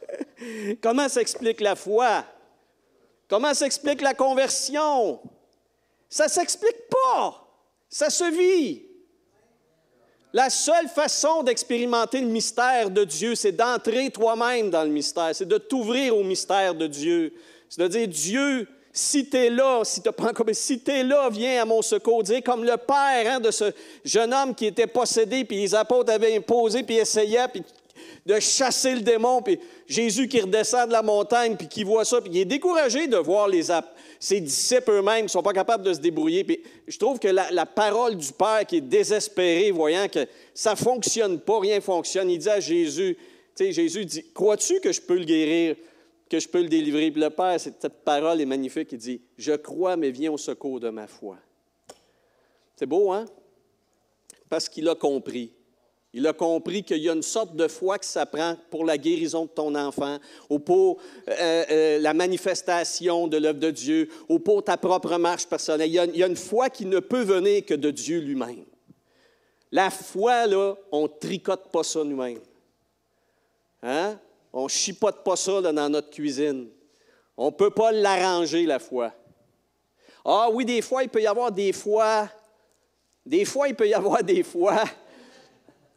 Comment 0.82 1.10
s'explique 1.10 1.62
la 1.62 1.76
foi? 1.76 2.26
Comment 3.28 3.54
s'explique 3.54 4.02
la 4.02 4.14
conversion? 4.14 5.20
Ça 6.10 6.26
ne 6.26 6.30
s'explique 6.30 6.88
pas. 6.90 7.43
Ça 7.94 8.10
se 8.10 8.24
vit. 8.24 8.82
La 10.34 10.50
seule 10.50 10.88
façon 10.88 11.44
d'expérimenter 11.44 12.22
le 12.22 12.28
mystère 12.28 12.90
de 12.90 13.04
Dieu, 13.04 13.36
c'est 13.36 13.52
d'entrer 13.52 14.10
toi-même 14.10 14.72
dans 14.72 14.84
le 14.84 14.90
mystère, 14.90 15.30
c'est 15.36 15.48
de 15.48 15.60
t'ouvrir 15.60 16.18
au 16.18 16.24
mystère 16.24 16.74
de 16.74 16.88
Dieu. 16.88 17.32
C'est 17.70 17.84
de 17.84 17.88
dire, 17.88 18.08
Dieu, 18.08 18.68
si 18.92 19.30
tu 19.30 19.38
es 19.38 19.52
là, 19.52 19.84
si 19.84 20.02
tu 20.02 20.10
encore, 20.10 20.48
si 20.54 20.82
es 20.88 21.04
là, 21.04 21.30
viens 21.30 21.62
à 21.62 21.66
mon 21.66 21.84
secours. 21.84 22.24
Dire 22.24 22.42
comme 22.44 22.64
le 22.64 22.78
père 22.78 23.32
hein, 23.32 23.40
de 23.40 23.52
ce 23.52 23.66
jeune 24.04 24.34
homme 24.34 24.56
qui 24.56 24.66
était 24.66 24.88
possédé, 24.88 25.46
puis 25.46 25.58
les 25.58 25.76
apôtres 25.76 26.12
avaient 26.12 26.36
imposé, 26.36 26.82
puis 26.82 26.96
essayaient, 26.96 27.48
puis 27.48 27.62
de 28.26 28.40
chasser 28.40 28.96
le 28.96 29.02
démon, 29.02 29.44
puis 29.44 29.60
Jésus 29.86 30.28
qui 30.28 30.42
redescend 30.42 30.88
de 30.88 30.94
la 30.94 31.04
montagne, 31.04 31.56
puis 31.56 31.68
qui 31.68 31.84
voit 31.84 32.06
ça, 32.06 32.20
puis 32.22 32.32
il 32.34 32.40
est 32.40 32.46
découragé 32.46 33.06
de 33.06 33.18
voir 33.18 33.48
les 33.48 33.70
ses 34.24 34.40
disciples 34.40 34.92
eux-mêmes 34.92 35.24
ne 35.24 35.28
sont 35.28 35.44
pas 35.44 35.52
capables 35.52 35.84
de 35.84 35.92
se 35.92 36.00
débrouiller. 36.00 36.46
Puis 36.46 36.64
je 36.88 36.98
trouve 36.98 37.20
que 37.20 37.28
la, 37.28 37.66
parole 37.66 38.16
du 38.16 38.32
Père 38.32 38.66
qui 38.66 38.78
est 38.78 38.82
désespéré, 38.82 39.70
voyant 39.72 40.08
que 40.08 40.26
ça 40.54 40.72
ne 40.72 40.78
fonctionne 40.78 41.42
pas, 41.42 41.60
rien 41.60 41.76
ne 41.76 41.82
fonctionne, 41.82 42.30
il 42.30 42.38
dit 42.38 42.50
à 42.50 42.62
Jésus, 42.62 43.18
tu 43.54 43.66
sais, 43.66 43.74
Jésus 43.74 44.06
dit, 44.06 44.24
crois-tu 44.34 44.80
que 44.80 44.94
je 44.94 45.02
peux 45.02 45.18
le 45.18 45.26
guérir, 45.26 45.76
que 46.30 46.40
je 46.40 46.48
peux 46.48 46.62
le 46.62 46.70
délivrer? 46.70 47.12
Puis 47.12 47.20
le 47.20 47.32
Père, 47.32 47.60
cette 47.60 47.86
parole 48.06 48.40
est 48.40 48.46
magnifique, 48.46 48.94
il 48.94 48.98
dit, 48.98 49.22
je 49.38 49.52
crois, 49.58 49.98
mais 49.98 50.10
viens 50.10 50.32
au 50.32 50.38
secours 50.38 50.80
de 50.80 50.90
ma 50.90 51.06
foi. 51.06 51.36
C'est 52.78 52.86
beau, 52.86 53.12
hein? 53.12 53.26
Parce 54.48 54.70
qu'il 54.70 54.88
a 54.88 54.96
compris. 54.96 55.52
Il 56.16 56.28
a 56.28 56.34
compris 56.34 56.84
qu'il 56.84 57.00
y 57.00 57.10
a 57.10 57.14
une 57.14 57.24
sorte 57.24 57.56
de 57.56 57.68
foi 57.68 57.98
qui 57.98 58.08
s'apprend 58.08 58.56
pour 58.70 58.86
la 58.86 59.00
guérison 59.00 59.46
de 59.46 59.50
ton 59.50 59.74
enfant, 59.74 60.20
ou 60.48 60.60
pour 60.60 61.00
euh, 61.28 61.66
euh, 61.72 62.00
la 62.00 62.14
manifestation 62.14 63.28
de 63.28 63.38
l'œuvre 63.38 63.60
de 63.60 63.72
Dieu, 63.72 64.10
ou 64.30 64.38
pour 64.38 64.64
ta 64.64 64.78
propre 64.78 65.18
marche 65.18 65.48
personnelle. 65.48 65.90
Il 65.90 66.16
y, 66.16 66.24
a, 66.24 66.28
une 66.28 66.36
foi 66.36 66.70
qui 66.70 66.86
ne 66.86 67.00
peut 67.00 67.24
venir 67.24 67.66
que 67.66 67.74
de 67.74 67.90
Dieu 67.90 68.20
lui-même. 68.20 68.64
La 69.72 69.90
foi, 69.90 70.46
là, 70.46 70.76
on 70.92 71.08
tricote 71.08 71.72
pas 71.72 71.84
ça 71.84 72.04
nous-mêmes. 72.04 72.40
Hein? 73.82 74.20
On 74.54 74.68
chipote 74.68 75.24
pas 75.24 75.36
ça 75.36 75.62
dans 75.62 75.90
notre 75.90 76.12
cuisine. 76.12 76.68
On 77.36 77.48
ne 77.48 77.52
peut 77.52 77.72
pas 77.72 77.92
l'arranger, 77.92 78.68
la 78.68 78.78
foi. 78.78 79.12
Ah 80.24 80.48
oui, 80.52 80.64
des 80.64 80.84
fois, 80.84 81.02
il 81.02 81.10
peut 81.10 81.24
y 81.24 81.28
avoir 81.28 81.52
des 81.52 81.74
fois, 81.74 82.30
des 83.26 83.46
fois, 83.46 83.68
il 83.68 83.76
peut 83.76 83.88
y 83.88 83.96
avoir 83.96 84.24
des 84.24 84.44
fois 84.44 84.84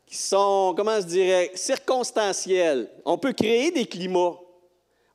qui 0.07 0.17
sont, 0.17 0.73
comment 0.77 1.01
je 1.01 1.07
dirais, 1.07 1.51
circonstanciels. 1.55 2.89
On 3.05 3.19
peut 3.19 3.33
créer 3.33 3.71
des 3.71 3.87
climats 3.87 4.37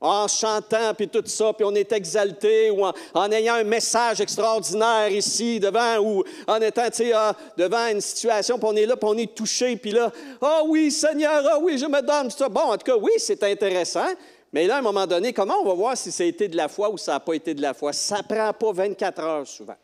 en 0.02 0.28
chantant, 0.28 0.96
puis 0.96 1.08
tout 1.08 1.22
ça, 1.26 1.54
puis 1.54 1.64
on 1.64 1.76
est 1.76 1.92
exalté, 1.92 2.72
ou 2.72 2.84
en, 3.14 3.32
ayant 3.32 3.54
un 3.54 3.64
message 3.64 4.20
extraordinaire 4.20 5.10
ici, 5.12 5.60
devant, 5.60 6.00
ou 6.00 6.24
en 6.48 6.60
étant, 6.60 6.90
tu 6.90 6.98
sais, 6.98 7.12
ah, 7.14 7.36
devant 7.56 7.86
une 7.86 8.02
situation, 8.02 8.58
puis 8.58 8.68
on 8.68 8.76
est 8.76 8.88
là, 8.88 8.98
puis 8.98 9.08
on 9.08 9.18
est 9.18 9.36
touché, 9.36 9.76
puis 9.76 9.92
là, 9.92 10.12
ah 10.42 10.62
oui, 10.66 10.90
Seigneur, 10.90 11.44
ah 11.48 11.60
oui, 11.62 11.78
je 11.78 11.86
me 11.86 12.02
donne, 12.02 12.32
ça. 12.32 12.50
Bon, 12.50 12.62
en 12.62 12.78
tout 12.78 12.92
cas, 12.92 12.98
oui, 13.00 13.12
c'est 13.20 13.44
intéressant, 13.44 14.08
mais 14.52 14.66
là, 14.66 14.78
à 14.78 14.80
un 14.80 14.82
moment 14.82 15.06
donné, 15.06 15.34
comment 15.34 15.60
on 15.62 15.68
va 15.68 15.74
voir 15.76 15.96
si 15.96 16.12
ça 16.12 16.24
a 16.24 16.26
été 16.26 16.48
de 16.48 16.58
la 16.58 16.68
foi 16.68 16.90
ou 16.90 16.98
ça 16.98 17.14
n'a 17.14 17.20
pas 17.20 17.36
été 17.36 17.54
de 17.54 17.62
la 17.62 17.76
foi? 17.76 17.94
Ça 17.94 18.18
ne 18.18 18.24
prend 18.24 18.52
pas 18.54 18.72
24 18.72 19.20
heures 19.22 19.48
souvent. 19.48 19.78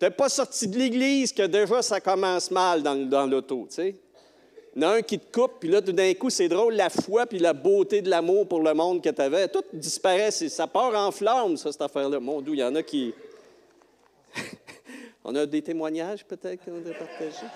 N'es 0.00 0.10
pas 0.10 0.28
sorti 0.28 0.66
de 0.66 0.78
l'église 0.78 1.32
que 1.32 1.46
déjà 1.46 1.82
ça 1.82 2.00
commence 2.00 2.50
mal 2.50 2.82
dans, 2.82 2.96
dans 2.96 3.26
l'auto, 3.26 3.66
tu 3.68 3.76
sais. 3.76 3.96
Il 4.74 4.82
y 4.82 4.86
en 4.86 4.90
a 4.90 4.94
un 4.96 5.02
qui 5.02 5.18
te 5.18 5.32
coupe, 5.32 5.54
puis 5.60 5.68
là, 5.68 5.82
tout 5.82 5.92
d'un 5.92 6.14
coup, 6.14 6.30
c'est 6.30 6.48
drôle, 6.48 6.74
la 6.74 6.90
foi 6.90 7.26
puis 7.26 7.38
la 7.40 7.52
beauté 7.52 8.02
de 8.02 8.08
l'amour 8.08 8.46
pour 8.46 8.60
le 8.60 8.72
monde 8.72 9.02
que 9.02 9.08
tu 9.10 9.20
avais, 9.20 9.48
tout 9.48 9.64
disparaît. 9.72 10.30
Ça 10.30 10.66
part 10.68 10.94
en 10.94 11.10
flamme, 11.10 11.56
ça, 11.56 11.72
cette 11.72 11.82
affaire-là. 11.82 12.20
Mon 12.20 12.40
Dieu, 12.40 12.54
il 12.54 12.60
y 12.60 12.64
en 12.64 12.74
a 12.76 12.82
qui. 12.82 13.12
On 15.24 15.34
a 15.34 15.44
des 15.44 15.60
témoignages, 15.60 16.24
peut-être, 16.24 16.64
qu'on 16.64 16.78
a 16.78 16.94
partager. 16.94 17.46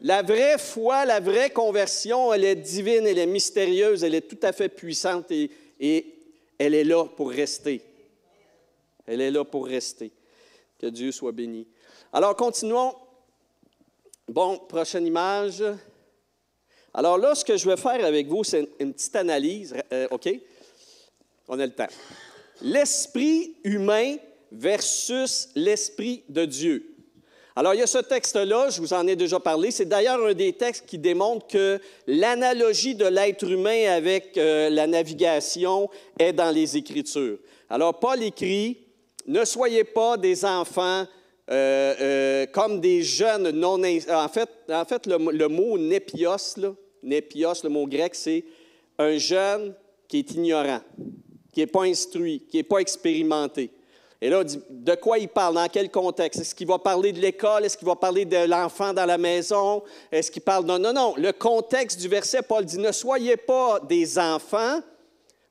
La 0.00 0.22
vraie 0.22 0.56
foi, 0.56 1.04
la 1.04 1.18
vraie 1.18 1.50
conversion, 1.50 2.32
elle 2.32 2.44
est 2.44 2.54
divine, 2.54 3.04
elle 3.06 3.18
est 3.18 3.26
mystérieuse, 3.26 4.04
elle 4.04 4.14
est 4.14 4.28
tout 4.28 4.38
à 4.42 4.52
fait 4.52 4.68
puissante 4.68 5.32
et, 5.32 5.50
et 5.80 6.14
elle 6.56 6.74
est 6.74 6.84
là 6.84 7.04
pour 7.04 7.30
rester. 7.30 7.82
Elle 9.06 9.20
est 9.20 9.30
là 9.30 9.44
pour 9.44 9.66
rester. 9.66 10.12
Que 10.78 10.86
Dieu 10.86 11.12
soit 11.12 11.32
béni. 11.32 11.66
Alors, 12.12 12.36
continuons. 12.36 12.94
Bon, 14.28 14.58
prochaine 14.58 15.06
image. 15.06 15.62
Alors 16.92 17.18
là, 17.18 17.34
ce 17.34 17.44
que 17.44 17.56
je 17.56 17.68
vais 17.68 17.76
faire 17.76 18.04
avec 18.04 18.26
vous, 18.26 18.42
c'est 18.42 18.68
une, 18.80 18.92
petite 18.92 19.14
analyse. 19.16 19.74
Euh, 19.92 20.08
OK? 20.10 20.28
On 21.46 21.60
a 21.60 21.66
le 21.66 21.72
temps. 21.72 21.86
L'esprit 22.62 23.54
humain 23.64 24.16
versus 24.50 25.50
l'esprit 25.54 26.24
de 26.28 26.44
Dieu. 26.44 26.96
Alors, 27.54 27.74
il 27.74 27.80
y 27.80 27.82
a 27.82 27.86
ce 27.86 27.98
texte-là, 27.98 28.70
je 28.70 28.80
vous 28.80 28.92
en 28.92 29.06
ai 29.06 29.16
déjà 29.16 29.38
parlé. 29.40 29.70
C'est 29.70 29.86
d'ailleurs 29.86 30.24
un 30.24 30.34
des 30.34 30.52
textes 30.54 30.86
qui 30.86 30.98
démontre 30.98 31.46
que 31.46 31.80
l'analogie 32.06 32.94
de 32.94 33.06
l'être 33.06 33.44
humain 33.44 33.92
avec 33.92 34.36
euh, 34.36 34.68
la 34.68 34.86
navigation 34.86 35.88
est 36.18 36.32
dans 36.32 36.50
les 36.50 36.76
Écritures. 36.76 37.38
Alors, 37.70 37.98
Paul 37.98 38.22
écrit 38.22 38.85
ne 39.26 39.44
soyez 39.44 39.84
pas 39.84 40.16
des 40.16 40.44
enfants 40.44 41.04
euh, 41.48 41.94
euh, 42.00 42.46
comme 42.46 42.80
des 42.80 43.02
jeunes 43.02 43.50
non... 43.50 43.80
En 43.82 44.28
fait, 44.28 44.48
en 44.68 44.84
fait 44.84 45.06
le, 45.06 45.48
mot 45.48 45.78
népios, 45.78 46.58
népios, 47.02 47.62
le 47.62 47.68
mot 47.68 47.86
grec, 47.86 48.14
c'est 48.14 48.44
un 48.98 49.16
jeune 49.16 49.74
qui 50.08 50.18
est 50.18 50.30
ignorant, 50.32 50.80
qui 51.52 51.60
n'est 51.60 51.66
pas 51.66 51.84
instruit, 51.84 52.44
qui 52.48 52.56
n'est 52.56 52.62
pas 52.62 52.78
expérimenté. 52.78 53.70
Et 54.20 54.30
là, 54.30 54.42
de 54.44 54.94
quoi 54.94 55.18
il 55.18 55.28
parle? 55.28 55.56
Dans 55.56 55.68
quel 55.68 55.90
contexte? 55.90 56.40
Est-ce 56.40 56.54
qu'il 56.54 56.66
va 56.66 56.78
parler 56.78 57.12
de 57.12 57.20
l'école? 57.20 57.64
Est-ce 57.64 57.76
qu'il 57.76 57.86
va 57.86 57.96
parler 57.96 58.24
de 58.24 58.48
l'enfant 58.48 58.94
dans 58.94 59.04
la 59.04 59.18
maison? 59.18 59.82
Est-ce 60.10 60.30
qu'il 60.30 60.42
parle... 60.42 60.64
Non, 60.64 60.78
non, 60.78 60.92
non. 60.92 61.14
Le 61.18 61.32
contexte 61.32 62.00
du 62.00 62.08
verset, 62.08 62.40
Paul 62.42 62.64
dit, 62.64 62.78
ne 62.78 62.92
soyez 62.92 63.36
pas 63.36 63.78
des 63.80 64.18
enfants 64.18 64.80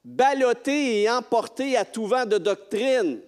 ballottés 0.03 1.03
et 1.03 1.09
emportés 1.09 1.78
à 1.78 1.86
tout 1.86 2.07
vent 2.07 2.26
de 2.26 2.39
doctrine. 2.39 3.19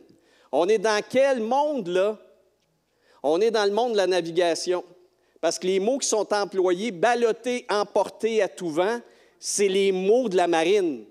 On 0.51 0.67
est 0.67 0.77
dans 0.77 1.01
quel 1.07 1.39
monde, 1.41 1.87
là? 1.87 2.17
On 3.23 3.41
est 3.41 3.51
dans 3.51 3.65
le 3.65 3.71
monde 3.71 3.93
de 3.93 3.97
la 3.97 4.07
navigation. 4.07 4.83
Parce 5.41 5.59
que 5.59 5.67
les 5.67 5.79
mots 5.79 5.97
qui 5.97 6.07
sont 6.07 6.33
employés, 6.33 6.91
ballottés, 6.91 7.65
emportés 7.69 8.41
à 8.41 8.47
tout 8.47 8.69
vent, 8.69 8.99
c'est 9.39 9.67
les 9.67 9.91
mots 9.91 10.29
de 10.29 10.37
la 10.37 10.47
marine. 10.47 11.05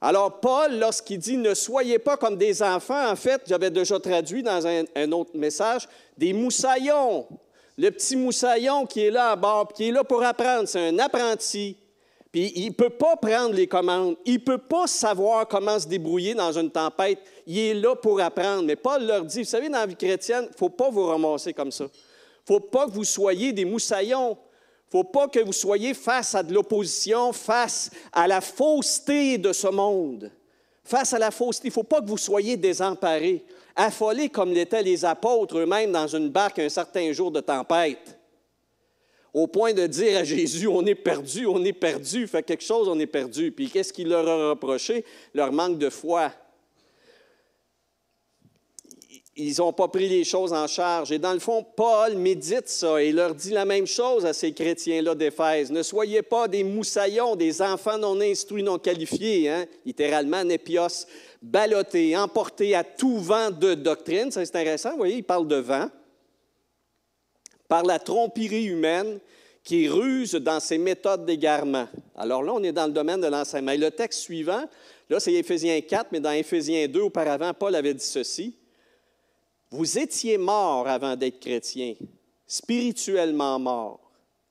Alors, 0.00 0.40
Paul, 0.40 0.78
lorsqu'il 0.78 1.18
dit 1.18 1.38
ne 1.38 1.54
soyez 1.54 1.98
pas 1.98 2.18
comme 2.18 2.36
des 2.36 2.62
enfants, 2.62 3.10
en 3.10 3.16
fait, 3.16 3.42
j'avais 3.46 3.70
déjà 3.70 3.98
traduit 3.98 4.42
dans 4.42 4.66
un, 4.66 5.12
autre 5.12 5.30
message, 5.34 5.88
des 6.18 6.34
moussaillons. 6.34 7.26
Le 7.78 7.90
petit 7.90 8.14
moussaillon 8.14 8.84
qui 8.86 9.00
est 9.00 9.10
là 9.10 9.30
à 9.30 9.36
bord, 9.36 9.72
qui 9.72 9.88
est 9.88 9.92
là 9.92 10.04
pour 10.04 10.22
apprendre, 10.22 10.68
c'est 10.68 10.88
un 10.88 10.98
apprenti. 10.98 11.78
Puis 12.34 12.52
il 12.56 12.66
ne 12.66 12.72
peut 12.72 12.90
pas 12.90 13.14
prendre 13.14 13.54
les 13.54 13.68
commandes, 13.68 14.16
il 14.24 14.34
ne 14.34 14.38
peut 14.38 14.58
pas 14.58 14.88
savoir 14.88 15.46
comment 15.46 15.78
se 15.78 15.86
débrouiller 15.86 16.34
dans 16.34 16.50
une 16.50 16.68
tempête. 16.68 17.20
Il 17.46 17.56
est 17.56 17.74
là 17.74 17.94
pour 17.94 18.20
apprendre. 18.20 18.64
Mais 18.64 18.74
Paul 18.74 19.06
leur 19.06 19.24
dit, 19.24 19.42
vous 19.42 19.48
savez, 19.48 19.68
dans 19.68 19.78
la 19.78 19.86
vie 19.86 19.94
chrétienne, 19.94 20.46
il 20.48 20.50
ne 20.50 20.56
faut 20.56 20.68
pas 20.68 20.90
vous 20.90 21.06
ramasser 21.06 21.52
comme 21.52 21.70
ça. 21.70 21.84
Il 21.84 22.52
ne 22.52 22.58
faut 22.58 22.58
pas 22.58 22.86
que 22.86 22.90
vous 22.90 23.04
soyez 23.04 23.52
des 23.52 23.64
moussaillons 23.64 24.30
ne 24.30 25.00
faut 25.00 25.04
pas 25.04 25.28
que 25.28 25.38
vous 25.38 25.52
soyez 25.52 25.94
face 25.94 26.34
à 26.34 26.42
de 26.42 26.52
l'opposition, 26.52 27.32
face 27.32 27.88
à 28.12 28.26
la 28.26 28.40
fausseté 28.40 29.38
de 29.38 29.52
ce 29.52 29.68
monde. 29.68 30.32
Face 30.82 31.12
à 31.12 31.20
la 31.20 31.30
fausseté, 31.30 31.68
il 31.68 31.70
ne 31.70 31.74
faut 31.74 31.84
pas 31.84 32.00
que 32.00 32.08
vous 32.08 32.18
soyez 32.18 32.56
désemparés, 32.56 33.44
affolés 33.76 34.28
comme 34.28 34.52
l'étaient 34.52 34.82
les 34.82 35.04
apôtres 35.04 35.58
eux-mêmes 35.58 35.92
dans 35.92 36.08
une 36.08 36.30
barque 36.30 36.58
un 36.58 36.68
certain 36.68 37.12
jour 37.12 37.30
de 37.30 37.40
tempête, 37.40 38.13
au 39.34 39.46
point 39.46 39.72
de 39.72 39.86
dire 39.86 40.18
à 40.18 40.24
Jésus, 40.24 40.68
on 40.68 40.86
est 40.86 40.94
perdu, 40.94 41.46
on 41.46 41.62
est 41.64 41.72
perdu, 41.72 42.26
fait 42.26 42.42
quelque 42.42 42.64
chose, 42.64 42.88
on 42.88 42.98
est 42.98 43.06
perdu. 43.06 43.52
Puis 43.52 43.68
qu'est-ce 43.68 43.92
qu'il 43.92 44.08
leur 44.08 44.26
a 44.26 44.50
reproché? 44.50 45.04
Leur 45.34 45.52
manque 45.52 45.78
de 45.78 45.90
foi 45.90 46.32
ils 49.36 49.58
n'ont 49.58 49.72
pas 49.72 49.88
pris 49.88 50.08
les 50.08 50.24
choses 50.24 50.52
en 50.52 50.66
charge. 50.66 51.10
Et 51.12 51.18
dans 51.18 51.32
le 51.32 51.38
fond, 51.38 51.64
Paul 51.76 52.16
médite 52.16 52.68
ça 52.68 53.02
et 53.02 53.10
leur 53.10 53.34
dit 53.34 53.50
la 53.50 53.64
même 53.64 53.86
chose 53.86 54.24
à 54.24 54.32
ces 54.32 54.52
chrétiens-là 54.52 55.14
d'Éphèse. 55.14 55.70
Ne 55.70 55.82
soyez 55.82 56.22
pas 56.22 56.46
des 56.46 56.62
moussaillons, 56.62 57.34
des 57.34 57.60
enfants 57.60 57.98
non 57.98 58.20
instruits, 58.20 58.62
non 58.62 58.78
qualifiés, 58.78 59.50
hein? 59.50 59.66
littéralement 59.84 60.44
népios, 60.44 61.06
ballottés, 61.42 62.16
emportés 62.16 62.74
à 62.74 62.84
tout 62.84 63.18
vent 63.18 63.50
de 63.50 63.74
doctrine. 63.74 64.30
C'est 64.30 64.40
intéressant, 64.40 64.92
vous 64.92 64.98
voyez, 64.98 65.16
il 65.16 65.24
parle 65.24 65.48
de 65.48 65.56
vent. 65.56 65.88
Par 67.68 67.84
la 67.84 67.98
tromperie 67.98 68.66
humaine 68.66 69.20
qui 69.62 69.88
ruse 69.88 70.34
dans 70.34 70.60
ses 70.60 70.76
méthodes 70.76 71.24
d'égarement. 71.24 71.88
Alors 72.14 72.42
là, 72.42 72.52
on 72.52 72.62
est 72.62 72.72
dans 72.72 72.86
le 72.86 72.92
domaine 72.92 73.20
de 73.20 73.26
l'enseignement. 73.26 73.72
Et 73.72 73.78
le 73.78 73.90
texte 73.90 74.20
suivant, 74.20 74.64
là, 75.08 75.18
c'est 75.18 75.32
Éphésiens 75.32 75.80
4, 75.80 76.08
mais 76.12 76.20
dans 76.20 76.32
Éphésiens 76.32 76.86
2, 76.86 77.00
auparavant, 77.00 77.52
Paul 77.54 77.74
avait 77.74 77.94
dit 77.94 78.04
ceci. 78.04 78.54
Vous 79.70 79.98
étiez 79.98 80.36
mort 80.36 80.86
avant 80.86 81.16
d'être 81.16 81.40
chrétien, 81.40 81.94
spirituellement 82.46 83.58
mort 83.58 84.00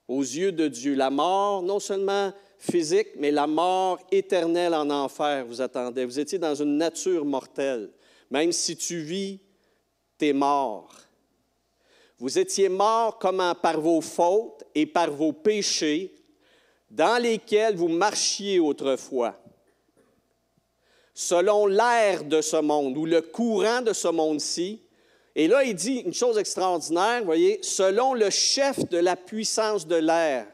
aux 0.07 0.21
yeux 0.21 0.51
de 0.51 0.67
Dieu. 0.67 0.95
La 0.95 1.11
mort, 1.11 1.61
non 1.61 1.79
seulement 1.79 2.33
physique, 2.57 3.09
mais 3.17 3.31
la 3.31 3.45
mort 3.45 3.99
éternelle 4.11 4.73
en 4.73 4.89
enfer 4.89 5.45
vous 5.45 5.61
attendait. 5.61 6.05
Vous 6.05 6.19
étiez 6.19 6.39
dans 6.39 6.55
une 6.55 6.77
nature 6.77 7.23
mortelle. 7.23 7.91
Même 8.31 8.51
si 8.51 8.75
tu 8.75 8.99
vis, 8.99 9.39
tu 10.17 10.27
es 10.27 10.33
mort. 10.33 10.89
Vous 12.23 12.39
étiez 12.39 12.69
mort 12.69 13.19
comment 13.19 13.53
par 13.53 13.81
vos 13.81 13.99
fautes 13.99 14.63
et 14.73 14.85
par 14.85 15.11
vos 15.11 15.33
péchés 15.33 16.15
dans 16.89 17.21
lesquels 17.21 17.75
vous 17.75 17.89
marchiez 17.89 18.61
autrefois, 18.61 19.37
selon 21.13 21.67
l'air 21.67 22.23
de 22.23 22.39
ce 22.39 22.55
monde 22.55 22.95
ou 22.95 23.05
le 23.05 23.21
courant 23.21 23.81
de 23.81 23.91
ce 23.91 24.07
monde-ci, 24.07 24.81
et 25.35 25.49
là, 25.49 25.65
il 25.65 25.75
dit 25.75 25.97
une 25.97 26.13
chose 26.13 26.37
extraordinaire, 26.37 27.25
voyez, 27.25 27.59
selon 27.61 28.13
le 28.13 28.29
chef 28.29 28.87
de 28.87 28.99
la 28.99 29.17
puissance 29.17 29.85
de 29.85 29.97
l'air. 29.97 30.47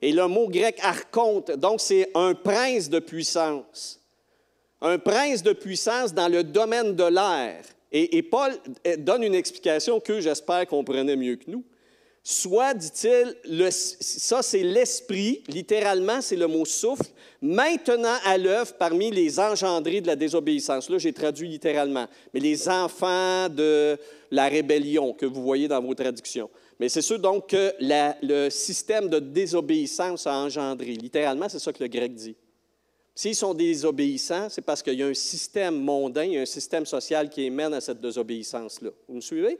Et 0.00 0.12
le 0.12 0.26
mot 0.26 0.48
grec 0.48 0.78
archonte, 0.82 1.50
donc 1.50 1.82
c'est 1.82 2.10
un 2.14 2.32
prince 2.32 2.88
de 2.88 2.98
puissance. 2.98 4.00
Un 4.80 4.98
prince 4.98 5.42
de 5.42 5.52
puissance 5.52 6.14
dans 6.14 6.28
le 6.28 6.44
domaine 6.44 6.96
de 6.96 7.04
l'air. 7.04 7.62
Et, 7.92 8.22
Paul 8.22 8.52
eh, 8.84 8.96
donne 8.96 9.24
une 9.24 9.34
explication 9.34 9.98
que 9.98 10.20
j'espère 10.20 10.66
comprenait 10.66 11.16
mieux 11.16 11.36
que 11.36 11.50
nous. 11.50 11.64
Soit, 12.22 12.74
dit-il, 12.74 13.34
ça 13.70 14.42
c'est 14.42 14.62
l'esprit, 14.62 15.42
littéralement 15.48 16.20
c'est 16.20 16.36
le 16.36 16.46
mot 16.46 16.66
souffle, 16.66 17.06
maintenant 17.40 18.16
à 18.24 18.36
l'œuvre 18.36 18.74
parmi 18.74 19.10
les 19.10 19.40
engendrés 19.40 20.02
de 20.02 20.06
la 20.06 20.16
désobéissance. 20.16 20.90
Là, 20.90 20.98
j'ai 20.98 21.14
traduit 21.14 21.48
littéralement. 21.48 22.06
Mais 22.34 22.40
les 22.40 22.68
enfants 22.68 23.48
de 23.48 23.96
la 24.30 24.48
rébellion 24.48 25.14
que 25.14 25.24
vous 25.24 25.42
voyez 25.42 25.66
dans 25.66 25.80
vos 25.80 25.94
traductions. 25.94 26.50
Mais 26.78 26.88
c'est 26.90 27.02
sûr 27.02 27.18
donc 27.18 27.48
que 27.48 27.72
le 27.80 28.50
système 28.50 29.08
de 29.08 29.18
désobéissance 29.18 30.26
a 30.26 30.34
engendré. 30.34 30.92
Littéralement, 30.92 31.48
c'est 31.48 31.58
ça 31.58 31.72
que 31.72 31.82
le 31.82 31.88
grec 31.88 32.14
dit. 32.14 32.36
S'ils 33.14 33.34
sont 33.34 33.54
désobéissants, 33.54 34.48
c'est 34.48 34.62
parce 34.62 34.82
qu'il 34.82 34.94
y 34.94 35.02
a 35.02 35.06
un 35.06 35.14
système 35.14 35.78
mondain, 35.80 36.24
il 36.24 36.32
y 36.32 36.38
a 36.38 36.42
un 36.42 36.46
système 36.46 36.86
social 36.86 37.28
qui 37.28 37.44
émène 37.44 37.74
à 37.74 37.80
cette 37.80 38.00
désobéissance-là. 38.00 38.90
Vous 39.08 39.16
me 39.16 39.20
suivez? 39.20 39.58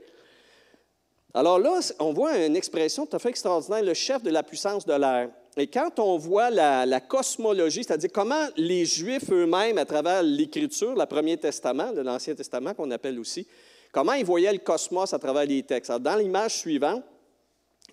Alors 1.35 1.59
là, 1.59 1.79
on 2.01 2.13
voit 2.13 2.37
une 2.39 2.57
expression 2.57 3.07
tout 3.07 3.17
à 3.17 3.19
fait 3.19 3.29
extraordinaire, 3.29 3.83
le 3.83 3.95
chef 3.95 4.23
de 4.23 4.31
la 4.31 4.43
puissance 4.43 4.85
de 4.85 4.95
l'air. 4.95 5.31
Et 5.57 5.67
quand 5.67 5.99
on 5.99 6.17
voit 6.17 6.51
la, 6.51 7.01
cosmologie, 7.01 7.85
c'est-à-dire 7.85 8.11
comment 8.13 8.47
les 8.57 8.85
Juifs 8.85 9.31
eux-mêmes, 9.31 9.79
à 9.79 9.85
travers 9.85 10.23
l'Écriture, 10.23 10.95
le 10.95 11.07
Premier 11.07 11.37
Testament, 11.37 11.93
l'Ancien 11.93 12.35
Testament 12.35 12.75
qu'on 12.75 12.91
appelle 12.91 13.19
aussi, 13.19 13.47
comment 13.93 14.13
ils 14.13 14.25
voyaient 14.25 14.53
le 14.53 14.59
cosmos 14.59 15.13
à 15.13 15.19
travers 15.19 15.45
les 15.45 15.63
textes. 15.63 15.91
Alors, 15.91 16.01
dans 16.01 16.17
l'image 16.17 16.59
suivante, 16.59 17.03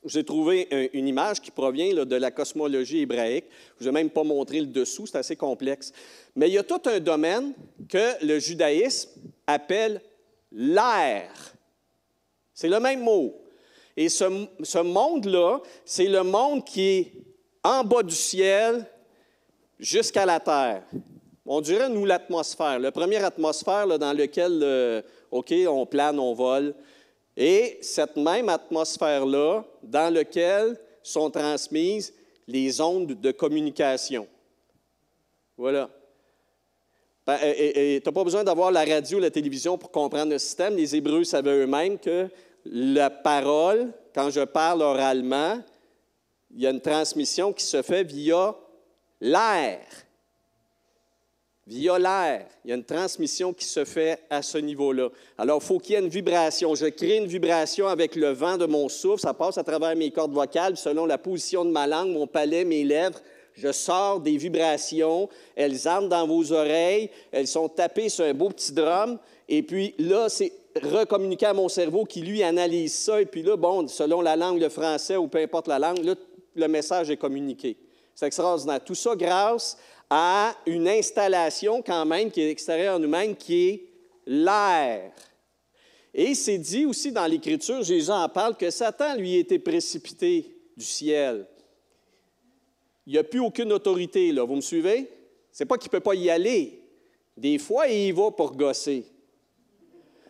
j'ai 0.07 0.23
trouvé 0.23 0.89
une 0.93 1.07
image 1.07 1.41
qui 1.41 1.51
provient 1.51 2.05
de 2.05 2.15
la 2.15 2.31
cosmologie 2.31 2.99
hébraïque. 2.99 3.45
Je 3.79 3.85
ne 3.85 3.89
vais 3.89 4.03
même 4.03 4.09
pas 4.09 4.23
montrer 4.23 4.59
le 4.59 4.67
dessous, 4.67 5.07
c'est 5.07 5.17
assez 5.17 5.35
complexe. 5.35 5.91
Mais 6.35 6.49
il 6.49 6.53
y 6.53 6.57
a 6.57 6.63
tout 6.63 6.81
un 6.85 6.99
domaine 6.99 7.53
que 7.89 8.25
le 8.25 8.39
judaïsme 8.39 9.09
appelle 9.45 10.01
l'air. 10.51 11.31
C'est 12.53 12.69
le 12.69 12.79
même 12.79 13.01
mot. 13.01 13.35
Et 13.95 14.09
ce, 14.09 14.81
monde-là, 14.81 15.59
c'est 15.83 16.07
le 16.07 16.23
monde 16.23 16.63
qui 16.63 16.81
est 16.81 17.11
en 17.63 17.83
bas 17.83 18.03
du 18.03 18.15
ciel 18.15 18.85
jusqu'à 19.79 20.25
la 20.25 20.39
terre. 20.39 20.83
On 21.45 21.61
dirait, 21.61 21.89
nous, 21.89 22.05
l'atmosphère. 22.05 22.77
La 22.79 22.91
première 22.91 23.25
atmosphère 23.25 23.87
dans 23.97 24.13
laquelle, 24.13 24.59
euh, 24.61 25.01
OK, 25.31 25.53
on 25.67 25.85
plane, 25.85 26.19
on 26.19 26.33
vole. 26.33 26.75
Et 27.39 27.77
cette 27.81 28.17
même 28.17 28.49
atmosphère-là, 28.49 29.63
dans 29.83 30.11
laquelle 30.11 30.75
sont 31.03 31.29
transmises 31.29 32.11
les 32.47 32.81
ondes 32.81 33.13
de 33.13 33.31
communication. 33.31 34.27
Voilà. 35.55 35.89
Ben, 37.27 37.37
et 37.43 37.99
tu 38.01 38.07
n'as 38.07 38.13
pas 38.13 38.23
besoin 38.23 38.43
d'avoir 38.43 38.71
la 38.71 38.83
radio, 38.83 39.19
la 39.19 39.29
télévision 39.29 39.77
pour 39.77 39.91
comprendre 39.91 40.31
le 40.31 40.39
système. 40.39 40.75
Les 40.75 40.95
Hébreux 40.95 41.23
savaient 41.25 41.63
eux-mêmes 41.63 41.99
que 41.99 42.27
la 42.65 43.09
parole, 43.09 43.93
quand 44.15 44.31
je 44.31 44.41
parle 44.41 44.81
oralement, 44.81 45.61
il 46.49 46.61
y 46.61 46.67
a 46.67 46.71
une 46.71 46.81
transmission 46.81 47.53
qui 47.53 47.65
se 47.65 47.81
fait 47.81 48.03
via 48.03 48.55
l'air. 49.21 49.81
Via 51.67 51.99
l'air. 51.99 52.45
Il 52.63 52.69
y 52.69 52.71
a 52.71 52.77
une 52.77 52.85
transmission 52.85 53.51
qui 53.51 53.65
se 53.65 53.83
fait 53.83 54.19
à 54.29 54.41
ce 54.41 54.57
niveau-là. 54.57 55.09
Alors, 55.37 55.59
il 55.61 55.65
faut 55.65 55.79
qu'il 55.79 55.95
y 55.95 55.97
ait 55.97 56.01
une 56.01 56.07
vibration. 56.07 56.73
Je 56.75 56.85
crée 56.85 57.17
une 57.17 57.25
vibration 57.25 57.87
avec 57.87 58.15
le 58.15 58.29
vent 58.29 58.57
de 58.57 58.65
mon 58.65 58.87
souffle. 58.87 59.19
Ça 59.19 59.33
passe 59.33 59.57
à 59.57 59.65
travers 59.65 59.93
mes 59.93 60.09
cordes 60.09 60.31
vocales 60.31 60.77
selon 60.77 61.05
la 61.05 61.17
position 61.17 61.65
de 61.65 61.71
ma 61.71 61.85
langue, 61.85 62.11
mon 62.11 62.25
palais, 62.25 62.63
mes 62.63 62.85
lèvres. 62.85 63.19
Je 63.53 63.69
sors 63.73 64.21
des 64.21 64.37
vibrations. 64.37 65.27
Elles 65.57 65.89
entrent 65.89 66.07
dans 66.07 66.25
vos 66.25 66.53
oreilles. 66.53 67.09
Elles 67.33 67.47
sont 67.47 67.67
tapées 67.67 68.07
sur 68.07 68.23
un 68.23 68.33
beau 68.33 68.47
petit 68.47 68.71
drum. 68.71 69.19
Et 69.49 69.61
puis 69.61 69.93
là, 69.99 70.29
c'est 70.29 70.53
recommuniquer 70.81 71.47
à 71.47 71.53
mon 71.53 71.67
cerveau 71.67 72.05
qui, 72.05 72.21
lui, 72.21 72.43
analyse 72.43 72.95
ça. 72.95 73.19
Et 73.19 73.25
puis 73.25 73.43
là, 73.43 73.57
bon, 73.57 73.89
selon 73.89 74.21
la 74.21 74.37
langue, 74.37 74.61
le 74.61 74.69
français 74.69 75.17
ou 75.17 75.27
peu 75.27 75.39
importe 75.39 75.67
la 75.67 75.79
langue, 75.79 76.01
là, 76.01 76.15
le 76.55 76.67
message 76.69 77.09
est 77.09 77.17
communiqué. 77.17 77.75
C'est 78.15 78.25
extraordinaire. 78.25 78.83
Tout 78.83 78.95
ça 78.95 79.15
grâce 79.15 79.77
à 80.09 80.55
une 80.65 80.87
installation 80.87 81.81
quand 81.81 82.05
même 82.05 82.31
qui 82.31 82.41
est 82.41 82.49
extérieure 82.49 82.95
à 82.95 82.99
nous-mêmes, 82.99 83.35
qui 83.35 83.67
est 83.67 83.85
l'air. 84.25 85.11
Et 86.13 86.33
c'est 86.33 86.57
dit 86.57 86.85
aussi 86.85 87.11
dans 87.11 87.25
l'Écriture, 87.27 87.83
Jésus 87.83 88.09
en 88.09 88.27
parle, 88.29 88.55
que 88.55 88.69
Satan, 88.69 89.15
lui, 89.15 89.37
était 89.37 89.59
précipité 89.59 90.55
du 90.75 90.85
ciel. 90.85 91.45
il 93.05 93.13
n'y 93.13 93.19
a 93.19 93.23
plus 93.23 93.39
aucune 93.39 93.71
autorité, 93.71 94.31
là. 94.31 94.43
Vous 94.43 94.55
me 94.55 94.61
suivez? 94.61 95.09
C'est 95.51 95.65
pas 95.65 95.77
qu'il 95.77 95.89
ne 95.89 95.91
peut 95.91 95.99
pas 95.99 96.15
y 96.15 96.29
aller. 96.29 96.81
Des 97.35 97.57
fois, 97.57 97.87
il 97.87 98.07
y 98.07 98.11
va 98.11 98.31
pour 98.31 98.55
gosser. 98.55 99.05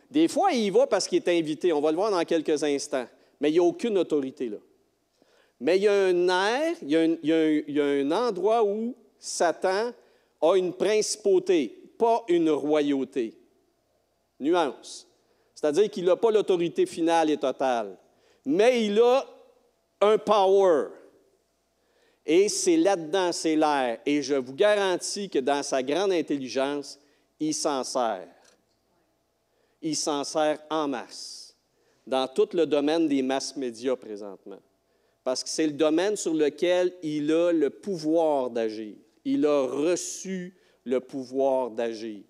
Des 0.09 0.27
fois, 0.27 0.51
il 0.51 0.63
y 0.63 0.69
va 0.69 0.87
parce 0.87 1.07
qu'il 1.07 1.17
est 1.17 1.39
invité. 1.39 1.71
On 1.73 1.81
va 1.81 1.91
le 1.91 1.97
voir 1.97 2.11
dans 2.11 2.23
quelques 2.23 2.63
instants. 2.63 3.07
Mais 3.39 3.49
il 3.49 3.53
n'y 3.53 3.59
a 3.59 3.63
aucune 3.63 3.97
autorité 3.97 4.49
là. 4.49 4.57
Mais 5.59 5.77
il 5.77 5.83
y 5.83 5.87
a 5.87 5.93
un 5.93 6.27
air, 6.27 6.75
il 6.81 6.89
y 6.91 7.79
a 7.79 7.85
un, 7.85 8.11
endroit 8.11 8.63
où 8.63 8.95
Satan 9.19 9.91
a 10.41 10.55
une 10.55 10.73
principauté, 10.73 11.67
pas 11.97 12.23
une 12.27 12.49
royauté. 12.49 13.37
Nuance. 14.39 15.07
C'est-à-dire 15.55 15.89
qu'il 15.89 16.05
n'a 16.05 16.15
pas 16.15 16.29
l'autorité 16.29 16.85
finale 16.85 17.31
et 17.31 17.37
totale, 17.37 17.97
mais 18.45 18.85
il 18.85 18.99
a 18.99 19.25
un 20.01 20.17
power. 20.19 20.89
Et 22.23 22.47
c'est 22.49 22.77
là-dedans, 22.77 23.31
c'est 23.31 23.55
l'air. 23.55 23.99
Et 24.05 24.21
je 24.21 24.35
vous 24.35 24.53
garantis 24.53 25.29
que 25.29 25.39
dans 25.39 25.63
sa 25.63 25.81
grande 25.81 26.11
intelligence, 26.11 26.99
il 27.39 27.53
s'en 27.53 27.83
sert. 27.83 28.27
Il 29.81 29.95
s'en 29.95 30.23
sert 30.23 30.59
en 30.69 30.87
masse, 30.87 31.55
dans 32.05 32.27
tout 32.27 32.49
le 32.53 32.65
domaine 32.65 33.07
des 33.07 33.23
masses 33.23 33.55
médias 33.55 33.95
présentement 33.95 34.59
parce 35.27 35.43
que 35.43 35.49
c'est 35.49 35.67
le 35.67 35.73
domaine 35.73 36.15
sur 36.15 36.33
lequel 36.33 36.93
il 37.03 37.29
a 37.33 37.51
le 37.51 37.69
pouvoir 37.69 38.49
d'agir. 38.49 38.95
Il 39.29 39.45
a 39.45 39.63
reçu 39.67 40.55
le 40.85 41.01
pouvoir 41.01 41.69
d'agir. 41.69 42.21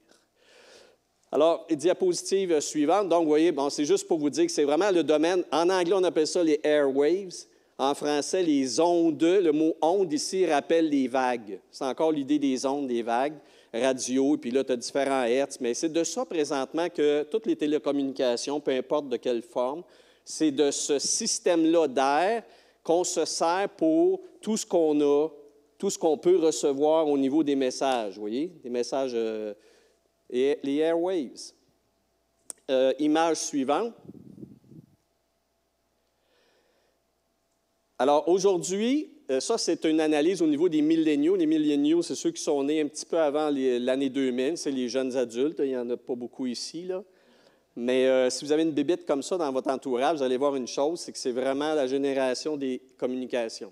Alors, 1.31 1.67
diapositive 1.69 2.59
suivante. 2.59 3.07
Donc, 3.07 3.21
vous 3.21 3.29
voyez, 3.29 3.51
bon, 3.51 3.69
c'est 3.69 3.85
juste 3.85 4.07
pour 4.07 4.17
vous 4.17 4.31
dire 4.31 4.47
que 4.47 4.51
c'est 4.51 4.63
vraiment 4.63 4.89
le 4.89 5.03
domaine. 5.03 5.43
En 5.51 5.69
anglais, 5.69 5.93
on 5.93 6.03
appelle 6.03 6.25
ça 6.25 6.43
les 6.43 6.59
airwaves. 6.63 7.45
En 7.77 7.93
français, 7.93 8.41
les 8.41 8.79
ondes. 8.79 9.21
Le 9.21 9.51
mot 9.51 9.75
onde 9.79 10.11
ici 10.11 10.47
rappelle 10.47 10.89
les 10.89 11.07
vagues. 11.07 11.59
C'est 11.69 11.85
encore 11.85 12.11
l'idée 12.11 12.39
des 12.39 12.65
ondes, 12.65 12.87
des 12.87 13.03
vagues, 13.03 13.35
radio, 13.71 14.33
et 14.33 14.39
puis 14.39 14.49
là, 14.49 14.63
tu 14.63 14.71
as 14.71 14.75
différents 14.75 15.23
hertz. 15.23 15.59
Mais 15.61 15.75
c'est 15.75 15.93
de 15.93 16.03
ça 16.03 16.25
présentement 16.25 16.89
que 16.89 17.21
toutes 17.29 17.45
les 17.45 17.55
télécommunications, 17.55 18.59
peu 18.59 18.71
importe 18.71 19.07
de 19.07 19.17
quelle 19.17 19.43
forme, 19.43 19.83
c'est 20.25 20.49
de 20.49 20.71
ce 20.71 20.97
système-là 20.97 21.87
d'air 21.87 22.41
qu'on 22.81 23.03
se 23.03 23.23
sert 23.23 23.69
pour 23.77 24.19
tout 24.41 24.57
ce 24.57 24.65
qu'on 24.65 24.99
a, 24.99 25.29
tout 25.77 25.89
ce 25.89 25.97
qu'on 25.97 26.17
peut 26.17 26.37
recevoir 26.37 27.07
au 27.07 27.17
niveau 27.17 27.43
des 27.43 27.55
messages, 27.55 28.15
vous 28.15 28.21
voyez, 28.21 28.51
des 28.63 28.69
messages, 28.69 29.11
euh, 29.13 29.53
et 30.29 30.57
les 30.63 30.77
airwaves. 30.77 31.53
Euh, 32.69 32.91
image 32.99 33.37
suivante. 33.37 33.93
Alors 37.97 38.27
aujourd'hui, 38.27 39.09
euh, 39.31 39.39
ça 39.39 39.57
c'est 39.57 39.85
une 39.85 40.01
analyse 40.01 40.41
au 40.41 40.47
niveau 40.47 40.67
des 40.67 40.81
milléniaux. 40.81 41.35
Les 41.35 41.45
milléniaux, 41.45 42.01
c'est 42.01 42.15
ceux 42.15 42.31
qui 42.31 42.41
sont 42.41 42.61
nés 42.63 42.81
un 42.81 42.87
petit 42.87 43.05
peu 43.05 43.17
avant 43.17 43.49
l'année 43.49 44.09
2000, 44.09 44.57
c'est 44.57 44.71
les 44.71 44.89
jeunes 44.89 45.15
adultes, 45.15 45.59
il 45.59 45.69
n'y 45.69 45.77
en 45.77 45.89
a 45.89 45.95
pas 45.97 46.15
beaucoup 46.15 46.45
ici. 46.45 46.83
Là. 46.83 47.03
Mais 47.77 48.29
si 48.29 48.43
vous 48.43 48.51
avez 48.51 48.63
une 48.63 48.71
bébite 48.71 49.05
comme 49.05 49.23
ça 49.23 49.37
dans 49.37 49.51
votre 49.51 49.69
entourage, 49.69 50.17
vous 50.17 50.23
allez 50.23 50.37
voir 50.37 50.55
une 50.55 50.67
chose, 50.67 50.99
c'est 50.99 51.13
que 51.13 51.17
c'est 51.17 51.31
vraiment 51.31 51.73
la 51.73 51.87
génération 51.87 52.57
des 52.57 52.81
communications. 52.97 53.71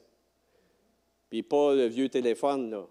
Puis 1.35 1.43
pas 1.43 1.75
le 1.75 1.87
vieux 1.87 2.07
téléphone, 2.07 2.71
là. 2.71 2.87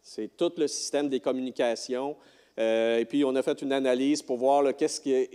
C'est 0.00 0.36
tout 0.36 0.52
le 0.58 0.68
système 0.68 1.08
des 1.08 1.18
communications. 1.18 2.14
Euh, 2.56 3.00
et 3.00 3.04
puis, 3.04 3.24
on 3.24 3.34
a 3.34 3.42
fait 3.42 3.62
une 3.62 3.72
analyse 3.72 4.22
pour 4.22 4.36
voir 4.36 4.62
là, 4.62 4.70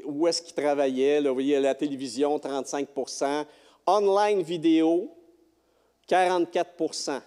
où 0.06 0.26
est-ce 0.26 0.42
qu'ils 0.42 0.56
travaillaient. 0.56 1.20
vous 1.20 1.34
voyez, 1.34 1.60
la 1.60 1.76
télévision, 1.76 2.38
35% 2.38 3.46
Online 3.86 4.42
vidéo, 4.42 5.12
44% 6.10 7.20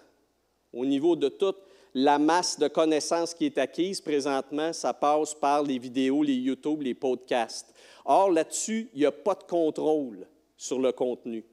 Au 0.72 0.86
niveau 0.86 1.14
de 1.14 1.28
toute 1.28 1.58
la 1.92 2.18
masse 2.18 2.58
de 2.58 2.68
connaissances 2.68 3.34
qui 3.34 3.44
est 3.44 3.58
acquise 3.58 4.00
présentement, 4.00 4.72
ça 4.72 4.94
passe 4.94 5.34
par 5.34 5.62
les 5.62 5.78
vidéos, 5.78 6.22
les 6.22 6.36
YouTube, 6.36 6.80
les 6.80 6.94
podcasts. 6.94 7.74
Or, 8.06 8.30
là-dessus, 8.30 8.88
il 8.94 9.00
n'y 9.00 9.04
a 9.04 9.12
pas 9.12 9.34
de 9.34 9.44
contrôle 9.44 10.26
sur 10.56 10.78
le 10.78 10.90
contenu. 10.90 11.44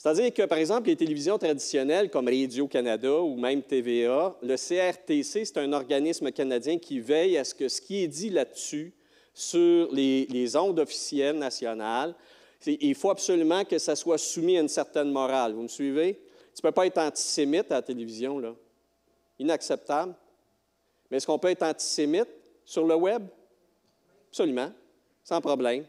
C'est-à-dire 0.00 0.32
que, 0.32 0.46
par 0.46 0.56
exemple, 0.56 0.88
les 0.88 0.96
télévisions 0.96 1.36
traditionnelles 1.36 2.08
comme 2.08 2.26
Radio-Canada 2.26 3.20
ou 3.20 3.36
même 3.36 3.62
TVA, 3.62 4.34
le 4.40 4.56
CRTC, 4.56 5.44
c'est 5.44 5.58
un 5.58 5.70
organisme 5.74 6.32
canadien 6.32 6.78
qui 6.78 7.00
veille 7.00 7.36
à 7.36 7.44
ce 7.44 7.54
que 7.54 7.68
ce 7.68 7.82
qui 7.82 8.02
est 8.02 8.08
dit 8.08 8.30
là-dessus, 8.30 8.94
sur 9.34 9.92
les, 9.92 10.56
ondes 10.56 10.80
officielles 10.80 11.36
nationales, 11.36 12.14
il 12.64 12.94
faut 12.94 13.10
absolument 13.10 13.62
que 13.66 13.76
ça 13.76 13.94
soit 13.94 14.16
soumis 14.16 14.56
à 14.56 14.62
une 14.62 14.68
certaine 14.70 15.10
morale. 15.10 15.52
Vous 15.52 15.64
me 15.64 15.68
suivez? 15.68 16.14
Tu 16.54 16.60
ne 16.64 16.70
peux 16.70 16.72
pas 16.72 16.86
être 16.86 16.96
antisémite 16.96 17.70
à 17.70 17.74
la 17.74 17.82
télévision, 17.82 18.38
là. 18.38 18.54
Inacceptable. 19.38 20.14
Mais 21.10 21.18
est-ce 21.18 21.26
qu'on 21.26 21.38
peut 21.38 21.50
être 21.50 21.62
antisémite 21.62 22.28
sur 22.64 22.86
le 22.86 22.94
web? 22.94 23.22
Absolument 24.30 24.72
sans 25.22 25.42
problème. 25.42 25.84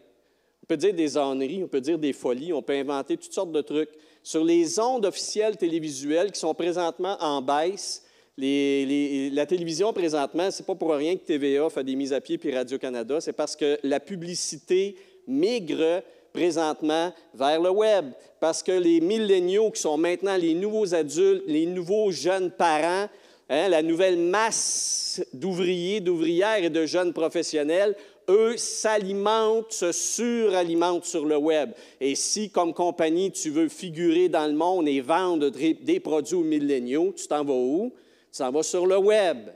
On 0.71 0.75
peut 0.75 0.77
dire 0.77 0.93
des 0.93 1.17
âneries, 1.17 1.61
on 1.65 1.67
peut 1.67 1.81
dire 1.81 1.99
des 1.99 2.13
folies, 2.13 2.53
on 2.53 2.61
peut 2.61 2.71
inventer 2.71 3.17
toutes 3.17 3.33
sortes 3.33 3.51
de 3.51 3.59
trucs. 3.59 3.89
Sur 4.23 4.45
les 4.45 4.79
ondes 4.79 5.05
officielles 5.05 5.57
télévisuelles 5.57 6.31
qui 6.31 6.39
sont 6.39 6.53
présentement 6.53 7.17
en 7.19 7.41
baisse, 7.41 8.05
la 8.37 9.45
télévision 9.45 9.91
présentement, 9.91 10.49
ce 10.49 10.61
n'est 10.61 10.65
pas 10.65 10.75
pour 10.75 10.93
rien 10.93 11.17
que 11.17 11.25
TVA 11.25 11.69
fait 11.69 11.83
des 11.83 11.97
mises 11.97 12.13
à 12.13 12.21
pied 12.21 12.37
puis 12.37 12.55
Radio-Canada, 12.55 13.19
c'est 13.19 13.33
parce 13.33 13.57
que 13.57 13.79
la 13.83 13.99
publicité 13.99 14.95
migre 15.27 16.03
présentement 16.31 17.11
vers 17.33 17.61
le 17.61 17.69
web, 17.69 18.05
parce 18.39 18.63
que 18.63 18.71
les 18.71 19.01
milléniaux 19.01 19.71
qui 19.71 19.81
sont 19.81 19.97
maintenant 19.97 20.37
les 20.37 20.53
nouveaux 20.53 20.95
adultes, 20.95 21.43
les 21.47 21.65
nouveaux 21.65 22.11
jeunes 22.11 22.49
parents, 22.49 23.09
hein, 23.49 23.67
la 23.67 23.81
nouvelle 23.81 24.17
masse 24.17 25.21
d'ouvriers, 25.33 25.99
d'ouvrières 25.99 26.63
et 26.63 26.69
de 26.69 26.85
jeunes 26.85 27.11
professionnels 27.11 27.93
eux 28.29 28.57
s'alimentent, 28.57 29.71
se 29.71 29.91
suralimentent 29.91 31.05
sur 31.05 31.25
le 31.25 31.37
web. 31.37 31.71
Et 31.99 32.15
si, 32.15 32.49
comme 32.49 32.73
compagnie, 32.73 33.31
tu 33.31 33.49
veux 33.49 33.69
figurer 33.69 34.29
dans 34.29 34.47
le 34.47 34.53
monde 34.53 34.87
et 34.87 35.01
vendre 35.01 35.49
des 35.49 35.99
produits 35.99 36.35
aux 36.35 36.43
milléniaux, 36.43 37.13
tu 37.15 37.27
t'en 37.27 37.43
vas 37.43 37.53
où? 37.53 37.93
Tu 38.31 38.37
t'en 38.37 38.51
vas 38.51 38.63
sur 38.63 38.85
le 38.85 38.97
web. 38.97 39.49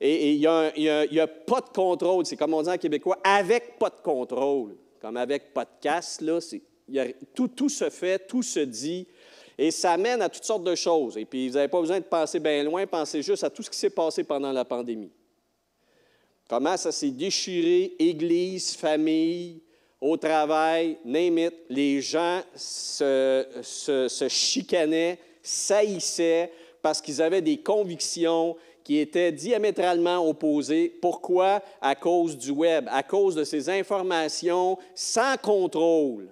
Et 0.00 0.34
il 0.34 0.40
n'y 0.40 0.46
a, 1.20 1.26
pas 1.26 1.60
de 1.60 1.70
contrôle. 1.74 2.26
C'est 2.26 2.36
comme 2.36 2.54
on 2.54 2.62
dit 2.62 2.68
en 2.68 2.78
québécois, 2.78 3.18
avec 3.24 3.78
pas 3.78 3.90
de 3.90 4.02
contrôle. 4.02 4.76
Comme 5.00 5.16
avec 5.16 5.54
podcast, 5.54 6.20
là, 6.20 6.38
tout, 7.34 7.48
tout 7.48 7.68
se 7.68 7.88
fait, 7.90 8.26
tout 8.26 8.42
se 8.42 8.60
dit. 8.60 9.06
Et 9.58 9.70
ça 9.70 9.96
mène 9.96 10.20
à 10.20 10.28
toutes 10.28 10.44
sortes 10.44 10.64
de 10.64 10.74
choses. 10.74 11.16
Et 11.16 11.24
puis, 11.24 11.48
vous 11.48 11.54
n'avez 11.54 11.68
pas 11.68 11.80
besoin 11.80 11.98
de 11.98 12.04
penser 12.04 12.38
bien 12.38 12.62
loin, 12.62 12.86
pensez 12.86 13.22
juste 13.22 13.44
à 13.44 13.50
tout 13.50 13.62
ce 13.62 13.70
qui 13.70 13.78
s'est 13.78 13.90
passé 13.90 14.22
pendant 14.22 14.52
la 14.52 14.64
pandémie. 14.64 15.10
Comment 16.48 16.76
ça 16.76 16.92
s'est 16.92 17.10
déchiré, 17.10 17.94
Église, 17.98 18.76
famille, 18.76 19.60
au 20.00 20.16
travail, 20.16 20.96
name. 21.04 21.50
Les 21.68 22.00
gens 22.00 22.40
se, 22.54 23.44
se, 23.62 24.28
chicanaient, 24.28 25.18
saillissaient 25.42 26.52
parce 26.82 27.00
qu'ils 27.00 27.20
avaient 27.20 27.42
des 27.42 27.56
convictions 27.56 28.56
qui 28.84 28.98
étaient 28.98 29.32
diamétralement 29.32 30.24
opposées. 30.24 30.88
Pourquoi? 31.02 31.60
À 31.80 31.96
cause 31.96 32.38
du 32.38 32.52
web, 32.52 32.86
à 32.92 33.02
cause 33.02 33.34
de 33.34 33.42
ces 33.42 33.68
informations 33.68 34.78
sans 34.94 35.36
contrôle. 35.38 36.28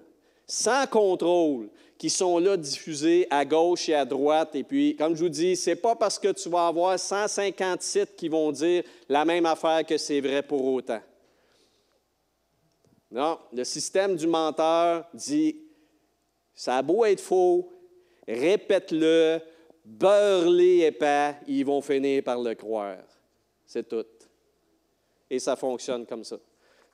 Sans 0.47 0.87
contrôle 0.87 1.69
qui 1.97 2.09
sont 2.09 2.39
là 2.39 2.57
diffusés 2.57 3.27
à 3.29 3.45
gauche 3.45 3.89
et 3.89 3.95
à 3.95 4.05
droite. 4.05 4.55
Et 4.55 4.63
puis, 4.63 4.95
comme 4.95 5.15
je 5.15 5.23
vous 5.23 5.29
dis, 5.29 5.55
ce 5.55 5.69
n'est 5.69 5.75
pas 5.75 5.95
parce 5.95 6.19
que 6.19 6.31
tu 6.31 6.49
vas 6.49 6.67
avoir 6.67 6.99
150 6.99 7.81
sites 7.81 8.15
qui 8.15 8.27
vont 8.27 8.51
dire 8.51 8.83
la 9.07 9.23
même 9.23 9.45
affaire 9.45 9.85
que 9.85 9.97
c'est 9.97 10.19
vrai 10.19 10.43
pour 10.43 10.65
autant. 10.65 11.01
Non, 13.11 13.39
le 13.53 13.63
système 13.63 14.15
du 14.15 14.27
menteur 14.27 15.05
dit 15.13 15.55
ça 16.53 16.77
a 16.77 16.81
beau 16.81 17.05
être 17.05 17.21
faux, 17.21 17.69
répète-le, 18.27 19.39
beurre-les 19.83 20.85
épais, 20.85 21.35
ils 21.47 21.65
vont 21.65 21.81
finir 21.81 22.23
par 22.23 22.41
le 22.41 22.55
croire. 22.55 22.97
C'est 23.65 23.87
tout. 23.87 24.05
Et 25.29 25.39
ça 25.39 25.55
fonctionne 25.55 26.05
comme 26.05 26.23
ça. 26.23 26.37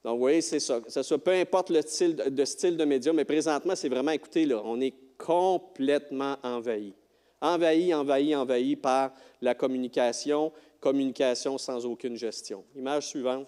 Donc, 0.03 0.13
vous 0.13 0.19
voyez, 0.19 0.41
c'est 0.41 0.59
ça. 0.59 0.79
ça 0.87 1.17
peu 1.17 1.31
importe 1.31 1.69
le 1.69 1.81
style 1.81 2.15
de, 2.15 2.45
style 2.45 2.75
de 2.75 2.85
médium, 2.85 3.15
mais 3.15 3.25
présentement, 3.25 3.75
c'est 3.75 3.89
vraiment, 3.89 4.11
écoutez, 4.11 4.45
là, 4.45 4.61
on 4.63 4.81
est 4.81 4.95
complètement 5.17 6.37
envahi. 6.41 6.93
Envahi, 7.39 7.93
envahi, 7.93 8.35
envahi 8.35 8.75
par 8.75 9.11
la 9.41 9.53
communication, 9.53 10.51
communication 10.79 11.57
sans 11.57 11.85
aucune 11.85 12.15
gestion. 12.15 12.63
Image 12.75 13.07
suivante. 13.07 13.47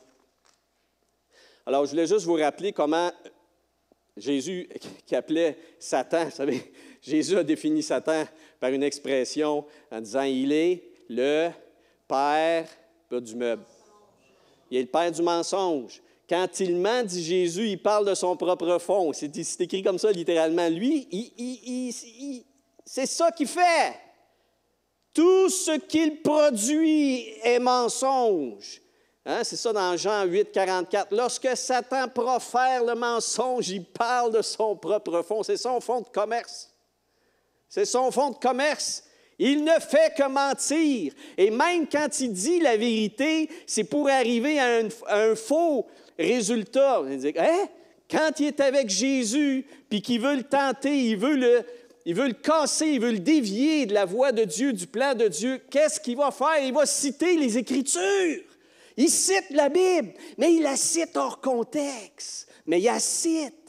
Alors, 1.66 1.86
je 1.86 1.91
voulais 1.91 2.08
juste 2.08 2.26
vous 2.26 2.36
rappeler 2.36 2.72
comment 2.72 3.12
Jésus, 4.16 4.70
qui 5.06 5.16
appelait 5.16 5.58
Satan, 5.80 6.26
vous 6.26 6.32
savez, 6.32 6.72
Jésus 7.01 7.38
a 7.38 7.43
défini 7.43 7.82
Satan 7.82 8.26
par 8.60 8.72
une 8.72 8.84
expression 8.84 9.66
en 9.91 10.01
disant 10.01 10.24
Il 10.24 10.51
est 10.51 10.84
le 11.10 11.49
père 12.08 12.68
du 13.12 13.36
meuble. 13.36 13.64
Il 14.70 14.78
est 14.78 14.82
le 14.82 14.88
père 14.88 15.12
du 15.12 15.22
mensonge. 15.22 16.01
Quand 16.34 16.60
il 16.62 16.78
ment, 16.78 17.04
dit 17.04 17.24
Jésus, 17.24 17.68
il 17.68 17.78
parle 17.80 18.10
de 18.10 18.16
son 18.16 18.36
propre 18.36 18.80
fond. 18.80 19.14
C'est 19.14 19.62
écrit 19.62 19.84
comme 19.84 20.00
ça 20.00 20.12
littéralement. 20.12 20.68
Lui, 20.68 21.08
c'est 22.84 23.06
ça 23.06 23.32
qu'il 23.32 23.46
fait. 23.46 23.94
Tout 25.14 25.48
ce 25.48 25.78
qu'il 25.78 26.24
produit 26.24 27.28
est 27.44 27.60
mensonge. 27.60 28.82
Hein, 29.24 29.44
c'est 29.44 29.58
ça 29.58 29.72
dans 29.74 29.96
Jean 29.96 30.26
8, 30.26 30.52
44. 30.52 31.10
Lorsque 31.12 31.56
Satan 31.56 32.08
profère 32.10 32.84
le 32.84 32.96
mensonge, 32.96 33.70
il 33.70 33.86
parle 33.86 34.32
de 34.32 34.42
son 34.42 34.76
propre 34.76 35.22
fond. 35.22 35.44
C'est 35.44 35.58
son 35.58 35.80
fond 35.80 36.02
de 36.02 36.08
commerce. 36.08 36.72
C'est 37.70 37.86
son 37.86 38.10
fond 38.10 38.32
de 38.32 38.38
commerce. 38.38 39.04
Il 39.38 39.64
ne 39.64 39.80
fait 39.80 40.16
que 40.16 40.28
mentir. 40.28 41.14
Et 41.38 41.52
même 41.52 41.88
quand 41.88 42.20
il 42.20 42.34
dit 42.34 42.60
la 42.60 42.76
vérité, 42.76 43.50
c'est 43.68 43.84
pour 43.84 44.10
arriver 44.10 44.60
à 44.60 44.82
un, 45.10 45.36
faux 45.36 45.86
résultat. 46.18 47.01
Hein? 47.01 47.68
Quand 48.09 48.39
il 48.39 48.47
est 48.47 48.59
avec 48.59 48.89
Jésus, 48.89 49.66
puis 49.89 50.01
qu'il 50.01 50.22
veut 50.22 50.36
le 50.36 50.43
tenter, 50.43 50.95
il 50.95 51.18
veut 51.18 51.36
le, 51.36 51.61
il 52.05 52.16
veut 52.16 52.28
le 52.28 52.34
casser, 52.34 52.88
il 52.88 52.99
veut 52.99 53.11
le 53.11 53.20
dévier 53.20 53.86
de 53.86 53.93
la 53.93 54.05
voix 54.05 54.32
de 54.32 54.43
Dieu, 54.43 54.74
du 54.74 54.88
plan 54.88 55.16
de 55.16 55.28
Dieu, 55.28 55.61
qu'est-ce 55.70 55.99
qu'il 55.99 56.18
va 56.18 56.32
faire? 56.32 56.64
Il 56.64 56.74
va 56.74 56.86
citer 56.86 57.38
les 57.38 57.57
Écritures. 57.57 58.43
Il 58.97 59.09
cite 59.09 59.49
la 59.51 59.70
Bible, 59.70 60.14
mais 60.38 60.53
il 60.53 60.61
la 60.61 60.76
cite 60.76 61.16
hors 61.18 61.39
contexte. 61.41 62.47
Mais 62.66 62.80
il 62.80 62.86
la 62.86 62.99
cite. 62.99 63.62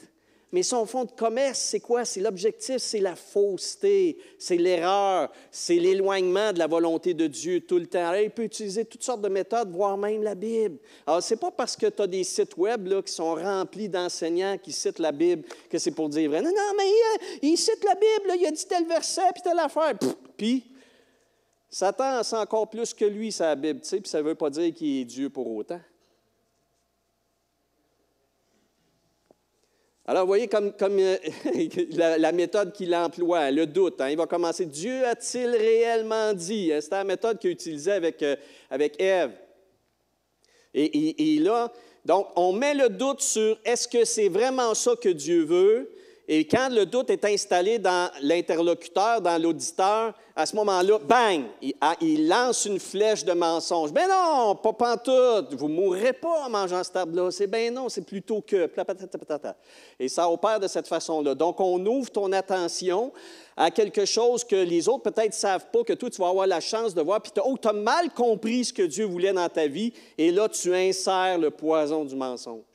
Mais 0.55 0.63
son 0.63 0.85
fond 0.85 1.03
de 1.03 1.11
commerce, 1.11 1.59
c'est 1.59 1.81
quoi? 1.81 2.05
C'est 2.05 2.21
l'objectif, 2.21 2.77
c'est 2.77 3.01
la 3.01 3.17
fausseté, 3.17 4.17
c'est 4.39 4.55
l'erreur, 4.55 5.29
c'est 5.51 5.75
l'éloignement 5.75 6.53
de 6.53 6.59
la 6.59 6.67
volonté 6.67 7.13
de 7.13 7.27
Dieu 7.27 7.59
tout 7.59 7.77
le 7.77 7.87
temps. 7.87 8.13
Il 8.13 8.29
peut 8.29 8.43
utiliser 8.43 8.85
toutes 8.85 9.03
sortes 9.03 9.19
de 9.19 9.27
méthodes, 9.27 9.69
voire 9.69 9.97
même 9.97 10.23
la 10.23 10.33
Bible. 10.33 10.77
Alors, 11.05 11.21
ce 11.21 11.33
n'est 11.33 11.39
pas 11.41 11.51
parce 11.51 11.75
que 11.75 11.87
tu 11.87 12.01
as 12.01 12.07
des 12.07 12.23
sites 12.23 12.55
web 12.55 12.87
là, 12.87 13.01
qui 13.01 13.11
sont 13.11 13.35
remplis 13.35 13.89
d'enseignants 13.89 14.57
qui 14.57 14.71
citent 14.71 14.99
la 14.99 15.11
Bible 15.11 15.43
que 15.69 15.77
c'est 15.77 15.91
pour 15.91 16.07
dire. 16.07 16.31
Non, 16.31 16.41
non, 16.43 16.73
mais 16.77 16.85
euh, 16.85 17.37
il, 17.41 17.57
cite 17.57 17.83
la 17.83 17.95
Bible, 17.95 18.39
il 18.39 18.45
a 18.45 18.51
dit 18.51 18.65
tel 18.65 18.85
verset, 18.85 19.23
puis 19.33 19.43
telle 19.43 19.59
affaire. 19.59 19.91
Puis, 20.37 20.63
Satan 21.69 22.23
sait 22.23 22.37
encore 22.37 22.69
plus 22.69 22.93
que 22.93 23.03
lui, 23.03 23.33
sa 23.33 23.53
Bible, 23.55 23.81
tu 23.81 23.89
sais, 23.89 23.99
puis 23.99 24.09
ça 24.09 24.19
ne 24.19 24.23
veut 24.23 24.35
pas 24.35 24.49
dire 24.49 24.73
qu'il 24.73 25.01
est 25.01 25.03
Dieu 25.03 25.29
pour 25.29 25.53
autant. 25.53 25.81
Alors, 30.07 30.27
voyez 30.27 30.47
comme, 30.47 30.71
euh, 30.81 31.17
la, 32.19 32.31
méthode 32.31 32.73
qu'il 32.73 32.93
emploie, 32.93 33.49
le 33.49 33.65
doute. 33.65 33.99
Hein. 34.01 34.09
il 34.11 34.17
va 34.17 34.27
commencer 34.27 34.65
Dieu 34.65 35.03
a-t-il 35.03 35.49
réellement 35.49 36.33
dit 36.33 36.71
hein, 36.71 36.79
C'était 36.79 36.97
la 36.97 37.03
méthode 37.03 37.39
qu'il 37.39 37.49
utilisait 37.49 37.93
avec, 37.93 38.21
euh, 38.21 38.35
Ève. 38.99 39.31
Et, 40.75 41.39
là, 41.39 41.71
donc, 42.03 42.27
on 42.35 42.53
met 42.53 42.75
le 42.75 42.89
doute 42.89 43.21
sur 43.21 43.57
est-ce 43.65 43.87
que 43.87 44.05
c'est 44.05 44.29
vraiment 44.29 44.75
ça 44.75 44.95
que 44.95 45.09
Dieu 45.09 45.43
veut? 45.43 45.89
Et 46.27 46.47
quand 46.47 46.69
le 46.71 46.85
doute 46.87 47.11
est 47.11 47.23
installé 47.23 47.77
dans 47.77 48.09
l'interlocuteur, 48.21 49.21
dans 49.21 49.39
l'auditeur, 49.39 50.13
à 50.35 50.45
ce 50.45 50.55
moment-là, 50.55 50.99
bang, 50.99 51.43
ah, 51.79 51.95
il, 52.01 52.27
lance 52.27 52.65
une 52.65 52.79
flèche 52.79 53.23
de 53.23 53.31
mensonge. 53.33 53.93
Ben 53.93 54.07
non, 54.09 54.55
pas 54.55 54.73
pantoute, 54.73 55.53
vous 55.53 55.67
mourrez 55.67 56.13
pas 56.13 56.45
en 56.45 56.49
mangeant 56.49 56.83
ce 56.83 56.97
arbre-là. 56.97 57.29
C'est 57.29 57.47
ben 57.47 57.73
non, 57.73 57.89
c'est 57.89 58.01
plutôt 58.05 58.41
que. 58.41 58.69
Et 59.99 60.09
ça 60.09 60.29
opère 60.29 60.59
de 60.59 60.67
cette 60.67 60.87
façon-là. 60.87 61.35
Donc, 61.35 61.59
on 61.59 61.83
ouvre 61.85 62.11
ton 62.11 62.31
attention 62.31 63.13
à 63.55 63.69
quelque 63.69 64.05
chose 64.05 64.43
que 64.43 64.55
les 64.55 64.89
autres 64.89 65.03
peut-être 65.03 65.29
ne 65.29 65.31
savent 65.31 65.67
pas, 65.71 65.83
que 65.83 65.93
toi, 65.93 66.09
tu 66.09 66.19
vas 66.19 66.29
avoir 66.29 66.47
la 66.47 66.59
chance 66.59 66.93
de 66.93 67.01
voir. 67.01 67.21
Puis, 67.21 67.31
tu 67.33 67.39
as, 67.39 67.69
as 67.69 67.73
mal 67.73 68.09
compris 68.09 68.65
ce 68.65 68.73
que 68.73 68.83
Dieu 68.83 69.05
voulait 69.05 69.31
dans 69.31 69.47
ta 69.47 69.67
vie. 69.67 69.93
Et 70.17 70.31
là, 70.31 70.49
tu 70.49 70.73
insères 70.73 71.37
le 71.37 71.51
poison 71.51 72.03
du 72.03 72.15
mensonge. 72.15 72.74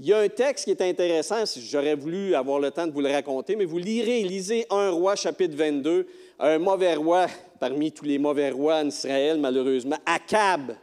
Il 0.00 0.06
y 0.06 0.12
a 0.12 0.20
un 0.20 0.28
texte 0.28 0.66
qui 0.66 0.70
est 0.70 0.80
intéressant, 0.80 1.42
j'aurais 1.56 1.96
voulu 1.96 2.32
avoir 2.36 2.60
le 2.60 2.70
temps 2.70 2.86
de 2.86 2.92
vous 2.92 3.00
le 3.00 3.10
raconter, 3.10 3.56
mais 3.56 3.64
vous 3.64 3.78
lirez, 3.78 4.22
lisez 4.22 4.64
1 4.70 4.90
roi 4.90 5.16
chapitre 5.16 5.56
22 5.56 6.06
un 6.38 6.58
mauvais 6.60 6.94
roi 6.94 7.26
parmi 7.58 7.90
tous 7.90 8.04
les 8.04 8.16
mauvais 8.16 8.50
rois 8.50 8.76
en 8.76 8.86
Israël, 8.86 9.38
malheureusement, 9.40 9.96
Akab. 10.06 10.76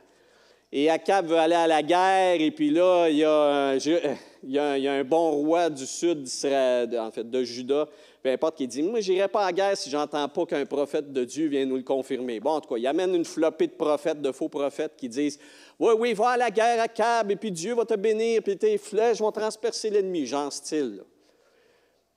Et 0.69 0.89
Akab 0.89 1.27
veut 1.27 1.37
aller 1.37 1.55
à 1.55 1.65
la 1.65 1.81
guerre, 1.81 2.41
et 2.41 2.51
puis 2.51 2.71
là, 2.71 3.07
il 3.07 3.15
y 3.15 3.23
a 3.23 4.91
un, 4.91 5.03
bon 5.05 5.31
roi 5.31 5.69
du 5.69 5.85
sud 5.85 6.23
d'Israël, 6.23 6.99
en 6.99 7.09
fait, 7.09 7.31
de 7.31 7.41
Juda, 7.41 7.87
peu 8.25 8.31
importe, 8.31 8.57
qui 8.57 8.67
dit 8.67 8.81
Moi, 8.81 9.01
je 9.01 9.11
n'irai 9.11 9.27
pas 9.27 9.43
à 9.43 9.45
la 9.45 9.53
guerre 9.53 9.77
si 9.77 9.87
j'entends 9.87 10.27
pas 10.27 10.47
qu'un 10.47 10.65
prophète 10.65 11.13
de 11.13 11.23
Dieu 11.23 11.47
vient 11.47 11.63
nous 11.63 11.75
le 11.75 11.83
confirmer. 11.83 12.39
Bon, 12.39 12.53
en 12.53 12.61
tout 12.61 12.69
cas, 12.69 12.77
il 12.77 12.87
amène 12.87 13.13
une 13.13 13.23
flopée 13.23 13.67
de 13.67 13.73
prophètes, 13.73 14.19
de 14.19 14.31
faux 14.31 14.49
prophètes 14.49 14.93
qui 14.97 15.07
disent 15.07 15.37
Oui, 15.77 15.93
oui, 15.95 16.13
va 16.13 16.29
à 16.29 16.37
la 16.37 16.49
guerre, 16.49 16.81
Akab, 16.81 17.29
et 17.29 17.35
puis 17.35 17.51
Dieu 17.51 17.75
va 17.75 17.85
te 17.85 17.93
bénir, 17.93 18.41
puis 18.41 18.57
tes 18.57 18.79
flèches 18.79 19.19
vont 19.19 19.31
transpercer 19.31 19.91
l'ennemi, 19.91 20.25
genre 20.25 20.51
style. 20.51 21.03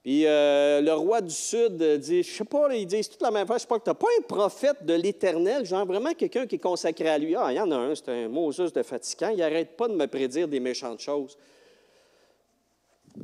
Puis 0.01 0.25
euh, 0.25 0.81
le 0.81 0.93
roi 0.93 1.21
du 1.21 1.29
Sud 1.29 1.77
dit, 1.77 2.23
je 2.23 2.31
sais 2.31 2.43
pas, 2.43 2.73
ils 2.73 2.87
disent 2.87 3.09
toute 3.09 3.21
la 3.21 3.29
même 3.29 3.45
chose, 3.45 3.57
je 3.57 3.61
sais 3.61 3.67
pas 3.67 3.77
que 3.77 3.83
tu 3.83 3.89
n'as 3.91 3.93
pas 3.93 4.07
un 4.17 4.21
prophète 4.23 4.83
de 4.83 4.95
l'Éternel, 4.95 5.63
genre 5.63 5.85
vraiment 5.85 6.13
quelqu'un 6.13 6.47
qui 6.47 6.55
est 6.55 6.59
consacré 6.59 7.09
à 7.09 7.19
lui? 7.19 7.35
Ah, 7.35 7.51
il 7.51 7.57
y 7.57 7.59
en 7.59 7.69
a 7.69 7.75
un, 7.75 7.93
c'est 7.93 8.09
un 8.09 8.29
Moses 8.29 8.73
de 8.73 8.81
fatigant, 8.81 9.29
il 9.29 9.37
n'arrête 9.37 9.77
pas 9.77 9.87
de 9.87 9.93
me 9.93 10.07
prédire 10.07 10.47
des 10.47 10.59
méchantes 10.59 11.01
choses. 11.01 11.37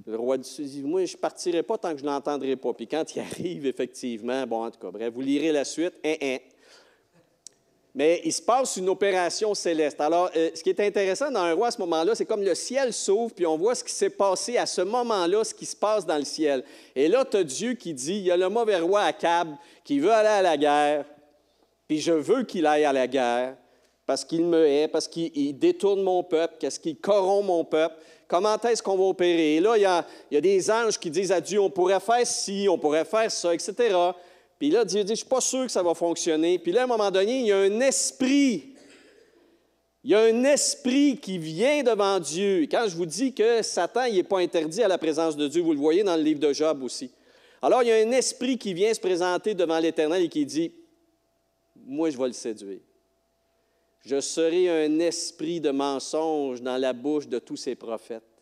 Le 0.05 0.15
roi 0.17 0.37
du 0.37 0.43
dit, 0.43 0.83
moi, 0.83 1.05
je 1.05 1.15
ne 1.15 1.19
partirai 1.19 1.63
pas 1.63 1.77
tant 1.77 1.91
que 1.91 1.99
je 1.99 2.03
ne 2.03 2.09
l'entendrai 2.09 2.55
pas. 2.55 2.73
Puis 2.73 2.87
quand 2.87 3.15
il 3.15 3.19
arrive, 3.19 3.65
effectivement, 3.65 4.45
bon, 4.45 4.65
en 4.65 4.71
tout 4.71 4.79
cas, 4.79 4.91
bref, 4.91 5.13
vous 5.13 5.21
lirez 5.21 5.51
la 5.51 5.65
suite, 5.65 5.93
hein, 6.03 6.15
hein. 6.21 6.37
Mais 7.97 8.21
il 8.25 8.33
se 8.33 8.41
passe 8.41 8.75
une 8.75 8.89
opération 8.89 9.53
céleste. 9.53 10.01
Alors, 10.01 10.29
euh, 10.35 10.49
ce 10.53 10.61
qui 10.61 10.69
est 10.69 10.81
intéressant 10.81 11.31
dans 11.31 11.39
un 11.39 11.53
roi 11.53 11.69
à 11.69 11.71
ce 11.71 11.79
moment-là, 11.79 12.13
c'est 12.13 12.25
comme 12.25 12.43
le 12.43 12.53
ciel 12.53 12.91
s'ouvre, 12.91 13.33
puis 13.33 13.45
on 13.45 13.57
voit 13.57 13.73
ce 13.73 13.85
qui 13.85 13.93
s'est 13.93 14.09
passé 14.09 14.57
à 14.57 14.65
ce 14.65 14.81
moment-là, 14.81 15.45
ce 15.45 15.53
qui 15.53 15.65
se 15.65 15.77
passe 15.77 16.05
dans 16.05 16.17
le 16.17 16.25
ciel. 16.25 16.65
Et 16.93 17.07
là, 17.07 17.23
tu 17.23 17.37
as 17.37 17.43
Dieu 17.45 17.73
qui 17.75 17.93
dit, 17.93 18.15
il 18.17 18.23
y 18.23 18.31
a 18.31 18.35
le 18.35 18.49
mauvais 18.49 18.79
roi 18.79 19.03
Akab 19.03 19.55
qui 19.85 19.99
veut 19.99 20.11
aller 20.11 20.27
à 20.27 20.41
la 20.41 20.57
guerre, 20.57 21.05
puis 21.87 22.01
je 22.01 22.11
veux 22.11 22.43
qu'il 22.43 22.65
aille 22.65 22.83
à 22.83 22.91
la 22.91 23.07
guerre, 23.07 23.55
parce 24.05 24.25
qu'il 24.25 24.43
me 24.43 24.65
hait, 24.67 24.89
parce 24.89 25.07
qu'il 25.07 25.57
détourne 25.57 26.01
mon 26.01 26.21
peuple, 26.21 26.55
parce 26.59 26.77
qu'il 26.77 26.97
corrompt 26.97 27.47
mon 27.47 27.63
peuple. 27.63 27.95
Comment 28.27 28.59
est-ce 28.61 28.81
qu'on 28.81 28.97
va 28.97 29.03
opérer? 29.03 29.55
Et 29.55 29.59
là, 29.59 29.77
il 29.77 29.81
y, 29.81 30.37
a, 30.37 30.41
des 30.41 30.71
anges 30.71 30.97
qui 30.97 31.11
disent 31.11 31.31
à 31.31 31.39
Dieu, 31.39 31.59
on 31.59 31.69
pourrait 31.69 31.99
faire 31.99 32.25
ci, 32.25 32.67
on 32.69 32.77
pourrait 32.77 33.05
faire 33.05 33.31
ça, 33.31 33.53
etc. 33.53 33.95
Puis 34.57 34.71
là, 34.71 34.83
Dieu 34.83 35.03
dit, 35.03 35.09
je 35.09 35.11
ne 35.11 35.15
suis 35.17 35.25
pas 35.25 35.41
sûr 35.41 35.65
que 35.65 35.71
ça 35.71 35.83
va 35.83 35.93
fonctionner. 35.93 36.57
Puis 36.57 36.71
là, 36.71 36.81
à 36.81 36.83
un 36.85 36.87
moment 36.87 37.11
donné, 37.11 37.41
il 37.41 37.47
y 37.47 37.51
a 37.51 37.57
un 37.57 37.79
esprit. 37.81 38.73
Il 40.03 40.11
y 40.11 40.15
a 40.15 40.19
un 40.19 40.43
esprit 40.43 41.17
qui 41.17 41.37
vient 41.37 41.83
devant 41.83 42.19
Dieu. 42.19 42.67
Quand 42.69 42.85
je 42.87 42.95
vous 42.95 43.05
dis 43.05 43.33
que 43.33 43.61
Satan 43.61 44.09
n'est 44.09 44.23
pas 44.23 44.39
interdit 44.39 44.83
à 44.83 44.87
la 44.87 44.97
présence 44.97 45.35
de 45.35 45.47
Dieu, 45.47 45.61
vous 45.61 45.73
le 45.73 45.79
voyez 45.79 46.03
dans 46.03 46.15
le 46.15 46.21
livre 46.21 46.39
de 46.39 46.53
Job 46.53 46.83
aussi. 46.83 47.11
Alors, 47.61 47.81
il 47.81 47.89
y 47.89 47.91
a 47.91 47.95
un 47.95 48.11
esprit 48.11 48.57
qui 48.57 48.73
vient 48.73 48.93
se 48.93 48.99
présenter 48.99 49.55
devant 49.55 49.79
l'Éternel 49.79 50.23
et 50.23 50.29
qui 50.29 50.45
dit, 50.45 50.71
moi, 51.75 52.09
je 52.09 52.17
vais 52.17 52.27
le 52.27 52.33
séduire. 52.33 52.79
Je 54.05 54.19
serai 54.21 54.85
un 54.85 54.99
esprit 54.99 55.59
de 55.59 55.71
mensonge 55.71 56.61
dans 56.61 56.77
la 56.77 56.93
bouche 56.93 57.27
de 57.27 57.39
tous 57.39 57.57
ces 57.57 57.75
prophètes 57.75 58.35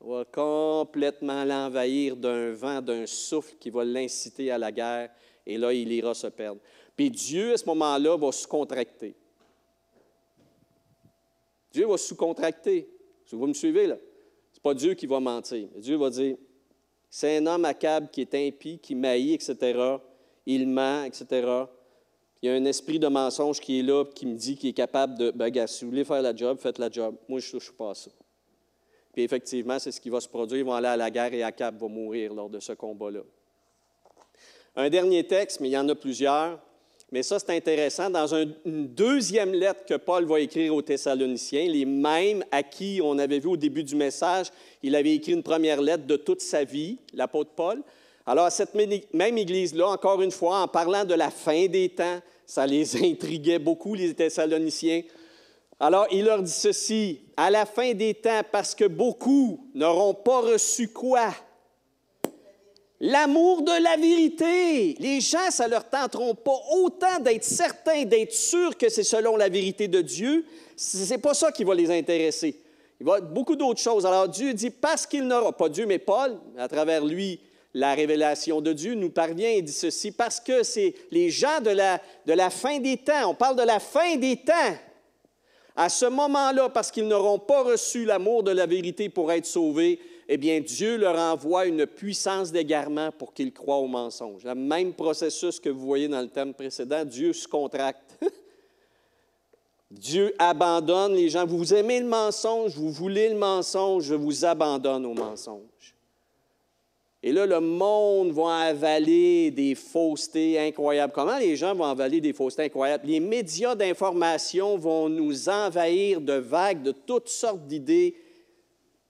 va 0.00 0.24
complètement 0.24 1.44
l'envahir 1.44 2.16
d'un 2.16 2.52
vent, 2.52 2.80
d'un 2.80 3.06
souffle 3.06 3.54
qui 3.60 3.70
va 3.70 3.84
l'inciter 3.84 4.50
à 4.50 4.58
la 4.58 4.72
guerre, 4.72 5.10
et 5.46 5.58
là, 5.58 5.72
il 5.72 5.92
ira 5.92 6.14
se 6.14 6.26
perdre. 6.26 6.60
Puis 6.96 7.10
Dieu, 7.10 7.52
à 7.52 7.56
ce 7.56 7.66
moment-là, 7.66 8.16
va 8.16 8.32
se 8.32 8.46
contracter. 8.46 9.14
Dieu 11.72 11.86
va 11.86 11.96
se 11.96 12.14
contracter 12.14 12.88
Vous 13.30 13.46
me 13.46 13.54
suivez, 13.54 13.86
là? 13.86 13.96
Ce 14.52 14.58
n'est 14.58 14.62
pas 14.62 14.74
Dieu 14.74 14.94
qui 14.94 15.06
va 15.06 15.20
mentir. 15.20 15.68
Dieu 15.76 15.96
va 15.96 16.10
dire, 16.10 16.36
c'est 17.08 17.36
un 17.36 17.46
homme 17.46 17.64
accable 17.64 18.08
qui 18.10 18.22
est 18.22 18.34
impie, 18.34 18.78
qui 18.78 18.94
maillit, 18.94 19.34
etc. 19.34 19.96
Il 20.46 20.66
ment, 20.66 21.04
etc. 21.04 21.64
Il 22.42 22.48
y 22.48 22.52
a 22.52 22.54
un 22.54 22.64
esprit 22.64 22.98
de 22.98 23.06
mensonge 23.06 23.60
qui 23.60 23.80
est 23.80 23.82
là, 23.82 24.04
qui 24.14 24.26
me 24.26 24.34
dit 24.34 24.56
qu'il 24.56 24.70
est 24.70 24.74
capable 24.74 25.18
de, 25.18 25.30
ben, 25.30 25.66
si 25.66 25.84
vous 25.84 25.90
voulez 25.90 26.04
faire 26.04 26.22
la 26.22 26.34
job, 26.34 26.58
faites 26.58 26.78
la 26.78 26.90
job. 26.90 27.14
Moi, 27.28 27.38
je 27.40 27.46
ne 27.48 27.52
touche 27.52 27.70
pas 27.72 27.90
à 27.90 27.94
ça. 27.94 28.10
Puis 29.12 29.22
effectivement, 29.22 29.78
c'est 29.78 29.92
ce 29.92 30.00
qui 30.00 30.08
va 30.08 30.20
se 30.20 30.28
produire. 30.28 30.60
Ils 30.60 30.64
vont 30.64 30.74
aller 30.74 30.88
à 30.88 30.96
la 30.96 31.10
guerre 31.10 31.34
et 31.34 31.42
Akab 31.42 31.78
va 31.78 31.88
mourir 31.88 32.32
lors 32.32 32.48
de 32.48 32.60
ce 32.60 32.72
combat-là. 32.72 33.20
Un 34.76 34.88
dernier 34.88 35.24
texte, 35.24 35.60
mais 35.60 35.68
il 35.68 35.72
y 35.72 35.78
en 35.78 35.88
a 35.88 35.94
plusieurs. 35.94 36.58
Mais 37.12 37.24
ça, 37.24 37.38
c'est 37.40 37.50
intéressant. 37.50 38.08
Dans 38.08 38.32
une 38.34 38.54
deuxième 38.64 39.52
lettre 39.52 39.84
que 39.84 39.94
Paul 39.94 40.24
va 40.26 40.40
écrire 40.40 40.74
aux 40.74 40.82
Thessaloniciens, 40.82 41.68
les 41.68 41.84
mêmes 41.84 42.44
à 42.52 42.62
qui 42.62 43.00
on 43.02 43.18
avait 43.18 43.40
vu 43.40 43.48
au 43.48 43.56
début 43.56 43.82
du 43.82 43.96
message, 43.96 44.46
il 44.82 44.94
avait 44.94 45.14
écrit 45.14 45.32
une 45.32 45.42
première 45.42 45.82
lettre 45.82 46.06
de 46.06 46.16
toute 46.16 46.40
sa 46.40 46.62
vie, 46.62 46.98
l'apôtre 47.12 47.50
Paul. 47.56 47.82
Alors, 48.30 48.52
cette 48.52 48.76
même 48.76 49.38
église-là, 49.38 49.88
encore 49.88 50.22
une 50.22 50.30
fois, 50.30 50.60
en 50.60 50.68
parlant 50.68 51.04
de 51.04 51.14
la 51.14 51.32
fin 51.32 51.66
des 51.66 51.88
temps, 51.88 52.20
ça 52.46 52.64
les 52.64 52.96
intriguait 53.04 53.58
beaucoup, 53.58 53.96
les 53.96 54.14
Thessaloniciens. 54.14 55.02
Alors, 55.80 56.06
il 56.12 56.26
leur 56.26 56.40
dit 56.40 56.52
ceci, 56.52 57.22
à 57.36 57.50
la 57.50 57.66
fin 57.66 57.92
des 57.92 58.14
temps, 58.14 58.42
parce 58.52 58.76
que 58.76 58.84
beaucoup 58.84 59.68
n'auront 59.74 60.14
pas 60.14 60.42
reçu 60.42 60.86
quoi? 60.86 61.34
L'amour 63.00 63.62
de 63.62 63.82
la 63.82 63.96
vérité. 63.96 64.94
Les 65.00 65.20
gens, 65.20 65.50
ça 65.50 65.66
leur 65.66 65.90
tenteront 65.90 66.36
pas 66.36 66.60
autant 66.70 67.18
d'être 67.18 67.42
certains, 67.42 68.04
d'être 68.04 68.32
sûrs 68.32 68.78
que 68.78 68.88
c'est 68.88 69.02
selon 69.02 69.36
la 69.36 69.48
vérité 69.48 69.88
de 69.88 70.02
Dieu. 70.02 70.46
Ce 70.76 71.12
n'est 71.12 71.18
pas 71.18 71.34
ça 71.34 71.50
qui 71.50 71.64
va 71.64 71.74
les 71.74 71.90
intéresser. 71.90 72.60
Il 73.00 73.06
va 73.06 73.18
y 73.18 73.22
beaucoup 73.22 73.56
d'autres 73.56 73.80
choses. 73.80 74.06
Alors 74.06 74.28
Dieu 74.28 74.54
dit, 74.54 74.70
parce 74.70 75.04
qu'il 75.04 75.26
n'aura 75.26 75.50
pas 75.50 75.68
Dieu, 75.68 75.84
mais 75.84 75.98
Paul, 75.98 76.38
à 76.56 76.68
travers 76.68 77.04
lui, 77.04 77.40
la 77.74 77.94
révélation 77.94 78.60
de 78.60 78.72
Dieu 78.72 78.94
nous 78.94 79.10
parvient 79.10 79.50
et 79.50 79.62
dit 79.62 79.72
ceci, 79.72 80.12
parce 80.12 80.40
que 80.40 80.62
c'est 80.62 80.94
les 81.10 81.30
gens 81.30 81.60
de 81.60 81.70
la, 81.70 82.00
de 82.26 82.32
la 82.32 82.50
fin 82.50 82.78
des 82.78 82.96
temps, 82.96 83.30
on 83.30 83.34
parle 83.34 83.56
de 83.56 83.62
la 83.62 83.80
fin 83.80 84.16
des 84.16 84.36
temps. 84.36 84.76
À 85.76 85.88
ce 85.88 86.06
moment-là, 86.06 86.68
parce 86.68 86.90
qu'ils 86.90 87.06
n'auront 87.06 87.38
pas 87.38 87.62
reçu 87.62 88.04
l'amour 88.04 88.42
de 88.42 88.50
la 88.50 88.66
vérité 88.66 89.08
pour 89.08 89.30
être 89.32 89.46
sauvés, 89.46 90.00
eh 90.28 90.36
bien, 90.36 90.60
Dieu 90.60 90.96
leur 90.96 91.18
envoie 91.18 91.66
une 91.66 91.86
puissance 91.86 92.52
d'égarement 92.52 93.10
pour 93.12 93.32
qu'ils 93.32 93.52
croient 93.52 93.78
au 93.78 93.88
mensonge. 93.88 94.44
Le 94.44 94.54
même 94.54 94.92
processus 94.92 95.58
que 95.58 95.68
vous 95.68 95.86
voyez 95.86 96.06
dans 96.06 96.20
le 96.20 96.28
thème 96.28 96.54
précédent, 96.54 97.04
Dieu 97.04 97.32
se 97.32 97.48
contracte. 97.48 98.16
Dieu 99.90 100.32
abandonne 100.38 101.14
les 101.14 101.28
gens. 101.30 101.46
Vous 101.46 101.74
aimez 101.74 101.98
le 101.98 102.06
mensonge, 102.06 102.76
vous 102.76 102.92
voulez 102.92 103.28
le 103.28 103.36
mensonge, 103.36 104.04
je 104.04 104.14
vous 104.14 104.44
abandonne 104.44 105.04
au 105.04 105.14
mensonge. 105.14 105.96
Et 107.22 107.32
là, 107.32 107.44
le 107.44 107.60
monde 107.60 108.32
va 108.32 108.56
avaler 108.56 109.50
des 109.50 109.74
faussetés 109.74 110.58
incroyables. 110.58 111.12
Comment 111.12 111.38
les 111.38 111.54
gens 111.54 111.74
vont 111.74 111.84
avaler 111.84 112.20
des 112.20 112.32
faussetés 112.32 112.64
incroyables? 112.64 113.06
Les 113.06 113.20
médias 113.20 113.74
d'information 113.74 114.78
vont 114.78 115.10
nous 115.10 115.48
envahir 115.50 116.20
de 116.22 116.32
vagues 116.32 116.82
de 116.82 116.92
toutes 116.92 117.28
sortes 117.28 117.66
d'idées 117.66 118.16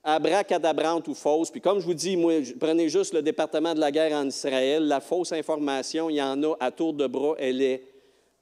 abracadabrantes 0.03 1.07
ou 1.07 1.15
fausses. 1.15 1.53
Puis 1.53 1.61
comme 1.61 1.79
je 1.79 1.85
vous 1.85 1.95
dis, 1.95 2.17
moi, 2.17 2.35
prenez 2.59 2.89
juste 2.89 3.15
le 3.15 3.23
département 3.23 3.75
de 3.75 3.81
la 3.81 3.93
guerre 3.93 4.17
en 4.17 4.27
Israël, 4.27 4.89
la 4.89 5.01
fausse 5.01 5.33
information, 5.33 6.11
il 6.11 6.17
y 6.17 6.23
en 6.23 6.43
a 6.43 6.57
à 6.59 6.73
tour 6.73 6.93
de 6.95 7.07
bras, 7.07 7.35
elle 7.39 7.63
est 7.63 7.85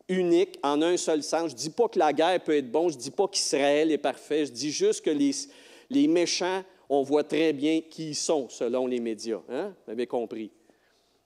unique 0.09 0.59
en 0.63 0.81
un 0.81 0.97
seul 0.97 1.23
sens. 1.23 1.51
Je 1.51 1.55
ne 1.55 1.59
dis 1.59 1.71
pas 1.71 1.89
que 1.89 1.99
la 1.99 2.13
guerre 2.13 2.41
peut 2.41 2.57
être 2.57 2.71
bonne, 2.71 2.91
je 2.91 2.97
ne 2.97 3.03
dis 3.03 3.11
pas 3.11 3.29
qu'Israël 3.29 3.93
est 3.93 3.99
parfait, 3.99 4.47
je 4.47 4.53
dis 4.53 4.71
juste 4.71 5.05
que 5.05 5.11
les, 5.11 5.33
les 5.91 6.09
méchants 6.09 6.63
on 6.89 7.03
voit 7.03 7.25
très 7.25 7.53
bien 7.53 7.81
qui 7.81 8.11
ils 8.11 8.15
sont 8.15 8.49
selon 8.49 8.87
les 8.87 9.01
médias. 9.01 9.41
Hein? 9.49 9.75
Vous 9.87 9.93
avez 9.93 10.07
compris. 10.07 10.51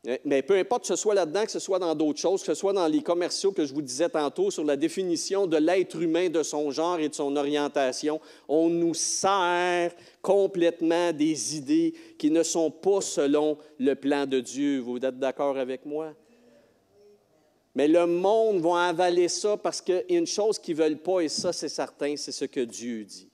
Eh, 0.04 0.20
mais 0.24 0.42
peu 0.42 0.56
importe 0.56 0.82
que 0.82 0.88
ce 0.88 0.96
soit 0.96 1.14
là-dedans, 1.14 1.44
que 1.44 1.52
ce 1.52 1.60
soit 1.60 1.78
dans 1.78 1.94
d'autres 1.94 2.18
choses, 2.18 2.40
que 2.40 2.46
ce 2.46 2.54
soit 2.54 2.72
dans 2.72 2.88
les 2.88 3.02
commerciaux 3.02 3.52
que 3.52 3.64
je 3.64 3.72
vous 3.72 3.82
disais 3.82 4.08
tantôt 4.08 4.50
sur 4.50 4.64
la 4.64 4.76
définition 4.76 5.46
de 5.46 5.56
l'être 5.56 6.00
humain, 6.02 6.28
de 6.28 6.42
son 6.42 6.72
genre 6.72 6.98
et 6.98 7.08
de 7.08 7.14
son 7.14 7.36
orientation, 7.36 8.20
on 8.48 8.68
nous 8.68 8.94
sert 8.94 9.92
complètement 10.20 11.12
des 11.12 11.56
idées 11.56 11.94
qui 12.18 12.32
ne 12.32 12.42
sont 12.42 12.70
pas 12.70 13.00
selon 13.00 13.56
le 13.78 13.94
plan 13.94 14.26
de 14.26 14.40
Dieu. 14.40 14.80
Vous 14.80 14.98
êtes 14.98 15.20
d'accord 15.20 15.56
avec 15.56 15.86
moi? 15.86 16.14
Mais 17.76 17.86
le 17.86 18.06
monde 18.06 18.60
va 18.60 18.88
avaler 18.88 19.28
ça 19.28 19.56
parce 19.56 19.80
qu'il 19.80 20.04
y 20.08 20.14
a 20.14 20.18
une 20.18 20.26
chose 20.26 20.58
qu'ils 20.58 20.76
ne 20.76 20.82
veulent 20.82 20.98
pas, 20.98 21.20
et 21.20 21.28
ça 21.28 21.52
c'est 21.52 21.68
certain, 21.68 22.16
c'est 22.16 22.32
ce 22.32 22.44
que 22.44 22.60
Dieu 22.60 23.04
dit. 23.04 23.31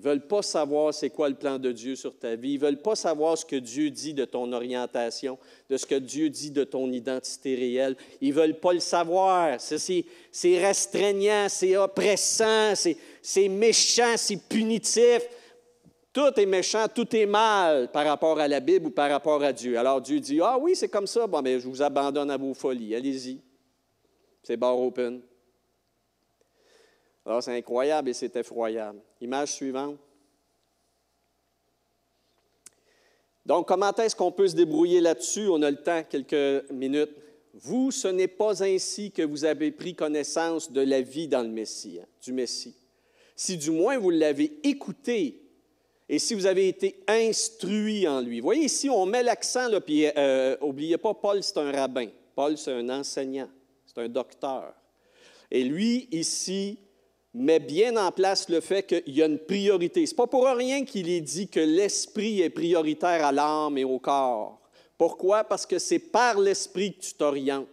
Ils 0.00 0.06
ne 0.06 0.12
veulent 0.12 0.26
pas 0.26 0.40
savoir 0.40 0.94
c'est 0.94 1.10
quoi 1.10 1.28
le 1.28 1.34
plan 1.34 1.58
de 1.58 1.72
Dieu 1.72 1.94
sur 1.94 2.16
ta 2.16 2.34
vie. 2.34 2.52
Ils 2.52 2.58
ne 2.58 2.64
veulent 2.64 2.80
pas 2.80 2.96
savoir 2.96 3.36
ce 3.36 3.44
que 3.44 3.56
Dieu 3.56 3.90
dit 3.90 4.14
de 4.14 4.24
ton 4.24 4.50
orientation, 4.50 5.38
de 5.68 5.76
ce 5.76 5.84
que 5.84 5.96
Dieu 5.96 6.30
dit 6.30 6.50
de 6.50 6.64
ton 6.64 6.90
identité 6.90 7.54
réelle. 7.54 7.96
Ils 8.22 8.30
ne 8.30 8.34
veulent 8.34 8.58
pas 8.58 8.72
le 8.72 8.80
savoir. 8.80 9.60
C'est 9.60 10.58
restreignant, 10.58 11.48
c'est 11.50 11.76
oppressant, 11.76 12.72
c'est 12.74 13.48
méchant, 13.50 14.14
c'est 14.16 14.38
punitif. 14.48 15.20
Tout 16.14 16.32
est 16.40 16.46
méchant, 16.46 16.86
tout 16.88 17.14
est 17.14 17.26
mal 17.26 17.90
par 17.92 18.06
rapport 18.06 18.40
à 18.40 18.48
la 18.48 18.60
Bible 18.60 18.86
ou 18.86 18.90
par 18.92 19.10
rapport 19.10 19.42
à 19.42 19.52
Dieu. 19.52 19.78
Alors 19.78 20.00
Dieu 20.00 20.18
dit, 20.18 20.40
ah 20.40 20.56
oui, 20.58 20.74
c'est 20.74 20.88
comme 20.88 21.06
ça, 21.06 21.26
bon, 21.26 21.42
mais 21.42 21.60
je 21.60 21.68
vous 21.68 21.82
abandonne 21.82 22.30
à 22.30 22.38
vos 22.38 22.54
folies, 22.54 22.94
allez-y. 22.94 23.38
C'est 24.42 24.56
bar 24.56 24.80
open. 24.80 25.20
Alors, 27.30 27.44
c'est 27.44 27.56
incroyable 27.56 28.08
et 28.08 28.12
c'est 28.12 28.34
effroyable. 28.34 28.98
Image 29.20 29.52
suivante. 29.52 29.96
Donc, 33.46 33.68
comment 33.68 33.92
est-ce 33.92 34.16
qu'on 34.16 34.32
peut 34.32 34.48
se 34.48 34.56
débrouiller 34.56 35.00
là-dessus? 35.00 35.46
On 35.46 35.62
a 35.62 35.70
le 35.70 35.80
temps, 35.80 36.02
quelques 36.02 36.68
minutes. 36.72 37.12
Vous, 37.54 37.92
ce 37.92 38.08
n'est 38.08 38.26
pas 38.26 38.64
ainsi 38.64 39.12
que 39.12 39.22
vous 39.22 39.44
avez 39.44 39.70
pris 39.70 39.94
connaissance 39.94 40.72
de 40.72 40.80
la 40.80 41.02
vie 41.02 41.28
dans 41.28 41.42
le 41.42 41.50
Messie, 41.50 42.00
hein, 42.02 42.06
du 42.20 42.32
Messie. 42.32 42.74
Si 43.36 43.56
du 43.56 43.70
moins 43.70 43.96
vous 43.96 44.10
l'avez 44.10 44.50
écouté 44.64 45.40
et 46.08 46.18
si 46.18 46.34
vous 46.34 46.46
avez 46.46 46.66
été 46.66 47.04
instruit 47.06 48.08
en 48.08 48.22
lui. 48.22 48.40
Voyez 48.40 48.64
ici, 48.64 48.90
on 48.90 49.06
met 49.06 49.22
l'accent, 49.22 49.68
puis 49.80 50.06
n'oubliez 50.60 50.94
euh, 50.94 50.98
pas, 50.98 51.14
Paul, 51.14 51.44
c'est 51.44 51.58
un 51.58 51.70
rabbin. 51.70 52.08
Paul, 52.34 52.58
c'est 52.58 52.72
un 52.72 52.88
enseignant, 52.88 53.48
c'est 53.86 53.98
un 53.98 54.08
docteur. 54.08 54.74
Et 55.48 55.62
lui, 55.62 56.08
ici, 56.10 56.76
met 57.34 57.60
bien 57.60 57.96
en 57.96 58.10
place 58.10 58.48
le 58.48 58.60
fait 58.60 58.82
qu'il 58.82 59.14
y 59.14 59.22
a 59.22 59.26
une 59.26 59.38
priorité. 59.38 60.04
Ce 60.06 60.12
n'est 60.12 60.16
pas 60.16 60.26
pour 60.26 60.46
rien 60.46 60.84
qu'il 60.84 61.08
est 61.08 61.20
dit 61.20 61.48
que 61.48 61.60
l'esprit 61.60 62.40
est 62.42 62.50
prioritaire 62.50 63.24
à 63.24 63.32
l'âme 63.32 63.78
et 63.78 63.84
au 63.84 63.98
corps. 63.98 64.60
Pourquoi? 64.98 65.44
Parce 65.44 65.64
que 65.64 65.78
c'est 65.78 65.98
par 65.98 66.38
l'esprit 66.38 66.94
que 66.94 67.00
tu 67.00 67.14
t'orientes. 67.14 67.66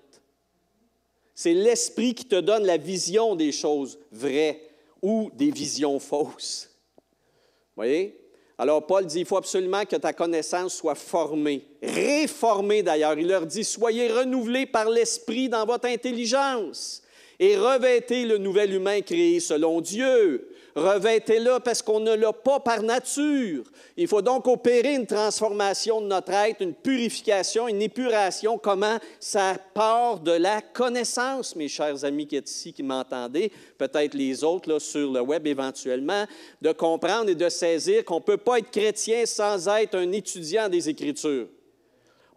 C'est 1.35 1.53
l'esprit 1.53 2.15
qui 2.15 2.25
te 2.25 2.39
donne 2.39 2.65
la 2.65 2.77
vision 2.77 3.35
des 3.35 3.51
choses 3.51 3.99
vraies 4.11 4.61
ou 5.01 5.29
des 5.33 5.51
visions 5.51 5.99
fausses. 5.99 6.69
Vous 6.97 7.83
voyez? 7.83 8.19
Alors 8.57 8.87
Paul 8.87 9.05
dit, 9.05 9.19
il 9.19 9.25
faut 9.25 9.37
absolument 9.37 9.85
que 9.85 9.97
ta 9.97 10.13
connaissance 10.13 10.73
soit 10.73 10.95
formée, 10.95 11.63
réformée 11.83 12.81
d'ailleurs. 12.81 13.19
Il 13.19 13.27
leur 13.27 13.45
dit, 13.45 13.63
soyez 13.63 14.07
renouvelés 14.11 14.65
par 14.65 14.89
l'esprit 14.89 15.47
dans 15.47 15.63
votre 15.63 15.85
intelligence 15.85 17.03
et 17.39 17.55
revêtez 17.57 18.25
le 18.25 18.37
nouvel 18.37 18.73
humain 18.73 19.01
créé 19.01 19.39
selon 19.39 19.81
Dieu. 19.81 20.49
Revêtez-le 20.75 21.59
parce 21.59 21.81
qu'on 21.81 21.99
ne 21.99 22.13
l'a 22.13 22.33
pas 22.33 22.59
par 22.59 22.83
nature. 22.83 23.63
Il 23.95 24.07
faut 24.07 24.21
donc 24.21 24.47
opérer 24.47 24.93
une 24.93 25.07
transformation 25.07 26.01
de 26.01 26.05
notre 26.05 26.31
être, 26.31 26.61
une 26.61 26.75
purification, 26.75 27.67
une 27.67 27.81
épuration. 27.81 28.59
Comment? 28.59 28.99
Ça 29.19 29.55
part 29.73 30.19
de 30.19 30.33
la 30.33 30.61
connaissance, 30.61 31.55
mes 31.55 31.67
chers 31.67 32.05
amis 32.05 32.27
qui 32.27 32.35
êtes 32.35 32.49
ici, 32.49 32.73
qui 32.73 32.83
m'entendez, 32.83 33.51
peut-être 33.79 34.13
les 34.13 34.43
autres 34.43 34.69
là, 34.69 34.79
sur 34.79 35.11
le 35.11 35.21
web 35.21 35.47
éventuellement, 35.47 36.25
de 36.61 36.71
comprendre 36.73 37.31
et 37.31 37.35
de 37.35 37.49
saisir 37.49 38.05
qu'on 38.05 38.17
ne 38.17 38.21
peut 38.23 38.37
pas 38.37 38.59
être 38.59 38.69
chrétien 38.69 39.25
sans 39.25 39.67
être 39.67 39.95
un 39.95 40.11
étudiant 40.11 40.69
des 40.69 40.89
Écritures. 40.89 41.47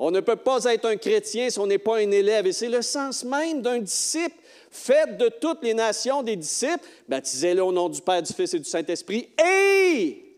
On 0.02 0.10
ne 0.10 0.20
peut 0.20 0.36
pas 0.36 0.64
être 0.64 0.86
un 0.86 0.96
chrétien 0.96 1.50
si 1.50 1.58
on 1.58 1.66
n'est 1.66 1.76
pas 1.76 1.98
un 1.98 2.10
élève. 2.10 2.46
Et 2.46 2.52
c'est 2.52 2.70
le 2.70 2.80
sens 2.80 3.22
même 3.22 3.60
d'un 3.60 3.80
disciple. 3.80 4.34
Faites 4.70 5.16
de 5.18 5.28
toutes 5.28 5.64
les 5.64 5.74
nations 5.74 6.22
des 6.22 6.36
disciples, 6.36 6.86
baptisez-les 7.08 7.60
au 7.60 7.72
nom 7.72 7.88
du 7.88 8.00
Père, 8.00 8.22
du 8.22 8.32
Fils 8.32 8.54
et 8.54 8.58
du 8.58 8.68
Saint-Esprit, 8.68 9.28
et 9.44 10.36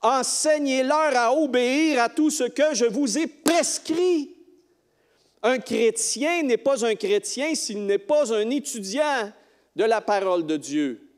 enseignez-leur 0.00 1.16
à 1.16 1.32
obéir 1.32 2.02
à 2.02 2.08
tout 2.08 2.30
ce 2.30 2.44
que 2.44 2.74
je 2.74 2.84
vous 2.84 3.18
ai 3.18 3.28
prescrit. 3.28 4.34
Un 5.40 5.58
chrétien 5.58 6.42
n'est 6.42 6.56
pas 6.56 6.84
un 6.84 6.96
chrétien 6.96 7.54
s'il 7.54 7.86
n'est 7.86 7.98
pas 7.98 8.32
un 8.32 8.50
étudiant 8.50 9.32
de 9.76 9.84
la 9.84 10.00
parole 10.00 10.44
de 10.44 10.56
Dieu. 10.56 11.08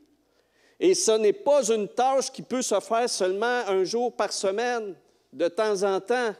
Et 0.79 0.93
ce 0.93 1.11
n'est 1.11 1.33
pas 1.33 1.67
une 1.69 1.87
tâche 1.87 2.31
qui 2.31 2.41
peut 2.41 2.61
se 2.61 2.79
faire 2.79 3.09
seulement 3.09 3.63
un 3.67 3.83
jour 3.83 4.15
par 4.15 4.31
semaine, 4.31 4.95
de 5.33 5.47
temps 5.47 5.83
en 5.83 5.99
temps, 5.99 6.33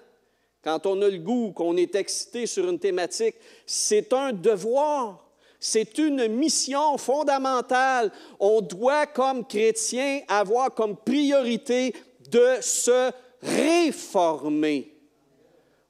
quand 0.63 0.86
on 0.86 1.01
a 1.01 1.09
le 1.09 1.20
goût, 1.20 1.51
qu'on 1.51 1.78
est 1.78 1.93
excité 1.95 2.45
sur 2.45 2.68
une 2.70 2.80
thématique. 2.80 3.36
C'est 3.66 4.11
un 4.13 4.34
devoir. 4.34 5.24
C'est 5.68 5.97
une 5.97 6.28
mission 6.28 6.95
fondamentale. 6.99 8.11
On 8.39 8.61
doit, 8.61 9.07
comme 9.07 9.43
chrétiens, 9.43 10.22
avoir 10.28 10.72
comme 10.72 10.95
priorité 10.95 11.91
de 12.30 12.57
se 12.61 13.11
réformer 13.41 14.95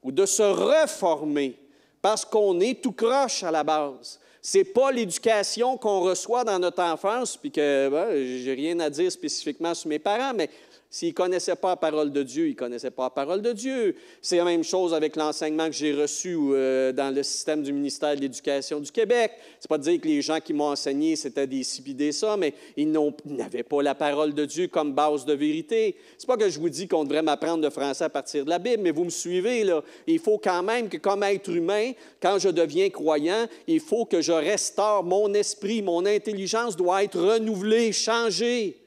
ou 0.01 0.13
de 0.13 0.25
se 0.25 0.43
reformer 0.43 1.59
parce 2.01 2.23
qu'on 2.23 2.57
est 2.61 2.81
tout 2.81 2.93
croche 2.93 3.43
à 3.43 3.51
la 3.51 3.65
base. 3.65 4.17
Ce 4.41 4.59
n'est 4.59 4.63
pas 4.63 4.93
l'éducation 4.93 5.75
qu'on 5.75 5.99
reçoit 5.99 6.45
dans 6.45 6.57
notre 6.57 6.81
enfance, 6.81 7.35
puis 7.35 7.51
que 7.51 7.89
ben, 7.89 8.11
je 8.11 8.45
n'ai 8.45 8.53
rien 8.53 8.79
à 8.79 8.89
dire 8.89 9.11
spécifiquement 9.11 9.73
sur 9.73 9.89
mes 9.89 9.99
parents, 9.99 10.33
mais 10.33 10.49
S'ils 10.89 11.09
ne 11.09 11.13
connaissaient 11.13 11.55
pas 11.55 11.69
la 11.69 11.75
parole 11.75 12.11
de 12.11 12.23
Dieu, 12.23 12.47
ils 12.47 12.51
ne 12.51 12.55
connaissaient 12.55 12.91
pas 12.91 13.03
la 13.03 13.09
parole 13.09 13.41
de 13.41 13.51
Dieu. 13.51 13.95
C'est 14.21 14.37
la 14.37 14.45
même 14.45 14.63
chose 14.63 14.93
avec 14.93 15.15
l'enseignement 15.15 15.65
que 15.67 15.73
j'ai 15.73 15.93
reçu 15.93 16.37
euh, 16.39 16.93
dans 16.93 17.13
le 17.13 17.21
système 17.21 17.63
du 17.63 17.73
ministère 17.73 18.15
de 18.15 18.21
l'Éducation 18.21 18.79
du 18.79 18.91
Québec. 18.91 19.31
C'est 19.59 19.67
pas 19.67 19.77
de 19.77 19.83
dire 19.83 19.99
que 19.99 20.07
les 20.07 20.21
gens 20.21 20.39
qui 20.39 20.53
m'ont 20.53 20.69
enseigné, 20.69 21.15
c'était 21.15 21.47
des 21.47 21.63
ci 21.63 21.81
des 21.81 22.11
ça, 22.11 22.37
mais 22.37 22.53
ils 22.77 22.89
n'avaient 23.25 23.63
pas 23.63 23.81
la 23.81 23.93
parole 23.93 24.33
de 24.33 24.45
Dieu 24.45 24.67
comme 24.67 24.93
base 24.93 25.25
de 25.25 25.33
vérité. 25.33 25.97
C'est 26.17 26.27
pas 26.27 26.37
que 26.37 26.49
je 26.49 26.59
vous 26.59 26.69
dis 26.69 26.87
qu'on 26.87 27.03
devrait 27.03 27.21
m'apprendre 27.21 27.63
le 27.63 27.69
français 27.69 28.05
à 28.05 28.09
partir 28.09 28.45
de 28.45 28.49
la 28.49 28.59
Bible, 28.59 28.81
mais 28.81 28.91
vous 28.91 29.03
me 29.03 29.09
suivez, 29.09 29.63
là. 29.63 29.83
Il 30.07 30.19
faut 30.19 30.37
quand 30.37 30.63
même 30.63 30.87
que, 30.87 30.97
comme 30.97 31.23
être 31.23 31.49
humain, 31.49 31.91
quand 32.21 32.39
je 32.39 32.49
deviens 32.49 32.89
croyant, 32.89 33.47
il 33.67 33.79
faut 33.79 34.05
que 34.05 34.21
je 34.21 34.31
restaure 34.31 35.03
mon 35.03 35.33
esprit, 35.33 35.81
mon 35.81 36.05
intelligence 36.05 36.75
doit 36.75 37.03
être 37.03 37.19
renouvelée, 37.19 37.91
changée. 37.91 38.77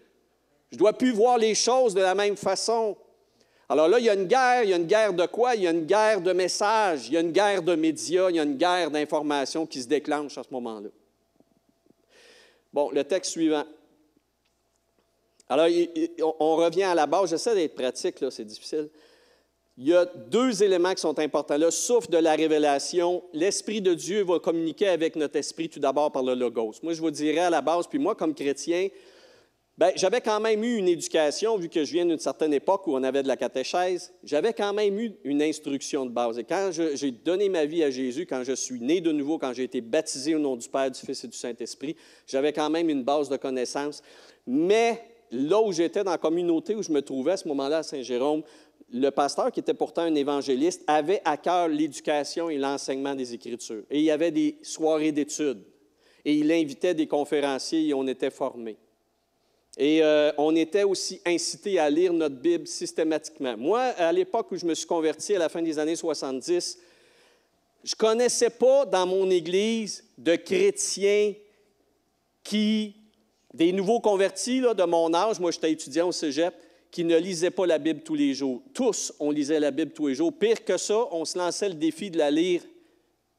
Je 0.70 0.76
ne 0.76 0.78
dois 0.78 0.92
plus 0.92 1.12
voir 1.12 1.38
les 1.38 1.54
choses 1.54 1.94
de 1.94 2.00
la 2.00 2.14
même 2.14 2.36
façon. 2.36 2.96
Alors 3.68 3.88
là, 3.88 3.98
il 3.98 4.04
y 4.04 4.10
a 4.10 4.14
une 4.14 4.26
guerre. 4.26 4.64
Il 4.64 4.70
y 4.70 4.72
a 4.72 4.76
une 4.76 4.86
guerre 4.86 5.12
de 5.12 5.26
quoi? 5.26 5.54
Il 5.54 5.62
y 5.62 5.66
a 5.66 5.70
une 5.70 5.86
guerre 5.86 6.20
de 6.20 6.32
messages, 6.32 7.08
il 7.08 7.14
y 7.14 7.16
a 7.16 7.20
une 7.20 7.32
guerre 7.32 7.62
de 7.62 7.74
médias, 7.74 8.30
il 8.30 8.36
y 8.36 8.40
a 8.40 8.42
une 8.42 8.56
guerre 8.56 8.90
d'informations 8.90 9.66
qui 9.66 9.82
se 9.82 9.88
déclenche 9.88 10.38
à 10.38 10.42
ce 10.42 10.48
moment-là. 10.52 10.88
Bon, 12.72 12.90
le 12.90 13.04
texte 13.04 13.32
suivant. 13.32 13.64
Alors, 15.48 15.66
on 16.40 16.56
revient 16.56 16.84
à 16.84 16.94
la 16.94 17.06
base. 17.06 17.30
J'essaie 17.30 17.54
d'être 17.54 17.74
pratique, 17.74 18.20
là, 18.20 18.30
c'est 18.30 18.44
difficile. 18.44 18.90
il 19.78 19.88
y 19.88 19.94
a 19.94 20.04
deux 20.04 20.62
éléments 20.62 20.92
qui 20.92 21.00
sont 21.00 21.18
importants. 21.18 21.56
Le 21.56 21.70
souffle 21.70 22.10
de 22.10 22.18
la 22.18 22.34
révélation, 22.34 23.22
l'Esprit 23.32 23.80
de 23.80 23.94
Dieu 23.94 24.24
va 24.24 24.38
communiquer 24.38 24.88
avec 24.88 25.16
notre 25.16 25.36
esprit 25.36 25.70
tout 25.70 25.80
d'abord 25.80 26.12
par 26.12 26.22
le 26.22 26.34
Logos. 26.34 26.74
Moi, 26.82 26.92
je 26.92 27.00
vous 27.00 27.10
dirais 27.10 27.40
à 27.40 27.50
la 27.50 27.62
base, 27.62 27.86
puis 27.86 27.98
moi, 27.98 28.14
comme 28.14 28.34
chrétien, 28.34 28.88
ben, 29.78 29.92
j'avais 29.94 30.20
quand 30.20 30.40
même 30.40 30.64
eu 30.64 30.76
une 30.76 30.88
éducation, 30.88 31.56
vu 31.56 31.68
que 31.68 31.84
je 31.84 31.92
viens 31.92 32.04
d'une 32.04 32.18
certaine 32.18 32.52
époque 32.52 32.88
où 32.88 32.96
on 32.96 33.02
avait 33.04 33.22
de 33.22 33.28
la 33.28 33.36
catéchèse, 33.36 34.12
j'avais 34.24 34.52
quand 34.52 34.72
même 34.72 34.98
eu 34.98 35.12
une 35.22 35.40
instruction 35.40 36.04
de 36.04 36.10
base. 36.10 36.36
Et 36.36 36.42
quand 36.42 36.70
j'ai 36.72 37.12
donné 37.12 37.48
ma 37.48 37.64
vie 37.64 37.84
à 37.84 37.90
Jésus, 37.90 38.26
quand 38.26 38.42
je 38.42 38.54
suis 38.54 38.80
né 38.80 39.00
de 39.00 39.12
nouveau, 39.12 39.38
quand 39.38 39.52
j'ai 39.52 39.62
été 39.62 39.80
baptisé 39.80 40.34
au 40.34 40.40
nom 40.40 40.56
du 40.56 40.68
Père, 40.68 40.90
du 40.90 40.98
Fils 40.98 41.22
et 41.22 41.28
du 41.28 41.36
Saint-Esprit, 41.36 41.94
j'avais 42.26 42.52
quand 42.52 42.68
même 42.70 42.90
une 42.90 43.04
base 43.04 43.28
de 43.28 43.36
connaissances. 43.36 44.02
Mais 44.48 45.00
là 45.30 45.60
où 45.60 45.70
j'étais 45.70 46.02
dans 46.02 46.10
la 46.10 46.18
communauté 46.18 46.74
où 46.74 46.82
je 46.82 46.90
me 46.90 47.00
trouvais 47.00 47.32
à 47.32 47.36
ce 47.36 47.46
moment-là 47.46 47.78
à 47.78 47.82
Saint-Jérôme, 47.84 48.42
le 48.92 49.10
pasteur, 49.10 49.52
qui 49.52 49.60
était 49.60 49.74
pourtant 49.74 50.02
un 50.02 50.14
évangéliste, 50.16 50.82
avait 50.88 51.22
à 51.24 51.36
cœur 51.36 51.68
l'éducation 51.68 52.50
et 52.50 52.58
l'enseignement 52.58 53.14
des 53.14 53.32
Écritures. 53.32 53.84
Et 53.90 54.00
il 54.00 54.04
y 54.04 54.10
avait 54.10 54.32
des 54.32 54.58
soirées 54.62 55.12
d'études. 55.12 55.62
Et 56.24 56.34
il 56.34 56.50
invitait 56.50 56.94
des 56.94 57.06
conférenciers 57.06 57.86
et 57.86 57.94
on 57.94 58.08
était 58.08 58.30
formés. 58.30 58.76
Et 59.80 60.02
euh, 60.02 60.32
on 60.38 60.56
était 60.56 60.82
aussi 60.82 61.20
incité 61.24 61.78
à 61.78 61.88
lire 61.88 62.12
notre 62.12 62.34
Bible 62.34 62.66
systématiquement. 62.66 63.56
Moi, 63.56 63.80
à 63.80 64.12
l'époque 64.12 64.50
où 64.50 64.56
je 64.56 64.66
me 64.66 64.74
suis 64.74 64.88
converti, 64.88 65.36
à 65.36 65.38
la 65.38 65.48
fin 65.48 65.62
des 65.62 65.78
années 65.78 65.94
70, 65.94 66.78
je 67.84 67.92
ne 67.92 67.96
connaissais 67.96 68.50
pas 68.50 68.84
dans 68.84 69.06
mon 69.06 69.30
Église 69.30 70.02
de 70.18 70.34
chrétiens 70.34 71.32
qui, 72.42 72.96
des 73.54 73.70
nouveaux 73.70 74.00
convertis 74.00 74.60
de 74.60 74.84
mon 74.84 75.14
âge, 75.14 75.38
moi 75.38 75.52
j'étais 75.52 75.70
étudiant 75.70 76.08
au 76.08 76.12
cégep, 76.12 76.54
qui 76.90 77.04
ne 77.04 77.16
lisaient 77.16 77.52
pas 77.52 77.66
la 77.66 77.78
Bible 77.78 78.00
tous 78.00 78.16
les 78.16 78.34
jours. 78.34 78.60
Tous, 78.74 79.12
on 79.20 79.30
lisait 79.30 79.60
la 79.60 79.70
Bible 79.70 79.92
tous 79.92 80.08
les 80.08 80.16
jours. 80.16 80.32
Pire 80.32 80.64
que 80.64 80.76
ça, 80.76 81.04
on 81.12 81.24
se 81.24 81.38
lançait 81.38 81.68
le 81.68 81.74
défi 81.76 82.10
de 82.10 82.18
la 82.18 82.32
lire 82.32 82.62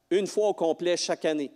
une 0.09 0.27
fois 0.27 0.47
au 0.47 0.53
complet 0.53 0.95
chaque 0.95 1.25
année. 1.25 1.51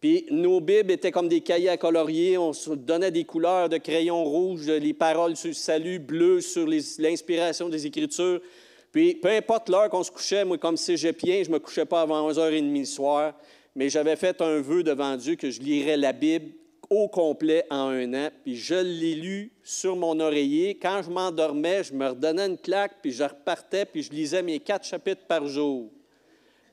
Puis 0.00 0.26
nos 0.30 0.60
Bibles 0.60 0.90
étaient 0.90 1.10
comme 1.10 1.28
des 1.28 1.40
cahiers 1.40 1.70
à 1.70 1.76
colorier, 1.76 2.36
on 2.36 2.52
se 2.52 2.70
donnait 2.70 3.10
des 3.10 3.24
couleurs 3.24 3.68
de 3.68 3.78
crayon 3.78 4.24
rouge, 4.24 4.66
les 4.68 4.92
paroles 4.92 5.36
sur 5.36 5.48
le 5.48 5.54
salut, 5.54 5.98
bleu 5.98 6.40
sur 6.40 6.66
l'inspiration 6.66 7.68
des 7.68 7.86
Écritures. 7.86 8.40
Puis 8.92 9.14
peu 9.14 9.28
importe 9.28 9.68
l'heure 9.68 9.88
qu'on 9.88 10.02
se 10.02 10.10
couchait, 10.10 10.44
moi 10.44 10.58
comme 10.58 10.76
cégepien, 10.76 11.42
je 11.42 11.48
ne 11.48 11.54
me 11.54 11.58
couchais 11.58 11.86
pas 11.86 12.02
avant 12.02 12.30
11h30 12.30 12.78
le 12.78 12.84
soir, 12.84 13.34
mais 13.74 13.88
j'avais 13.88 14.16
fait 14.16 14.40
un 14.42 14.60
vœu 14.60 14.82
devant 14.82 15.16
Dieu 15.16 15.34
que 15.36 15.50
je 15.50 15.60
lirais 15.60 15.96
la 15.96 16.12
Bible 16.12 16.52
au 16.90 17.08
complet 17.08 17.64
en 17.70 17.88
un 17.88 18.14
an, 18.14 18.30
puis 18.44 18.56
je 18.56 18.74
l'ai 18.74 19.14
lu 19.14 19.52
sur 19.64 19.96
mon 19.96 20.20
oreiller. 20.20 20.76
Quand 20.76 21.02
je 21.02 21.10
m'endormais, 21.10 21.82
je 21.82 21.92
me 21.92 22.08
redonnais 22.08 22.46
une 22.46 22.58
claque, 22.58 22.96
puis 23.02 23.12
je 23.12 23.24
repartais, 23.24 23.86
puis 23.86 24.02
je 24.02 24.10
lisais 24.12 24.42
mes 24.42 24.60
quatre 24.60 24.86
chapitres 24.86 25.26
par 25.26 25.46
jour. 25.46 25.90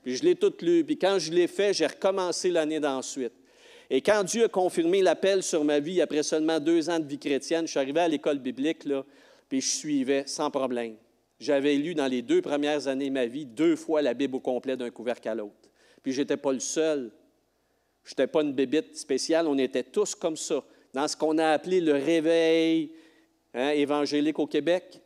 Puis 0.04 0.16
je 0.16 0.22
l'ai 0.22 0.34
tout 0.34 0.52
lu, 0.60 0.84
puis 0.84 0.98
quand 0.98 1.18
je 1.18 1.32
l'ai 1.32 1.46
fait, 1.46 1.72
j'ai 1.72 1.86
recommencé 1.86 2.50
l'année 2.50 2.78
d'ensuite. 2.78 3.32
Et 3.88 4.02
quand 4.02 4.22
Dieu 4.22 4.44
a 4.44 4.48
confirmé 4.48 5.02
l'appel 5.02 5.42
sur 5.42 5.64
ma 5.64 5.80
vie, 5.80 6.00
après 6.00 6.22
seulement 6.22 6.60
deux 6.60 6.90
ans 6.90 7.00
de 7.00 7.06
vie 7.06 7.18
chrétienne, 7.18 7.66
je 7.66 7.70
suis 7.70 7.80
arrivé 7.80 8.00
à 8.00 8.08
l'école 8.08 8.38
biblique, 8.38 8.84
là, 8.84 9.04
puis 9.48 9.62
je 9.62 9.68
suivais 9.68 10.24
sans 10.26 10.50
problème. 10.50 10.96
J'avais 11.40 11.74
lu 11.76 11.94
dans 11.94 12.06
les 12.06 12.22
deux 12.22 12.42
premières 12.42 12.86
années 12.86 13.08
de 13.08 13.14
ma 13.14 13.26
vie 13.26 13.46
deux 13.46 13.76
fois 13.76 14.02
la 14.02 14.14
Bible 14.14 14.36
au 14.36 14.40
complet 14.40 14.76
d'un 14.76 14.90
couvercle 14.90 15.28
à 15.28 15.34
l'autre. 15.34 15.70
Puis 16.02 16.12
je 16.12 16.20
n'étais 16.20 16.36
pas 16.36 16.52
le 16.52 16.60
seul. 16.60 17.10
Je 18.04 18.10
n'étais 18.10 18.26
pas 18.26 18.42
une 18.42 18.52
bébite 18.52 18.96
spéciale, 18.96 19.46
on 19.46 19.56
était 19.56 19.82
tous 19.82 20.14
comme 20.14 20.36
ça, 20.36 20.62
dans 20.92 21.08
ce 21.08 21.16
qu'on 21.16 21.38
a 21.38 21.48
appelé 21.48 21.80
le 21.80 21.94
réveil 21.94 22.92
hein, 23.54 23.70
évangélique 23.70 24.38
au 24.38 24.46
Québec. 24.46 25.00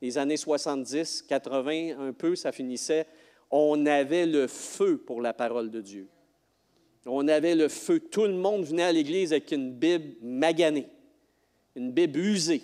Les 0.00 0.16
années 0.18 0.36
70, 0.36 1.22
80, 1.22 1.98
un 1.98 2.12
peu, 2.12 2.36
ça 2.36 2.52
finissait. 2.52 3.06
On 3.50 3.86
avait 3.86 4.26
le 4.26 4.46
feu 4.46 4.98
pour 4.98 5.20
la 5.20 5.32
parole 5.32 5.70
de 5.70 5.80
Dieu. 5.80 6.08
On 7.06 7.28
avait 7.28 7.54
le 7.54 7.68
feu. 7.68 8.00
Tout 8.00 8.24
le 8.24 8.34
monde 8.34 8.64
venait 8.64 8.82
à 8.82 8.92
l'Église 8.92 9.32
avec 9.32 9.52
une 9.52 9.72
Bible 9.72 10.16
maganée, 10.22 10.88
une 11.76 11.92
Bible 11.92 12.18
usée, 12.18 12.62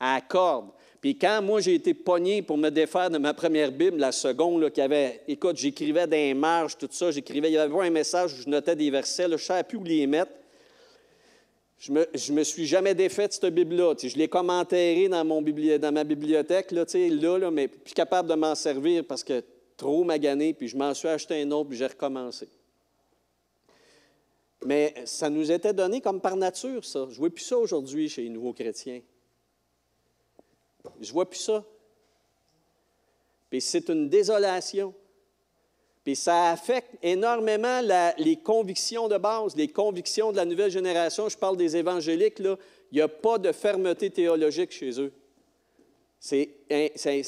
à 0.00 0.20
cordes. 0.20 0.70
Puis 1.00 1.16
quand 1.16 1.40
moi 1.40 1.60
j'ai 1.60 1.74
été 1.74 1.94
pogné 1.94 2.42
pour 2.42 2.58
me 2.58 2.68
défaire 2.68 3.10
de 3.10 3.16
ma 3.16 3.32
première 3.32 3.72
Bible, 3.72 3.96
la 3.98 4.12
seconde, 4.12 4.70
qui 4.70 4.80
avait, 4.80 5.22
écoute, 5.28 5.56
j'écrivais 5.56 6.06
des 6.06 6.34
marges, 6.34 6.76
tout 6.76 6.88
ça, 6.90 7.10
j'écrivais, 7.10 7.48
il 7.48 7.54
y 7.54 7.58
avait 7.58 7.86
un 7.86 7.90
message 7.90 8.34
où 8.34 8.42
je 8.42 8.48
notais 8.48 8.76
des 8.76 8.90
versets, 8.90 9.28
là, 9.28 9.36
je 9.36 9.42
ne 9.42 9.46
savais 9.46 9.62
plus 9.62 9.78
où 9.78 9.84
les 9.84 10.06
mettre. 10.06 10.32
Je 11.78 11.92
me, 11.92 12.06
me 12.32 12.44
suis 12.44 12.66
jamais 12.66 12.94
défait 12.94 13.28
de 13.28 13.32
cette 13.32 13.46
Bible-là. 13.46 13.94
je 14.02 14.14
l'ai 14.16 14.28
comme 14.28 14.50
enterrée 14.50 15.08
dans, 15.08 15.24
mon 15.24 15.40
dans 15.40 15.92
ma 15.92 16.04
bibliothèque, 16.04 16.72
là, 16.72 16.84
là, 16.92 17.38
là, 17.38 17.50
mais 17.50 17.68
plus 17.68 17.94
capable 17.94 18.28
de 18.28 18.34
m'en 18.34 18.54
servir 18.54 19.04
parce 19.06 19.24
que 19.24 19.42
trop 19.80 20.04
magané, 20.04 20.52
puis 20.52 20.68
je 20.68 20.76
m'en 20.76 20.92
suis 20.92 21.08
acheté 21.08 21.40
un 21.40 21.50
autre, 21.52 21.70
puis 21.70 21.78
j'ai 21.78 21.86
recommencé. 21.86 22.48
Mais 24.66 24.94
ça 25.06 25.30
nous 25.30 25.50
était 25.50 25.72
donné 25.72 26.02
comme 26.02 26.20
par 26.20 26.36
nature, 26.36 26.84
ça. 26.84 27.06
Je 27.08 27.14
ne 27.14 27.18
vois 27.18 27.30
plus 27.30 27.44
ça 27.44 27.56
aujourd'hui 27.56 28.10
chez 28.10 28.22
les 28.22 28.28
nouveaux 28.28 28.52
chrétiens. 28.52 29.00
Je 31.00 31.10
vois 31.12 31.28
plus 31.28 31.38
ça. 31.38 31.64
Puis 33.48 33.62
c'est 33.62 33.88
une 33.88 34.10
désolation. 34.10 34.92
Puis 36.04 36.14
ça 36.14 36.50
affecte 36.50 36.94
énormément 37.02 37.80
les 38.18 38.36
convictions 38.36 39.08
de 39.08 39.16
base, 39.16 39.56
les 39.56 39.68
convictions 39.68 40.30
de 40.30 40.36
la 40.36 40.44
nouvelle 40.44 40.70
génération. 40.70 41.30
Je 41.30 41.38
parle 41.38 41.56
des 41.56 41.78
évangéliques, 41.78 42.38
là. 42.38 42.56
Il 42.92 42.96
n'y 42.96 43.02
a 43.02 43.08
pas 43.08 43.38
de 43.38 43.52
fermeté 43.52 44.10
théologique 44.10 44.72
chez 44.72 45.00
eux. 45.00 45.12
C'est, 46.22 46.50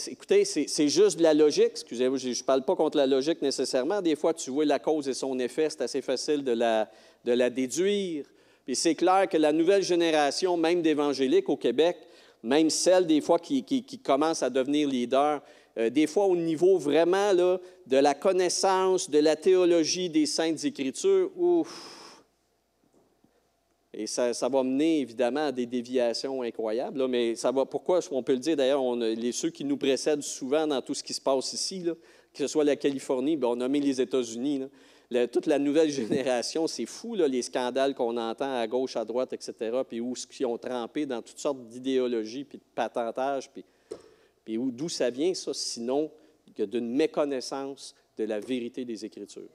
écoutez, 0.08 0.44
c'est 0.44 0.88
juste 0.88 1.16
de 1.16 1.22
la 1.22 1.32
logique. 1.32 1.70
Excusez-moi, 1.70 2.18
je 2.18 2.28
ne 2.28 2.44
parle 2.44 2.62
pas 2.62 2.76
contre 2.76 2.98
la 2.98 3.06
logique 3.06 3.40
nécessairement. 3.40 4.02
Des 4.02 4.16
fois, 4.16 4.34
tu 4.34 4.50
vois 4.50 4.66
la 4.66 4.78
cause 4.78 5.08
et 5.08 5.14
son 5.14 5.38
effet, 5.38 5.70
c'est 5.70 5.80
assez 5.80 6.02
facile 6.02 6.44
de 6.44 6.52
la, 6.52 6.90
de 7.24 7.32
la 7.32 7.48
déduire. 7.48 8.26
Puis 8.66 8.76
c'est 8.76 8.94
clair 8.94 9.28
que 9.30 9.38
la 9.38 9.50
nouvelle 9.50 9.82
génération, 9.82 10.58
même 10.58 10.82
d'évangéliques 10.82 11.48
au 11.48 11.56
Québec, 11.56 11.96
même 12.42 12.68
celles 12.68 13.06
des 13.06 13.22
fois 13.22 13.38
qui, 13.38 13.64
commencent 14.04 14.42
à 14.42 14.50
devenir 14.50 14.86
leaders, 14.86 15.40
euh, 15.78 15.88
des 15.88 16.06
fois 16.06 16.26
au 16.26 16.36
niveau 16.36 16.76
vraiment 16.76 17.32
là, 17.32 17.58
de 17.86 17.96
la 17.96 18.12
connaissance, 18.12 19.08
de 19.08 19.20
la 19.20 19.36
théologie 19.36 20.10
des 20.10 20.26
saintes 20.26 20.66
écritures, 20.66 21.30
ouf! 21.34 22.01
Et 23.94 24.06
ça, 24.06 24.32
va 24.48 24.62
mener 24.62 25.00
évidemment 25.00 25.46
à 25.46 25.52
des 25.52 25.66
déviations 25.66 26.40
incroyables, 26.40 27.06
mais 27.08 27.36
ça 27.36 27.52
va, 27.52 27.66
pourquoi 27.66 28.00
on 28.10 28.22
peut 28.22 28.32
le 28.32 28.38
dire 28.38 28.56
d'ailleurs, 28.56 28.82
les, 28.96 29.32
ceux 29.32 29.50
qui 29.50 29.64
nous 29.64 29.76
précèdent 29.76 30.22
souvent 30.22 30.66
dans 30.66 30.80
tout 30.80 30.94
ce 30.94 31.02
qui 31.02 31.12
se 31.12 31.20
passe 31.20 31.52
ici, 31.52 31.80
là, 31.80 31.92
que 32.32 32.38
ce 32.38 32.46
soit 32.46 32.64
la 32.64 32.76
Californie, 32.76 33.36
bien, 33.36 33.50
on 33.50 33.60
a 33.60 33.68
mis 33.68 33.80
les 33.80 34.00
États-Unis, 34.00 34.62
toute 35.30 35.44
la 35.44 35.58
nouvelle 35.58 35.90
génération, 35.90 36.66
c'est 36.66 36.86
fou, 36.86 37.16
les 37.16 37.42
scandales 37.42 37.94
qu'on 37.94 38.16
entend 38.16 38.54
à 38.54 38.66
gauche, 38.66 38.96
à 38.96 39.04
droite, 39.04 39.34
etc., 39.34 39.82
puis 39.86 40.00
où 40.00 40.14
qui 40.30 40.46
ont 40.46 40.56
trempé 40.56 41.04
dans 41.04 41.20
toutes 41.20 41.38
sortes 41.38 41.68
d'idéologies, 41.68 42.44
puis 42.44 42.56
de 42.56 42.64
patentage, 42.74 43.50
puis, 43.50 43.62
puis 44.42 44.58
d'où 44.58 44.88
ça 44.88 45.10
vient, 45.10 45.34
ça, 45.34 45.52
sinon 45.52 46.10
que 46.56 46.62
d'une 46.62 46.88
méconnaissance 46.88 47.94
de 48.16 48.24
la 48.24 48.40
vérité 48.40 48.84
des 48.84 49.04
Écritures. 49.04 49.48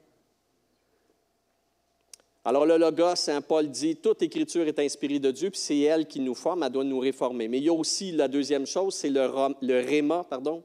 Alors 2.48 2.64
le 2.64 2.78
Logos, 2.78 3.16
Saint 3.16 3.42
Paul 3.42 3.68
dit, 3.68 3.96
toute 3.96 4.22
écriture 4.22 4.66
est 4.66 4.78
inspirée 4.78 5.18
de 5.18 5.30
Dieu, 5.30 5.50
puis 5.50 5.60
c'est 5.60 5.80
elle 5.80 6.06
qui 6.06 6.18
nous 6.18 6.34
forme, 6.34 6.62
elle 6.62 6.72
doit 6.72 6.82
nous 6.82 6.98
réformer. 6.98 7.46
Mais 7.46 7.58
il 7.58 7.64
y 7.64 7.68
a 7.68 7.74
aussi 7.74 8.10
la 8.10 8.26
deuxième 8.26 8.64
chose, 8.64 8.94
c'est 8.94 9.10
le, 9.10 9.30
le 9.60 9.86
réma, 9.86 10.24
pardon. 10.24 10.62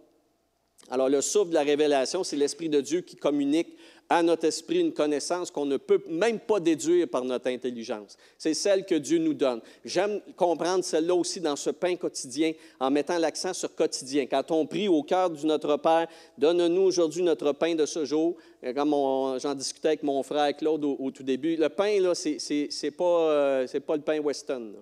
Alors 0.93 1.09
le 1.09 1.21
souffle 1.21 1.49
de 1.49 1.55
la 1.55 1.63
révélation, 1.63 2.23
c'est 2.23 2.35
l'Esprit 2.35 2.69
de 2.69 2.79
Dieu 2.79 3.01
qui 3.01 3.15
communique 3.15 3.75
à 4.09 4.21
notre 4.21 4.45
esprit 4.45 4.79
une 4.79 4.93
connaissance 4.93 5.49
qu'on 5.49 5.65
ne 5.65 5.77
peut 5.77 6.03
même 6.07 6.39
pas 6.39 6.59
déduire 6.59 7.07
par 7.07 7.25
notre 7.25 7.47
intelligence. 7.47 8.15
C'est 8.37 8.53
celle 8.53 8.85
que 8.85 8.93
Dieu 8.93 9.17
nous 9.17 9.33
donne. 9.33 9.59
J'aime 9.83 10.21
comprendre 10.35 10.83
celle-là 10.83 11.15
aussi 11.15 11.41
dans 11.41 11.55
ce 11.55 11.71
pain 11.71 11.95
quotidien 11.95 12.53
en 12.79 12.91
mettant 12.91 13.17
l'accent 13.17 13.55
sur 13.55 13.73
quotidien. 13.73 14.27
Quand 14.27 14.51
on 14.51 14.67
prie 14.67 14.87
au 14.87 15.01
cœur 15.01 15.31
du 15.31 15.47
Notre 15.47 15.77
Père, 15.77 16.07
donne-nous 16.37 16.83
aujourd'hui 16.83 17.23
notre 17.23 17.53
pain 17.53 17.73
de 17.73 17.87
ce 17.87 18.05
jour. 18.05 18.35
Comme 18.75 18.91
j'en 19.39 19.55
discutais 19.55 19.87
avec 19.87 20.03
mon 20.03 20.21
frère 20.21 20.55
Claude 20.55 20.85
au, 20.85 21.09
tout 21.09 21.23
début, 21.23 21.55
le 21.55 21.69
pain, 21.69 21.99
là, 22.01 22.13
c'est, 22.13 22.37
c'est, 22.37 22.91
pas, 22.91 23.31
euh, 23.31 23.67
pas 23.79 23.95
le 23.95 24.03
pain 24.03 24.19
Weston. 24.19 24.75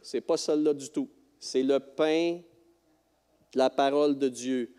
C'est 0.00 0.20
pas 0.20 0.36
celle-là 0.36 0.72
du 0.72 0.88
tout. 0.88 1.08
C'est 1.40 1.64
le 1.64 1.80
pain 1.80 2.38
la 3.54 3.70
parole 3.70 4.18
de 4.18 4.28
Dieu. 4.28 4.74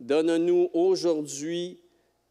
Donne-nous 0.00 0.70
aujourd'hui 0.72 1.80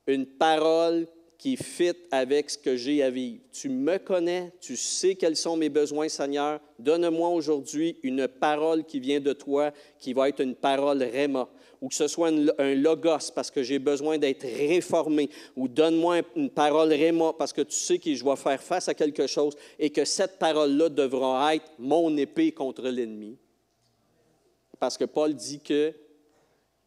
une 0.08 0.26
parole 0.26 1.08
qui 1.44 1.58
fit 1.58 1.92
avec 2.10 2.50
ce 2.50 2.58
que 2.58 2.78
j'ai 2.78 3.04
à 3.04 3.10
vivre. 3.10 3.42
Tu 3.52 3.68
me 3.68 3.98
connais, 3.98 4.54
tu 4.62 4.78
sais 4.78 5.16
quels 5.16 5.36
sont 5.36 5.58
mes 5.58 5.68
besoins, 5.68 6.08
Seigneur. 6.08 6.62
Donne-moi 6.80 7.28
aujourd'hui 7.28 7.98
une 8.02 8.30
parole 8.30 8.86
qui 8.86 9.02
vient 9.02 9.20
de 9.20 9.34
toi, 9.34 9.72
qui 10.00 10.14
va 10.14 10.30
être 10.30 10.40
une 10.40 10.56
parole 10.56 11.04
réma, 11.04 11.50
ou 11.82 11.90
que 11.90 11.96
ce 11.96 12.08
soit 12.08 12.30
un 12.30 12.76
logos 12.76 13.32
parce 13.36 13.52
que 13.52 13.62
j'ai 13.62 13.78
besoin 13.78 14.18
d'être 14.18 14.46
réformé, 14.46 15.30
ou 15.58 15.68
donne-moi 15.68 16.22
une 16.38 16.50
parole 16.50 16.94
réma 16.94 17.34
parce 17.38 17.52
que 17.52 17.62
tu 17.62 17.76
sais 17.76 18.00
que 18.00 18.14
je 18.14 18.24
dois 18.24 18.38
faire 18.38 18.64
face 18.64 18.88
à 18.88 18.94
quelque 18.94 19.28
chose 19.28 19.54
et 19.78 19.90
que 19.90 20.06
cette 20.06 20.40
parole-là 20.40 20.88
devra 20.88 21.56
être 21.56 21.72
mon 21.78 22.16
épée 22.16 22.54
contre 22.54 22.84
l'ennemi. 22.84 23.38
Parce 24.84 24.98
que 24.98 25.06
Paul 25.06 25.34
dit 25.34 25.62
que 25.62 25.94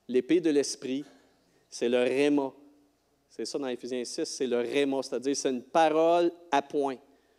L'épée 0.07 0.39
de 0.43 0.51
l'esprit, 0.51 1.03
c'est 1.71 1.89
le 1.89 1.97
réma. 1.97 2.53
C'est 3.31 3.47
ça 3.47 3.59
dans 3.59 3.69
Éphésiens 3.69 4.05
6, 4.05 4.27
c'est 4.27 4.47
le 4.47 4.59
réma, 4.59 5.03
c'est-à-dire 5.03 5.35
c'est 5.35 5.49
une 5.49 5.63
parole 5.63 6.31
à 6.51 6.61
point. 6.61 6.97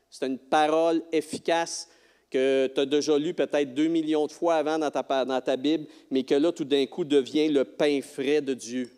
C'est 0.09 0.25
une 0.25 0.39
parole 0.39 1.03
efficace 1.11 1.87
que 2.31 2.71
tu 2.73 2.81
as 2.81 2.87
déjà 2.87 3.19
lu 3.19 3.35
peut-être 3.35 3.75
deux 3.75 3.87
millions 3.87 4.25
de 4.25 4.31
fois 4.31 4.55
avant 4.55 4.79
dans 4.79 4.89
ta, 4.89 5.25
dans 5.25 5.41
ta 5.41 5.55
Bible, 5.57 5.85
mais 6.09 6.23
que 6.23 6.33
là, 6.33 6.51
tout 6.51 6.65
d'un 6.65 6.87
coup, 6.87 7.05
devient 7.05 7.49
le 7.49 7.63
pain 7.63 8.01
frais 8.01 8.41
de 8.41 8.55
Dieu. 8.55 8.89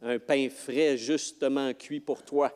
Un 0.00 0.18
pain 0.18 0.48
frais 0.48 0.96
justement 0.96 1.74
cuit 1.74 2.00
pour 2.00 2.22
toi. 2.24 2.50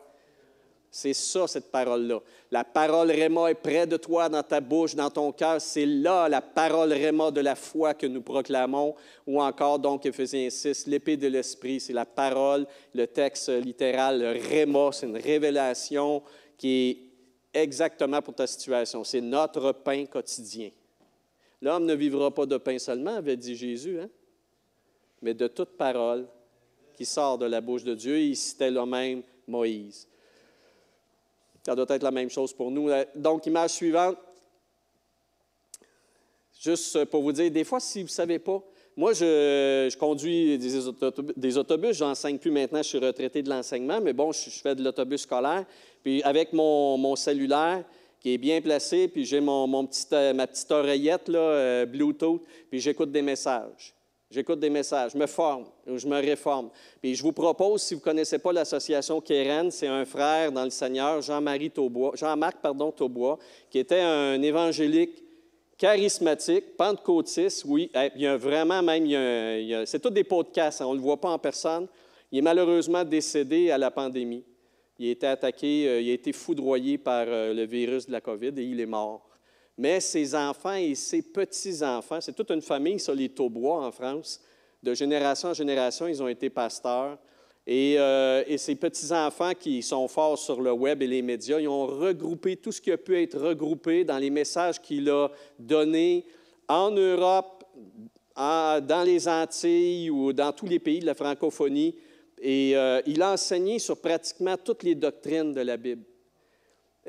C'est 0.97 1.13
ça, 1.13 1.45
cette 1.45 1.69
parole-là. 1.69 2.19
La 2.49 2.63
parole 2.63 3.11
Réma 3.11 3.51
est 3.51 3.53
près 3.53 3.85
de 3.85 3.97
toi, 3.97 4.29
dans 4.29 4.41
ta 4.41 4.59
bouche, 4.59 4.95
dans 4.95 5.11
ton 5.11 5.31
cœur. 5.31 5.61
C'est 5.61 5.85
là 5.85 6.27
la 6.27 6.41
parole 6.41 6.91
Réma 6.91 7.29
de 7.29 7.39
la 7.39 7.53
foi 7.53 7.93
que 7.93 8.07
nous 8.07 8.23
proclamons. 8.23 8.95
Ou 9.27 9.39
encore, 9.39 9.77
donc, 9.77 10.07
Éphésiens 10.07 10.49
6, 10.49 10.87
l'épée 10.87 11.15
de 11.15 11.27
l'esprit, 11.27 11.79
c'est 11.79 11.93
la 11.93 12.07
parole, 12.07 12.65
le 12.95 13.05
texte 13.05 13.49
littéral, 13.49 14.19
le 14.19 14.41
Réma, 14.41 14.89
c'est 14.91 15.05
une 15.05 15.17
révélation 15.17 16.23
qui 16.57 16.89
est 17.53 17.61
exactement 17.61 18.23
pour 18.23 18.33
ta 18.33 18.47
situation. 18.47 19.03
C'est 19.03 19.21
notre 19.21 19.73
pain 19.73 20.03
quotidien. 20.07 20.71
L'homme 21.61 21.85
ne 21.85 21.93
vivra 21.93 22.31
pas 22.31 22.47
de 22.47 22.57
pain 22.57 22.79
seulement, 22.79 23.17
avait 23.17 23.37
dit 23.37 23.55
Jésus, 23.55 23.99
hein? 23.99 24.09
mais 25.21 25.35
de 25.35 25.47
toute 25.47 25.77
parole 25.77 26.25
qui 26.95 27.05
sort 27.05 27.37
de 27.37 27.45
la 27.45 27.61
bouche 27.61 27.83
de 27.83 27.93
Dieu. 27.93 28.17
Il 28.17 28.35
citait 28.35 28.71
le 28.71 28.83
même 28.83 29.21
Moïse. 29.47 30.07
Ça 31.67 31.75
doit 31.75 31.85
être 31.89 32.03
la 32.03 32.11
même 32.11 32.29
chose 32.29 32.53
pour 32.53 32.71
nous. 32.71 32.89
Euh, 32.89 33.03
donc, 33.13 33.45
image 33.45 33.71
suivante. 33.71 34.15
Juste 36.61 37.03
pour 37.05 37.21
vous 37.21 37.33
dire, 37.33 37.51
des 37.51 37.65
fois, 37.65 37.81
si 37.81 37.99
vous 37.99 38.05
ne 38.05 38.09
savez 38.09 38.39
pas, 38.39 38.63
moi, 38.95 39.11
je, 39.11 39.93
conduis 39.97 40.57
des 40.57 41.57
autobus, 41.57 41.97
j'enseigne 41.97 42.37
plus 42.37 42.51
maintenant, 42.51 42.81
je 42.81 42.87
suis 42.87 42.97
retraité 42.99 43.43
de 43.43 43.49
l'enseignement, 43.49 43.99
mais 43.99 44.13
bon, 44.13 44.31
je, 44.31 44.49
fais 44.49 44.75
de 44.75 44.81
l'autobus 44.81 45.23
scolaire. 45.23 45.65
Puis 46.03 46.23
avec 46.23 46.53
mon, 46.53 47.17
cellulaire, 47.17 47.83
qui 48.21 48.33
est 48.33 48.37
bien 48.37 48.61
placé, 48.61 49.09
puis 49.09 49.25
j'ai 49.25 49.41
mon, 49.41 49.67
euh, 50.13 50.33
ma 50.33 50.47
petite 50.47 50.71
oreillette 50.71 51.27
là, 51.27 51.39
euh, 51.39 51.85
Bluetooth, 51.85 52.43
puis 52.69 52.79
j'écoute 52.79 53.11
des 53.11 53.21
messages. 53.21 53.93
J'écoute 54.29 54.59
des 54.59 54.69
messages, 54.69 55.13
je 55.13 55.17
me 55.17 55.25
forme, 55.25 55.65
je 55.85 56.05
me 56.05 56.17
réforme. 56.17 56.69
Puis 57.01 57.15
je 57.15 57.23
vous 57.23 57.31
propose, 57.31 57.81
si 57.81 57.93
vous 57.93 58.01
ne 58.01 58.03
connaissez 58.03 58.39
pas 58.39 58.51
l'association 58.51 59.21
Kéren, 59.21 59.71
c'est 59.71 59.87
un 59.87 60.03
frère 60.03 60.51
dans 60.51 60.65
le 60.65 60.69
Seigneur, 60.69 61.21
Jean-Marie 61.21 61.71
Taubois, 61.71 62.11
Jean-Marc 62.15 62.57
pardon, 62.61 62.91
Taubois, 62.91 63.39
qui 63.69 63.79
était 63.79 64.01
un 64.01 64.41
évangélique 64.41 65.23
charismatique, 65.77 66.75
pentecôtiste, 66.75 67.63
oui. 67.65 67.89
Il 68.15 68.21
y 68.21 68.27
a 68.27 68.35
vraiment 68.35 68.83
même, 68.83 69.05
c'est 69.85 69.99
tous 69.99 70.09
des 70.09 70.25
podcasts, 70.25 70.81
hein, 70.81 70.87
on 70.87 70.91
ne 70.91 70.97
le 70.97 71.03
voit 71.03 71.21
pas 71.21 71.29
en 71.29 71.39
personne. 71.39 71.87
Il 72.31 72.39
est 72.39 72.41
malheureusement 72.41 73.05
décédé 73.05 73.71
à 73.71 73.77
la 73.77 73.91
pandémie. 73.91 74.43
Il 74.99 75.07
a 75.07 75.11
été 75.11 75.27
attaqué, 75.27 75.87
euh, 75.87 76.01
il 76.01 76.09
a 76.09 76.13
été 76.13 76.33
foudroyé 76.33 76.97
par 76.97 77.25
euh, 77.27 77.53
le 77.53 77.65
virus 77.65 78.07
de 78.07 78.11
la 78.11 78.19
COVID 78.19 78.53
et 78.57 78.63
il 78.63 78.79
est 78.81 78.87
mort 78.87 79.27
mais 79.77 79.99
ses 79.99 80.33
enfants 80.33 80.73
et 80.73 80.95
ses 80.95 81.21
petits-enfants, 81.21 82.19
c'est 82.19 82.33
toute 82.33 82.49
une 82.51 82.61
famille, 82.61 82.99
ça, 82.99 83.13
les 83.13 83.29
Taubois 83.29 83.85
en 83.85 83.91
France, 83.91 84.41
de 84.81 84.93
génération 84.93 85.49
en 85.49 85.53
génération, 85.53 86.07
ils 86.07 86.21
ont 86.21 86.27
été 86.27 86.49
pasteurs. 86.49 87.17
Et, 87.65 87.99
euh, 87.99 88.57
ces 88.57 88.75
petits-enfants 88.75 89.51
qui 89.53 89.83
sont 89.83 90.07
forts 90.07 90.37
sur 90.37 90.61
le 90.61 90.71
web 90.71 91.01
et 91.01 91.07
les 91.07 91.21
médias, 91.21 91.59
ils 91.59 91.67
ont 91.67 91.85
regroupé 91.85 92.55
tout 92.55 92.71
ce 92.71 92.79
qui 92.79 92.91
a 92.91 92.97
pu 92.97 93.21
être 93.21 93.37
regroupé 93.37 94.05
dans 94.05 94.17
les 94.17 94.29
messages 94.29 94.81
qu'il 94.81 95.09
a 95.09 95.27
donnés 95.59 96.25
en 96.67 96.91
Europe, 96.91 97.65
dans 98.35 99.03
les 99.05 99.27
Antilles 99.27 100.09
ou 100.09 100.31
dans 100.31 100.51
tous 100.53 100.67
les 100.67 100.79
pays 100.79 100.99
de 100.99 101.05
la 101.05 101.15
francophonie. 101.15 101.95
Et 102.39 102.77
euh, 102.77 103.01
il 103.05 103.21
a 103.21 103.33
enseigné 103.33 103.79
sur 103.79 103.99
pratiquement 103.99 104.55
toutes 104.57 104.83
les 104.83 104.95
doctrines 104.95 105.53
de 105.53 105.61
la 105.61 105.75
Bible. 105.75 106.03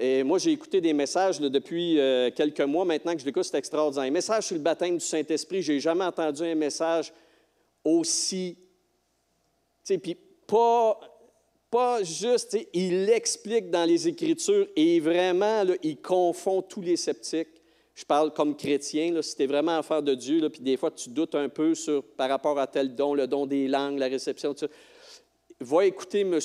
Et 0.00 0.22
moi, 0.22 0.38
j'ai 0.38 0.52
écouté 0.52 0.80
des 0.80 0.92
messages 0.92 1.40
depuis 1.40 1.98
euh, 1.98 2.30
quelques 2.30 2.60
mois 2.60 2.84
maintenant 2.84 3.14
que 3.14 3.20
je 3.20 3.24
l'écoute, 3.24 3.42
c'est 3.42 3.58
extraordinaire. 3.58 4.06
Un 4.06 4.12
message 4.12 4.44
sur 4.44 4.54
le 4.54 4.62
baptême 4.62 4.96
du 4.96 5.04
Saint-Esprit, 5.04 5.60
je 5.60 5.72
n'ai 5.72 5.80
jamais 5.80 6.04
entendu 6.04 6.44
un 6.44 6.54
message 6.54 7.12
aussi. 7.84 8.56
Puis 9.84 10.16
pas, 10.46 11.00
pas 11.68 12.04
juste, 12.04 12.56
il 12.72 13.10
explique 13.10 13.70
dans 13.70 13.84
les 13.84 14.06
Écritures 14.06 14.68
et 14.76 15.00
vraiment, 15.00 15.64
il 15.82 16.00
confond 16.00 16.62
tous 16.62 16.80
les 16.80 16.96
sceptiques. 16.96 17.48
Je 17.96 18.04
parle 18.04 18.32
comme 18.32 18.56
chrétien, 18.56 19.12
là, 19.12 19.22
si 19.22 19.34
tu 19.34 19.42
es 19.42 19.46
vraiment 19.46 19.78
affaire 19.78 20.04
de 20.04 20.14
Dieu, 20.14 20.48
puis 20.48 20.60
des 20.60 20.76
fois 20.76 20.92
tu 20.92 21.10
doutes 21.10 21.34
un 21.34 21.48
peu 21.48 21.74
sur, 21.74 22.04
par 22.04 22.28
rapport 22.28 22.56
à 22.60 22.68
tel 22.68 22.94
don, 22.94 23.14
le 23.14 23.26
don 23.26 23.46
des 23.46 23.66
langues, 23.66 23.98
la 23.98 24.06
réception, 24.06 24.54
tout 24.54 24.60
ça 24.60 24.68
va 25.60 25.84
écouter 25.84 26.20
M. 26.20 26.38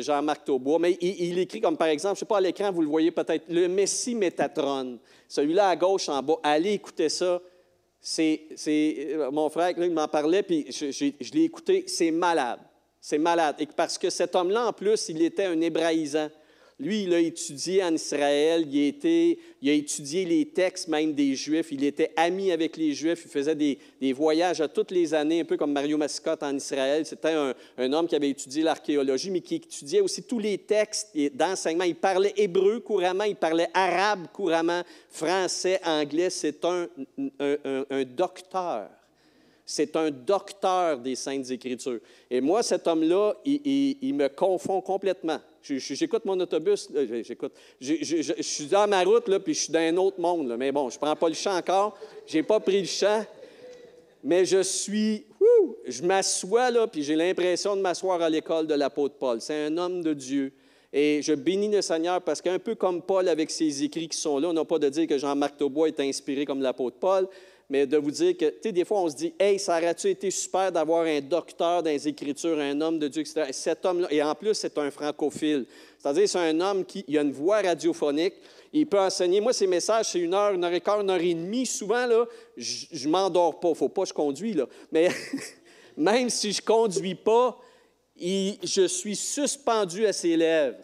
Jean-Marc 0.00 0.44
Taubois, 0.44 0.78
mais 0.78 0.96
il, 1.00 1.38
écrit 1.38 1.60
comme 1.60 1.76
par 1.76 1.88
exemple, 1.88 2.14
je 2.14 2.20
ne 2.20 2.20
sais 2.20 2.26
pas 2.26 2.38
à 2.38 2.40
l'écran, 2.40 2.72
vous 2.72 2.80
le 2.80 2.88
voyez 2.88 3.10
peut-être, 3.10 3.44
le 3.48 3.68
Messie 3.68 4.14
Métatron. 4.14 4.98
Celui-là 5.28 5.68
à 5.68 5.76
gauche 5.76 6.08
en 6.08 6.22
bas, 6.22 6.36
allez 6.42 6.72
écouter 6.72 7.08
ça. 7.08 7.40
C'est, 8.00 8.46
euh, 8.68 9.30
mon 9.30 9.50
frère, 9.50 9.74
il 9.76 9.92
m'en 9.92 10.08
parlait, 10.08 10.42
puis 10.42 10.66
je, 10.70 11.34
l'ai 11.34 11.42
écouté, 11.42 11.84
c'est 11.86 12.10
malade. 12.10 12.60
C'est 13.00 13.18
malade. 13.18 13.56
Et 13.58 13.66
parce 13.66 13.98
que 13.98 14.08
cet 14.08 14.34
homme-là, 14.34 14.68
en 14.68 14.72
plus, 14.72 15.08
il 15.08 15.20
était 15.22 15.44
un 15.44 15.60
hébraïsant. 15.60 16.28
Lui, 16.80 17.02
il 17.02 17.12
a 17.12 17.18
étudié 17.18 17.82
en 17.82 17.92
Israël, 17.92 18.64
il 18.72 19.68
a, 19.68 19.72
étudié 19.72 20.24
les 20.24 20.46
textes 20.46 20.86
même 20.86 21.12
des 21.12 21.34
Juifs, 21.34 21.72
il 21.72 21.82
était 21.82 22.12
ami 22.16 22.52
avec 22.52 22.76
les 22.76 22.92
Juifs, 22.92 23.22
il 23.24 23.30
faisait 23.30 23.56
des, 23.56 24.12
voyages 24.12 24.60
à 24.60 24.68
toutes 24.68 24.92
les 24.92 25.12
années, 25.12 25.40
un 25.40 25.44
peu 25.44 25.56
comme 25.56 25.72
Mario 25.72 25.98
Mascotte 25.98 26.44
en 26.44 26.54
Israël. 26.54 27.04
C'était 27.04 27.34
un, 27.78 27.92
homme 27.92 28.06
qui 28.06 28.14
avait 28.14 28.30
étudié 28.30 28.62
l'archéologie, 28.62 29.30
mais 29.30 29.40
qui 29.40 29.56
étudiait 29.56 30.00
aussi 30.00 30.22
tous 30.22 30.38
les 30.38 30.58
textes 30.58 31.16
d'enseignement. 31.34 31.84
Il 31.84 31.96
parlait 31.96 32.32
hébreu 32.36 32.78
couramment, 32.78 33.24
il 33.24 33.36
parlait 33.36 33.68
arabe 33.74 34.28
couramment, 34.32 34.82
français, 35.10 35.80
anglais. 35.84 36.30
C'est 36.30 36.64
un 36.64 36.86
docteur 38.16 38.88
c'est 39.70 39.96
un 39.96 40.10
docteur 40.10 40.98
des 40.98 41.14
Saintes 41.14 41.50
Écritures. 41.50 42.00
Et 42.30 42.40
moi, 42.40 42.62
cet 42.62 42.86
homme-là, 42.86 43.34
il, 43.44 44.14
me 44.14 44.28
confond 44.28 44.80
complètement. 44.80 45.38
J'écoute 45.60 46.24
mon 46.24 46.40
autobus, 46.40 46.88
j'écoute. 47.22 47.52
Je, 47.78 48.32
suis 48.40 48.64
dans 48.64 48.88
ma 48.88 49.04
route, 49.04 49.28
là, 49.28 49.38
puis 49.38 49.52
je 49.52 49.64
suis 49.64 49.72
dans 49.72 49.80
un 49.80 49.94
autre 49.98 50.18
monde. 50.18 50.56
Mais 50.58 50.72
bon, 50.72 50.88
je 50.88 50.96
ne 50.96 51.00
prends 51.00 51.14
pas 51.14 51.28
le 51.28 51.34
champ 51.34 51.54
encore. 51.54 51.98
Je 52.26 52.38
n'ai 52.38 52.42
pas 52.42 52.60
pris 52.60 52.80
le 52.80 52.86
champ. 52.86 53.22
Mais 54.24 54.46
je 54.46 54.62
suis. 54.62 55.26
je 55.86 56.02
m'assois 56.02 56.70
là, 56.70 56.86
puis 56.86 57.02
j'ai 57.02 57.14
l'impression 57.14 57.76
de 57.76 57.82
m'asseoir 57.82 58.22
à 58.22 58.30
l'école 58.30 58.66
de 58.66 58.74
l'apôtre 58.74 59.16
Paul. 59.18 59.42
C'est 59.42 59.66
un 59.66 59.76
homme 59.76 60.02
de 60.02 60.14
Dieu. 60.14 60.50
Et 60.94 61.20
je 61.20 61.34
bénis 61.34 61.68
le 61.68 61.82
Seigneur 61.82 62.22
parce 62.22 62.40
qu'un 62.40 62.58
peu 62.58 62.74
comme 62.74 63.02
Paul 63.02 63.28
avec 63.28 63.50
ses 63.50 63.84
écrits 63.84 64.08
qui 64.08 64.16
sont 64.16 64.38
là, 64.38 64.48
on 64.48 64.54
n'a 64.54 64.64
pas 64.64 64.78
de 64.78 64.88
dire 64.88 65.06
que 65.06 65.18
Jean-Marc 65.18 65.58
Taubois 65.58 65.88
est 65.88 66.00
inspiré 66.00 66.46
comme 66.46 66.62
l'apôtre 66.62 66.96
Paul, 66.98 67.28
mais 67.70 67.86
de 67.86 67.98
vous 67.98 68.10
dire 68.10 68.36
que, 68.36 68.46
tu 68.46 68.56
sais, 68.62 68.72
des 68.72 68.84
fois, 68.84 69.00
on 69.00 69.10
se 69.10 69.16
dit, 69.16 69.34
hey, 69.38 69.58
ça 69.58 69.76
aurait-tu 69.76 70.08
été 70.08 70.30
super 70.30 70.72
d'avoir 70.72 71.04
un 71.04 71.20
docteur 71.20 71.82
dans 71.82 71.90
les 71.90 72.08
Écritures, 72.08 72.58
un 72.58 72.80
homme 72.80 72.98
de 72.98 73.08
Dieu, 73.08 73.20
etc. 73.20 73.44
cet 73.52 73.84
homme-là, 73.84 74.08
et 74.10 74.22
en 74.22 74.34
plus, 74.34 74.54
c'est 74.54 74.78
un 74.78 74.90
francophile. 74.90 75.66
C'est-à-dire, 75.98 76.28
c'est 76.28 76.38
un 76.38 76.60
homme 76.60 76.84
qui 76.84 77.04
a 77.16 77.20
une 77.20 77.32
voix 77.32 77.60
radiophonique. 77.60 78.34
Il 78.72 78.86
peut 78.86 79.00
enseigner. 79.00 79.40
Moi, 79.40 79.52
ces 79.52 79.66
messages, 79.66 80.06
c'est 80.10 80.20
une 80.20 80.32
heure, 80.32 80.52
une 80.52 80.64
heure 80.64 80.72
et 80.72 80.80
quart, 80.80 81.00
une 81.00 81.10
heure 81.10 81.20
et 81.20 81.34
demie. 81.34 81.66
Souvent, 81.66 82.06
là, 82.06 82.24
je 82.56 83.06
ne 83.06 83.10
m'endors 83.10 83.60
pas. 83.60 83.70
Il 83.70 83.74
faut 83.74 83.88
pas 83.88 84.02
que 84.02 84.08
je 84.08 84.14
conduis, 84.14 84.54
là. 84.54 84.66
Mais 84.90 85.08
même 85.96 86.30
si 86.30 86.52
je 86.52 86.62
ne 86.62 86.66
conduis 86.66 87.14
pas, 87.14 87.58
je 88.16 88.86
suis 88.86 89.16
suspendu 89.16 90.06
à 90.06 90.12
ses 90.12 90.36
lèvres. 90.36 90.78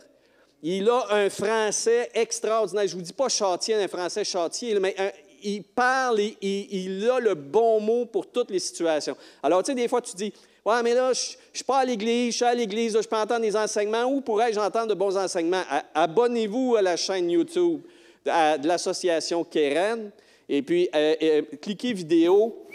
Il 0.62 0.88
a 0.88 1.06
un 1.10 1.28
français 1.28 2.10
extraordinaire. 2.14 2.86
Je 2.86 2.94
ne 2.94 3.00
vous 3.00 3.04
dis 3.04 3.12
pas 3.12 3.28
châtier, 3.28 3.74
un 3.74 3.88
français 3.88 4.24
châtier, 4.24 4.78
mais 4.80 4.96
il 5.44 5.62
parle 5.62 6.20
et 6.20 6.36
il, 6.42 7.08
a 7.08 7.20
le 7.20 7.34
bon 7.34 7.80
mot 7.80 8.06
pour 8.06 8.26
toutes 8.26 8.50
les 8.50 8.58
situations. 8.58 9.16
Alors, 9.42 9.62
tu 9.62 9.70
sais, 9.70 9.74
des 9.74 9.88
fois, 9.88 10.02
tu 10.02 10.16
dis, 10.16 10.32
Ouais, 10.64 10.82
mais 10.82 10.94
là, 10.94 11.12
je 11.12 11.32
ne 11.32 11.36
suis 11.52 11.64
pas 11.64 11.80
à 11.80 11.84
l'église, 11.84 12.32
je 12.32 12.36
suis 12.36 12.44
à 12.46 12.54
l'église, 12.54 12.98
je 12.98 13.06
peux 13.06 13.16
entendre 13.16 13.42
des 13.42 13.54
enseignements. 13.54 14.04
Où 14.04 14.22
pourrais-je 14.22 14.58
entendre 14.58 14.88
de 14.88 14.94
bons 14.94 15.14
enseignements? 15.14 15.62
Abonnez-vous 15.94 16.76
à 16.76 16.82
la 16.82 16.96
chaîne 16.96 17.30
YouTube 17.30 17.82
de 18.24 18.66
l'association 18.66 19.44
Keren. 19.44 20.10
Et 20.48 20.62
puis, 20.62 20.88
euh, 20.94 21.14
euh, 21.22 21.42
cliquez 21.60 21.92
vidéo. 21.92 22.66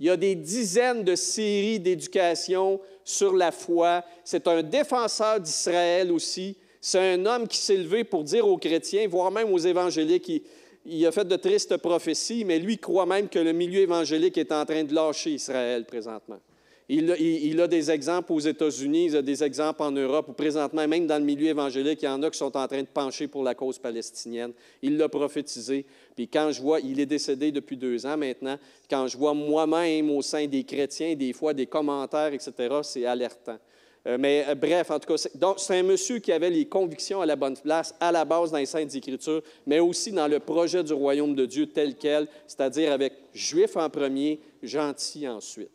Il 0.00 0.06
y 0.06 0.10
a 0.10 0.16
des 0.16 0.34
dizaines 0.34 1.04
de 1.04 1.14
séries 1.14 1.78
d'éducation 1.78 2.80
sur 3.04 3.36
la 3.36 3.52
foi. 3.52 4.04
C'est 4.24 4.48
un 4.48 4.62
défenseur 4.62 5.38
d'Israël 5.38 6.10
aussi. 6.10 6.56
C'est 6.80 7.14
un 7.14 7.24
homme 7.26 7.46
qui 7.46 7.58
s'est 7.58 7.76
levé 7.76 8.02
pour 8.02 8.24
dire 8.24 8.48
aux 8.48 8.58
chrétiens, 8.58 9.06
voire 9.06 9.30
même 9.30 9.52
aux 9.52 9.58
évangéliques, 9.58 10.42
il 10.84 11.06
a 11.06 11.12
fait 11.12 11.26
de 11.26 11.36
tristes 11.36 11.76
prophéties, 11.76 12.44
mais 12.44 12.58
lui 12.58 12.78
croit 12.78 13.06
même 13.06 13.28
que 13.28 13.38
le 13.38 13.52
milieu 13.52 13.80
évangélique 13.80 14.38
est 14.38 14.52
en 14.52 14.64
train 14.64 14.84
de 14.84 14.94
lâcher 14.94 15.30
Israël 15.30 15.84
présentement. 15.84 16.40
Il, 16.88 17.60
a 17.60 17.68
des 17.68 17.90
exemples 17.90 18.32
aux 18.32 18.40
États-Unis, 18.40 19.06
il 19.06 19.16
a 19.16 19.22
des 19.22 19.42
exemples 19.42 19.82
en 19.82 19.92
Europe, 19.92 20.28
ou 20.28 20.32
présentement, 20.32 20.86
même 20.86 21.06
dans 21.06 21.16
le 21.16 21.24
milieu 21.24 21.46
évangélique, 21.46 22.02
il 22.02 22.04
y 22.04 22.08
en 22.08 22.22
a 22.22 22.28
qui 22.28 22.36
sont 22.36 22.54
en 22.54 22.68
train 22.68 22.82
de 22.82 22.86
pencher 22.86 23.28
pour 23.28 23.42
la 23.42 23.54
cause 23.54 23.78
palestinienne. 23.78 24.52
Il 24.82 24.98
l'a 24.98 25.08
prophétisé. 25.08 25.86
Puis 26.14 26.28
quand 26.28 26.50
je 26.52 26.60
vois, 26.60 26.80
il 26.80 27.00
est 27.00 27.06
décédé 27.06 27.50
depuis 27.50 27.78
deux 27.78 28.04
ans 28.04 28.18
maintenant, 28.18 28.58
quand 28.90 29.06
je 29.06 29.16
vois 29.16 29.32
moi-même 29.32 30.10
au 30.10 30.20
sein 30.20 30.46
des 30.46 30.64
chrétiens, 30.64 31.14
des 31.14 31.32
fois 31.32 31.54
des 31.54 31.66
commentaires, 31.66 32.34
etc., 32.34 32.52
c'est 32.82 33.06
alertant. 33.06 33.58
Euh, 34.06 34.16
mais 34.18 34.44
euh, 34.48 34.54
bref, 34.54 34.90
en 34.90 34.98
tout 34.98 35.14
cas, 35.14 35.28
c'est 35.56 35.78
un 35.78 35.82
monsieur 35.82 36.18
qui 36.18 36.32
avait 36.32 36.50
les 36.50 36.66
convictions 36.66 37.20
à 37.20 37.26
la 37.26 37.36
bonne 37.36 37.56
place, 37.56 37.94
à 38.00 38.10
la 38.10 38.24
base 38.24 38.50
dans 38.50 38.58
les 38.58 38.66
Saintes 38.66 38.94
Écritures, 38.94 39.42
mais 39.64 39.78
aussi 39.78 40.10
dans 40.10 40.26
le 40.26 40.40
projet 40.40 40.82
du 40.82 40.92
royaume 40.92 41.34
de 41.36 41.46
Dieu 41.46 41.66
tel 41.66 41.94
quel, 41.94 42.26
c'est-à-dire 42.48 42.92
avec 42.92 43.12
juif 43.32 43.76
en 43.76 43.88
premier, 43.88 44.40
gentil 44.62 45.28
ensuite. 45.28 45.70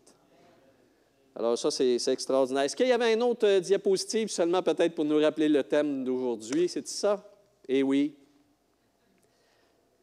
Alors 1.36 1.57
ça, 1.57 1.71
c'est 1.71 2.05
extraordinaire. 2.07 2.63
Est-ce 2.63 2.75
qu'il 2.75 2.88
y 2.88 2.91
avait 2.91 3.13
une 3.13 3.23
autre 3.23 3.47
euh, 3.47 3.59
diapositive 3.59 4.28
seulement 4.30 4.61
peut-être 4.61 4.95
pour 4.95 5.05
nous 5.05 5.19
rappeler 5.19 5.47
le 5.47 5.63
thème 5.63 6.03
d'aujourd'hui? 6.03 6.67
C'est 6.67 6.88
ça? 6.88 7.23
Eh 7.69 7.84
oui. 7.84 8.13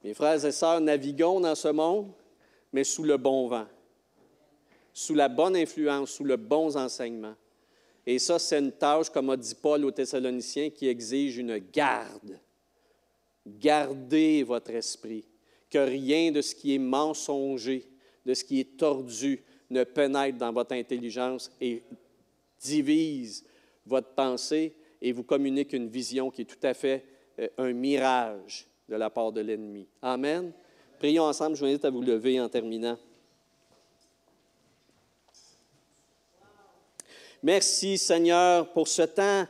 Mes 0.02 0.14
frères 0.14 0.42
et 0.44 0.52
sœurs, 0.52 0.80
naviguons 0.80 1.40
dans 1.40 1.54
ce 1.54 1.68
monde, 1.68 2.12
mais 2.72 2.84
sous 2.84 3.02
le 3.02 3.16
bon 3.16 3.48
vent, 3.48 3.66
sous 4.92 5.14
la 5.14 5.28
bonne 5.28 5.56
influence, 5.56 6.10
sous 6.10 6.24
le 6.24 6.36
bon 6.36 6.74
enseignement. 6.76 7.34
Et 8.06 8.18
ça, 8.18 8.38
c'est 8.38 8.58
une 8.58 8.72
tâche, 8.72 9.08
comme 9.10 9.30
a 9.30 9.36
dit 9.36 9.54
Paul 9.54 9.84
aux 9.84 9.90
Thessaloniciens, 9.90 10.70
qui 10.70 10.88
exige 10.88 11.38
une 11.38 11.58
garde. 11.58 12.38
Gardez 13.46 14.42
votre 14.42 14.70
esprit, 14.70 15.24
que 15.70 15.78
rien 15.78 16.30
de 16.30 16.40
ce 16.40 16.54
qui 16.54 16.74
est 16.74 16.78
mensonger, 16.78 17.86
de 18.24 18.34
ce 18.34 18.44
qui 18.44 18.60
est 18.60 18.76
tordu, 18.76 19.42
ne 19.70 19.84
pénètre 19.84 20.38
dans 20.38 20.52
votre 20.52 20.72
intelligence 20.72 21.50
et 21.60 21.82
divise 22.60 23.44
votre 23.86 24.08
pensée 24.08 24.74
et 25.00 25.12
vous 25.12 25.22
communique 25.22 25.72
une 25.72 25.88
vision 25.88 26.30
qui 26.30 26.42
est 26.42 26.44
tout 26.44 26.66
à 26.66 26.74
fait 26.74 27.04
euh, 27.38 27.48
un 27.58 27.72
mirage 27.72 28.66
de 28.88 28.96
la 28.96 29.10
part 29.10 29.32
de 29.32 29.40
l'ennemi. 29.40 29.86
Amen. 30.00 30.52
Prions 30.98 31.24
ensemble. 31.24 31.56
Je 31.56 31.60
vous 31.60 31.66
invite 31.66 31.84
à 31.84 31.90
vous 31.90 32.02
lever 32.02 32.40
en 32.40 32.48
terminant. 32.48 32.98
Merci 37.44 37.98
Seigneur 37.98 38.68
pour 38.68 38.88
ce 38.88 39.02
temps, 39.02 39.44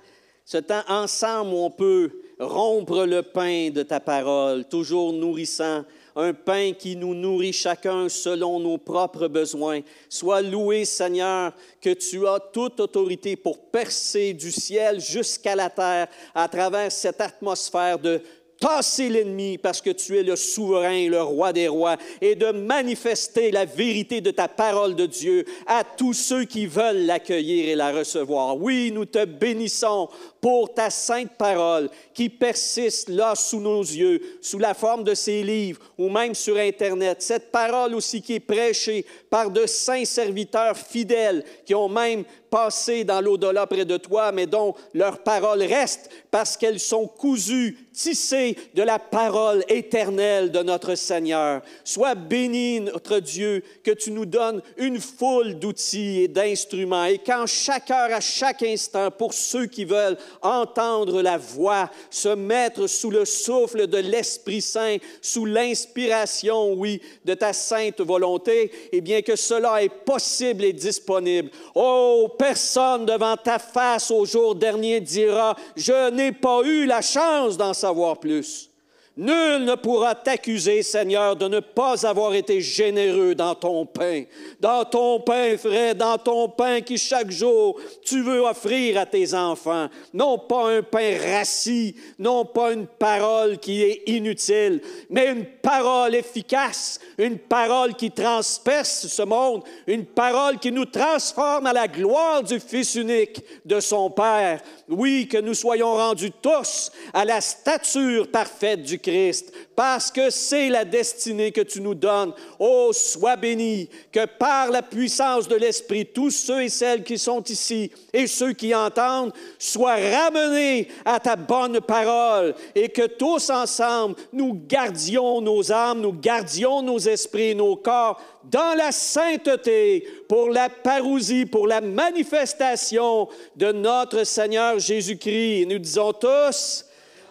ce 0.44 0.58
temps 0.58 0.82
ensemble 0.88 1.54
où 1.54 1.58
on 1.58 1.70
peut 1.70 2.10
rompre 2.40 3.06
le 3.06 3.22
pain 3.22 3.70
de 3.70 3.84
ta 3.84 4.00
parole, 4.00 4.64
toujours 4.64 5.12
nourrissant, 5.12 5.84
un 6.16 6.34
pain 6.34 6.72
qui 6.76 6.96
nous 6.96 7.14
nourrit 7.14 7.52
chacun 7.52 8.08
selon 8.08 8.58
nos 8.58 8.78
propres 8.78 9.28
besoins. 9.28 9.82
Sois 10.08 10.42
loué 10.42 10.84
Seigneur 10.84 11.52
que 11.80 11.90
tu 11.90 12.26
as 12.26 12.40
toute 12.40 12.80
autorité 12.80 13.36
pour 13.36 13.60
percer 13.70 14.32
du 14.32 14.50
ciel 14.50 14.98
jusqu'à 15.00 15.54
la 15.54 15.70
terre 15.70 16.08
à 16.34 16.48
travers 16.48 16.90
cette 16.90 17.20
atmosphère 17.20 18.00
de 18.00 18.20
tasser 18.60 19.08
l'ennemi 19.08 19.58
parce 19.58 19.80
que 19.80 19.90
tu 19.90 20.18
es 20.18 20.22
le 20.22 20.36
souverain, 20.36 21.08
le 21.08 21.22
roi 21.22 21.52
des 21.52 21.68
rois, 21.68 21.96
et 22.20 22.34
de 22.34 22.50
manifester 22.52 23.50
la 23.50 23.64
vérité 23.64 24.20
de 24.20 24.30
ta 24.30 24.48
parole 24.48 24.94
de 24.94 25.06
Dieu 25.06 25.44
à 25.66 25.84
tous 25.84 26.14
ceux 26.14 26.44
qui 26.44 26.66
veulent 26.66 27.06
l'accueillir 27.06 27.68
et 27.68 27.74
la 27.74 27.92
recevoir. 27.92 28.56
Oui, 28.56 28.90
nous 28.92 29.04
te 29.04 29.24
bénissons 29.24 30.08
pour 30.44 30.74
ta 30.74 30.90
sainte 30.90 31.38
parole 31.38 31.88
qui 32.12 32.28
persiste 32.28 33.08
là 33.08 33.34
sous 33.34 33.60
nos 33.60 33.80
yeux, 33.80 34.20
sous 34.42 34.58
la 34.58 34.74
forme 34.74 35.02
de 35.02 35.14
ces 35.14 35.42
livres 35.42 35.80
ou 35.96 36.10
même 36.10 36.34
sur 36.34 36.58
Internet. 36.58 37.22
Cette 37.22 37.50
parole 37.50 37.94
aussi 37.94 38.20
qui 38.20 38.34
est 38.34 38.40
prêchée 38.40 39.06
par 39.30 39.50
de 39.50 39.64
saints 39.64 40.04
serviteurs 40.04 40.76
fidèles 40.76 41.42
qui 41.64 41.74
ont 41.74 41.88
même 41.88 42.24
passé 42.54 43.02
dans 43.02 43.20
l'au-delà 43.20 43.66
près 43.66 43.84
de 43.84 43.96
toi, 43.96 44.30
mais 44.30 44.46
dont 44.46 44.74
leurs 44.92 45.24
paroles 45.24 45.62
restent 45.62 46.08
parce 46.30 46.56
qu'elles 46.56 46.78
sont 46.78 47.08
cousues, 47.08 47.76
tissées 47.92 48.56
de 48.74 48.82
la 48.82 49.00
parole 49.00 49.64
éternelle 49.68 50.52
de 50.52 50.62
notre 50.62 50.94
Seigneur. 50.94 51.62
Sois 51.82 52.14
béni, 52.14 52.80
notre 52.80 53.18
Dieu, 53.18 53.64
que 53.82 53.90
tu 53.90 54.12
nous 54.12 54.24
donnes 54.24 54.62
une 54.76 55.00
foule 55.00 55.58
d'outils 55.58 56.22
et 56.22 56.28
d'instruments 56.28 57.06
et 57.06 57.18
qu'en 57.18 57.46
chaque 57.46 57.90
heure, 57.90 58.12
à 58.12 58.20
chaque 58.20 58.62
instant, 58.62 59.10
pour 59.10 59.34
ceux 59.34 59.66
qui 59.66 59.84
veulent 59.84 60.18
entendre 60.42 61.22
la 61.22 61.38
voix, 61.38 61.90
se 62.10 62.28
mettre 62.28 62.86
sous 62.86 63.10
le 63.10 63.24
souffle 63.24 63.86
de 63.86 63.98
l'Esprit 63.98 64.60
Saint, 64.60 64.96
sous 65.20 65.44
l'inspiration, 65.44 66.74
oui, 66.74 67.00
de 67.24 67.34
ta 67.34 67.52
sainte 67.52 68.00
volonté, 68.00 68.70
et 68.92 69.00
bien 69.00 69.22
que 69.22 69.36
cela 69.36 69.82
est 69.82 69.88
possible 69.88 70.64
et 70.64 70.72
disponible. 70.72 71.50
Oh, 71.74 72.28
personne 72.38 73.06
devant 73.06 73.36
ta 73.36 73.58
face 73.58 74.10
au 74.10 74.24
jour 74.24 74.54
dernier 74.54 75.00
dira, 75.00 75.56
je 75.76 76.10
n'ai 76.10 76.32
pas 76.32 76.62
eu 76.62 76.86
la 76.86 77.02
chance 77.02 77.56
d'en 77.56 77.74
savoir 77.74 78.18
plus. 78.18 78.70
Nul 79.16 79.64
ne 79.64 79.76
pourra 79.76 80.16
t'accuser, 80.16 80.82
Seigneur, 80.82 81.36
de 81.36 81.46
ne 81.46 81.60
pas 81.60 82.04
avoir 82.04 82.34
été 82.34 82.60
généreux 82.60 83.36
dans 83.36 83.54
ton 83.54 83.86
pain, 83.86 84.24
dans 84.58 84.84
ton 84.84 85.20
pain 85.20 85.56
frais, 85.56 85.94
dans 85.94 86.18
ton 86.18 86.48
pain 86.48 86.80
qui 86.80 86.98
chaque 86.98 87.30
jour 87.30 87.80
tu 88.04 88.22
veux 88.22 88.40
offrir 88.40 88.98
à 88.98 89.06
tes 89.06 89.32
enfants. 89.32 89.88
Non 90.12 90.36
pas 90.38 90.68
un 90.68 90.82
pain 90.82 91.16
rassis, 91.32 91.94
non 92.18 92.44
pas 92.44 92.72
une 92.72 92.88
parole 92.88 93.58
qui 93.58 93.82
est 93.82 94.02
inutile, 94.08 94.80
mais 95.08 95.30
une 95.30 95.44
parole 95.44 96.16
efficace, 96.16 96.98
une 97.18 97.38
parole 97.38 97.94
qui 97.94 98.10
transperce 98.10 99.06
ce 99.06 99.22
monde, 99.22 99.62
une 99.86 100.04
parole 100.04 100.58
qui 100.58 100.72
nous 100.72 100.84
transforme 100.84 101.66
à 101.66 101.72
la 101.72 101.88
gloire 101.88 102.42
du 102.42 102.60
Fils 102.60 102.94
unique 102.94 103.42
de 103.64 103.80
son 103.80 104.10
Père. 104.10 104.60
Oui, 104.88 105.28
que 105.28 105.38
nous 105.38 105.54
soyons 105.54 105.94
rendus 105.94 106.32
tous 106.42 106.90
à 107.12 107.24
la 107.24 107.40
stature 107.40 108.30
parfaite 108.30 108.82
du 108.82 108.98
Christ, 108.98 109.52
parce 109.76 110.10
que 110.10 110.30
c'est 110.30 110.68
la 110.68 110.84
destinée 110.84 111.52
que 111.52 111.60
tu 111.60 111.80
nous 111.80 111.94
donnes. 111.94 112.32
Oh, 112.58 112.90
sois 112.92 113.36
béni, 113.36 113.88
que 114.12 114.26
par 114.26 114.70
la 114.70 114.82
puissance 114.82 115.48
de 115.48 115.56
l'Esprit, 115.56 116.06
tous 116.06 116.30
ceux 116.30 116.62
et 116.62 116.68
celles 116.68 117.02
qui 117.02 117.18
sont 117.18 117.42
ici 117.44 117.90
et 118.12 118.26
ceux 118.26 118.52
qui 118.52 118.74
entendent 118.74 119.32
soient 119.58 119.96
ramenés 119.96 120.88
à 121.04 121.18
ta 121.18 121.36
bonne 121.36 121.80
parole 121.80 122.54
et 122.74 122.88
que 122.88 123.06
tous 123.06 123.50
ensemble, 123.50 124.16
nous 124.32 124.60
gardions 124.66 125.40
nos 125.40 125.72
âmes, 125.72 126.00
nous 126.00 126.12
gardions 126.12 126.82
nos 126.82 126.98
esprits, 126.98 127.54
nos 127.54 127.76
corps 127.76 128.20
dans 128.50 128.76
la 128.76 128.92
sainteté 128.92 130.06
pour 130.28 130.50
la 130.50 130.68
parousie, 130.68 131.46
pour 131.46 131.66
la 131.66 131.80
manifestation 131.80 133.28
de 133.56 133.72
notre 133.72 134.24
Seigneur 134.24 134.78
Jésus-Christ. 134.78 135.66
Nous 135.66 135.78
disons 135.78 136.12
tous, 136.12 136.84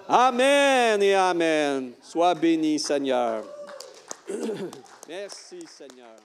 Amen 0.07 1.01
et 1.01 1.15
Amen. 1.15 1.93
Sois 2.01 2.35
béni, 2.35 2.79
Seigneur. 2.79 3.43
Merci, 5.07 5.65
Seigneur. 5.67 6.15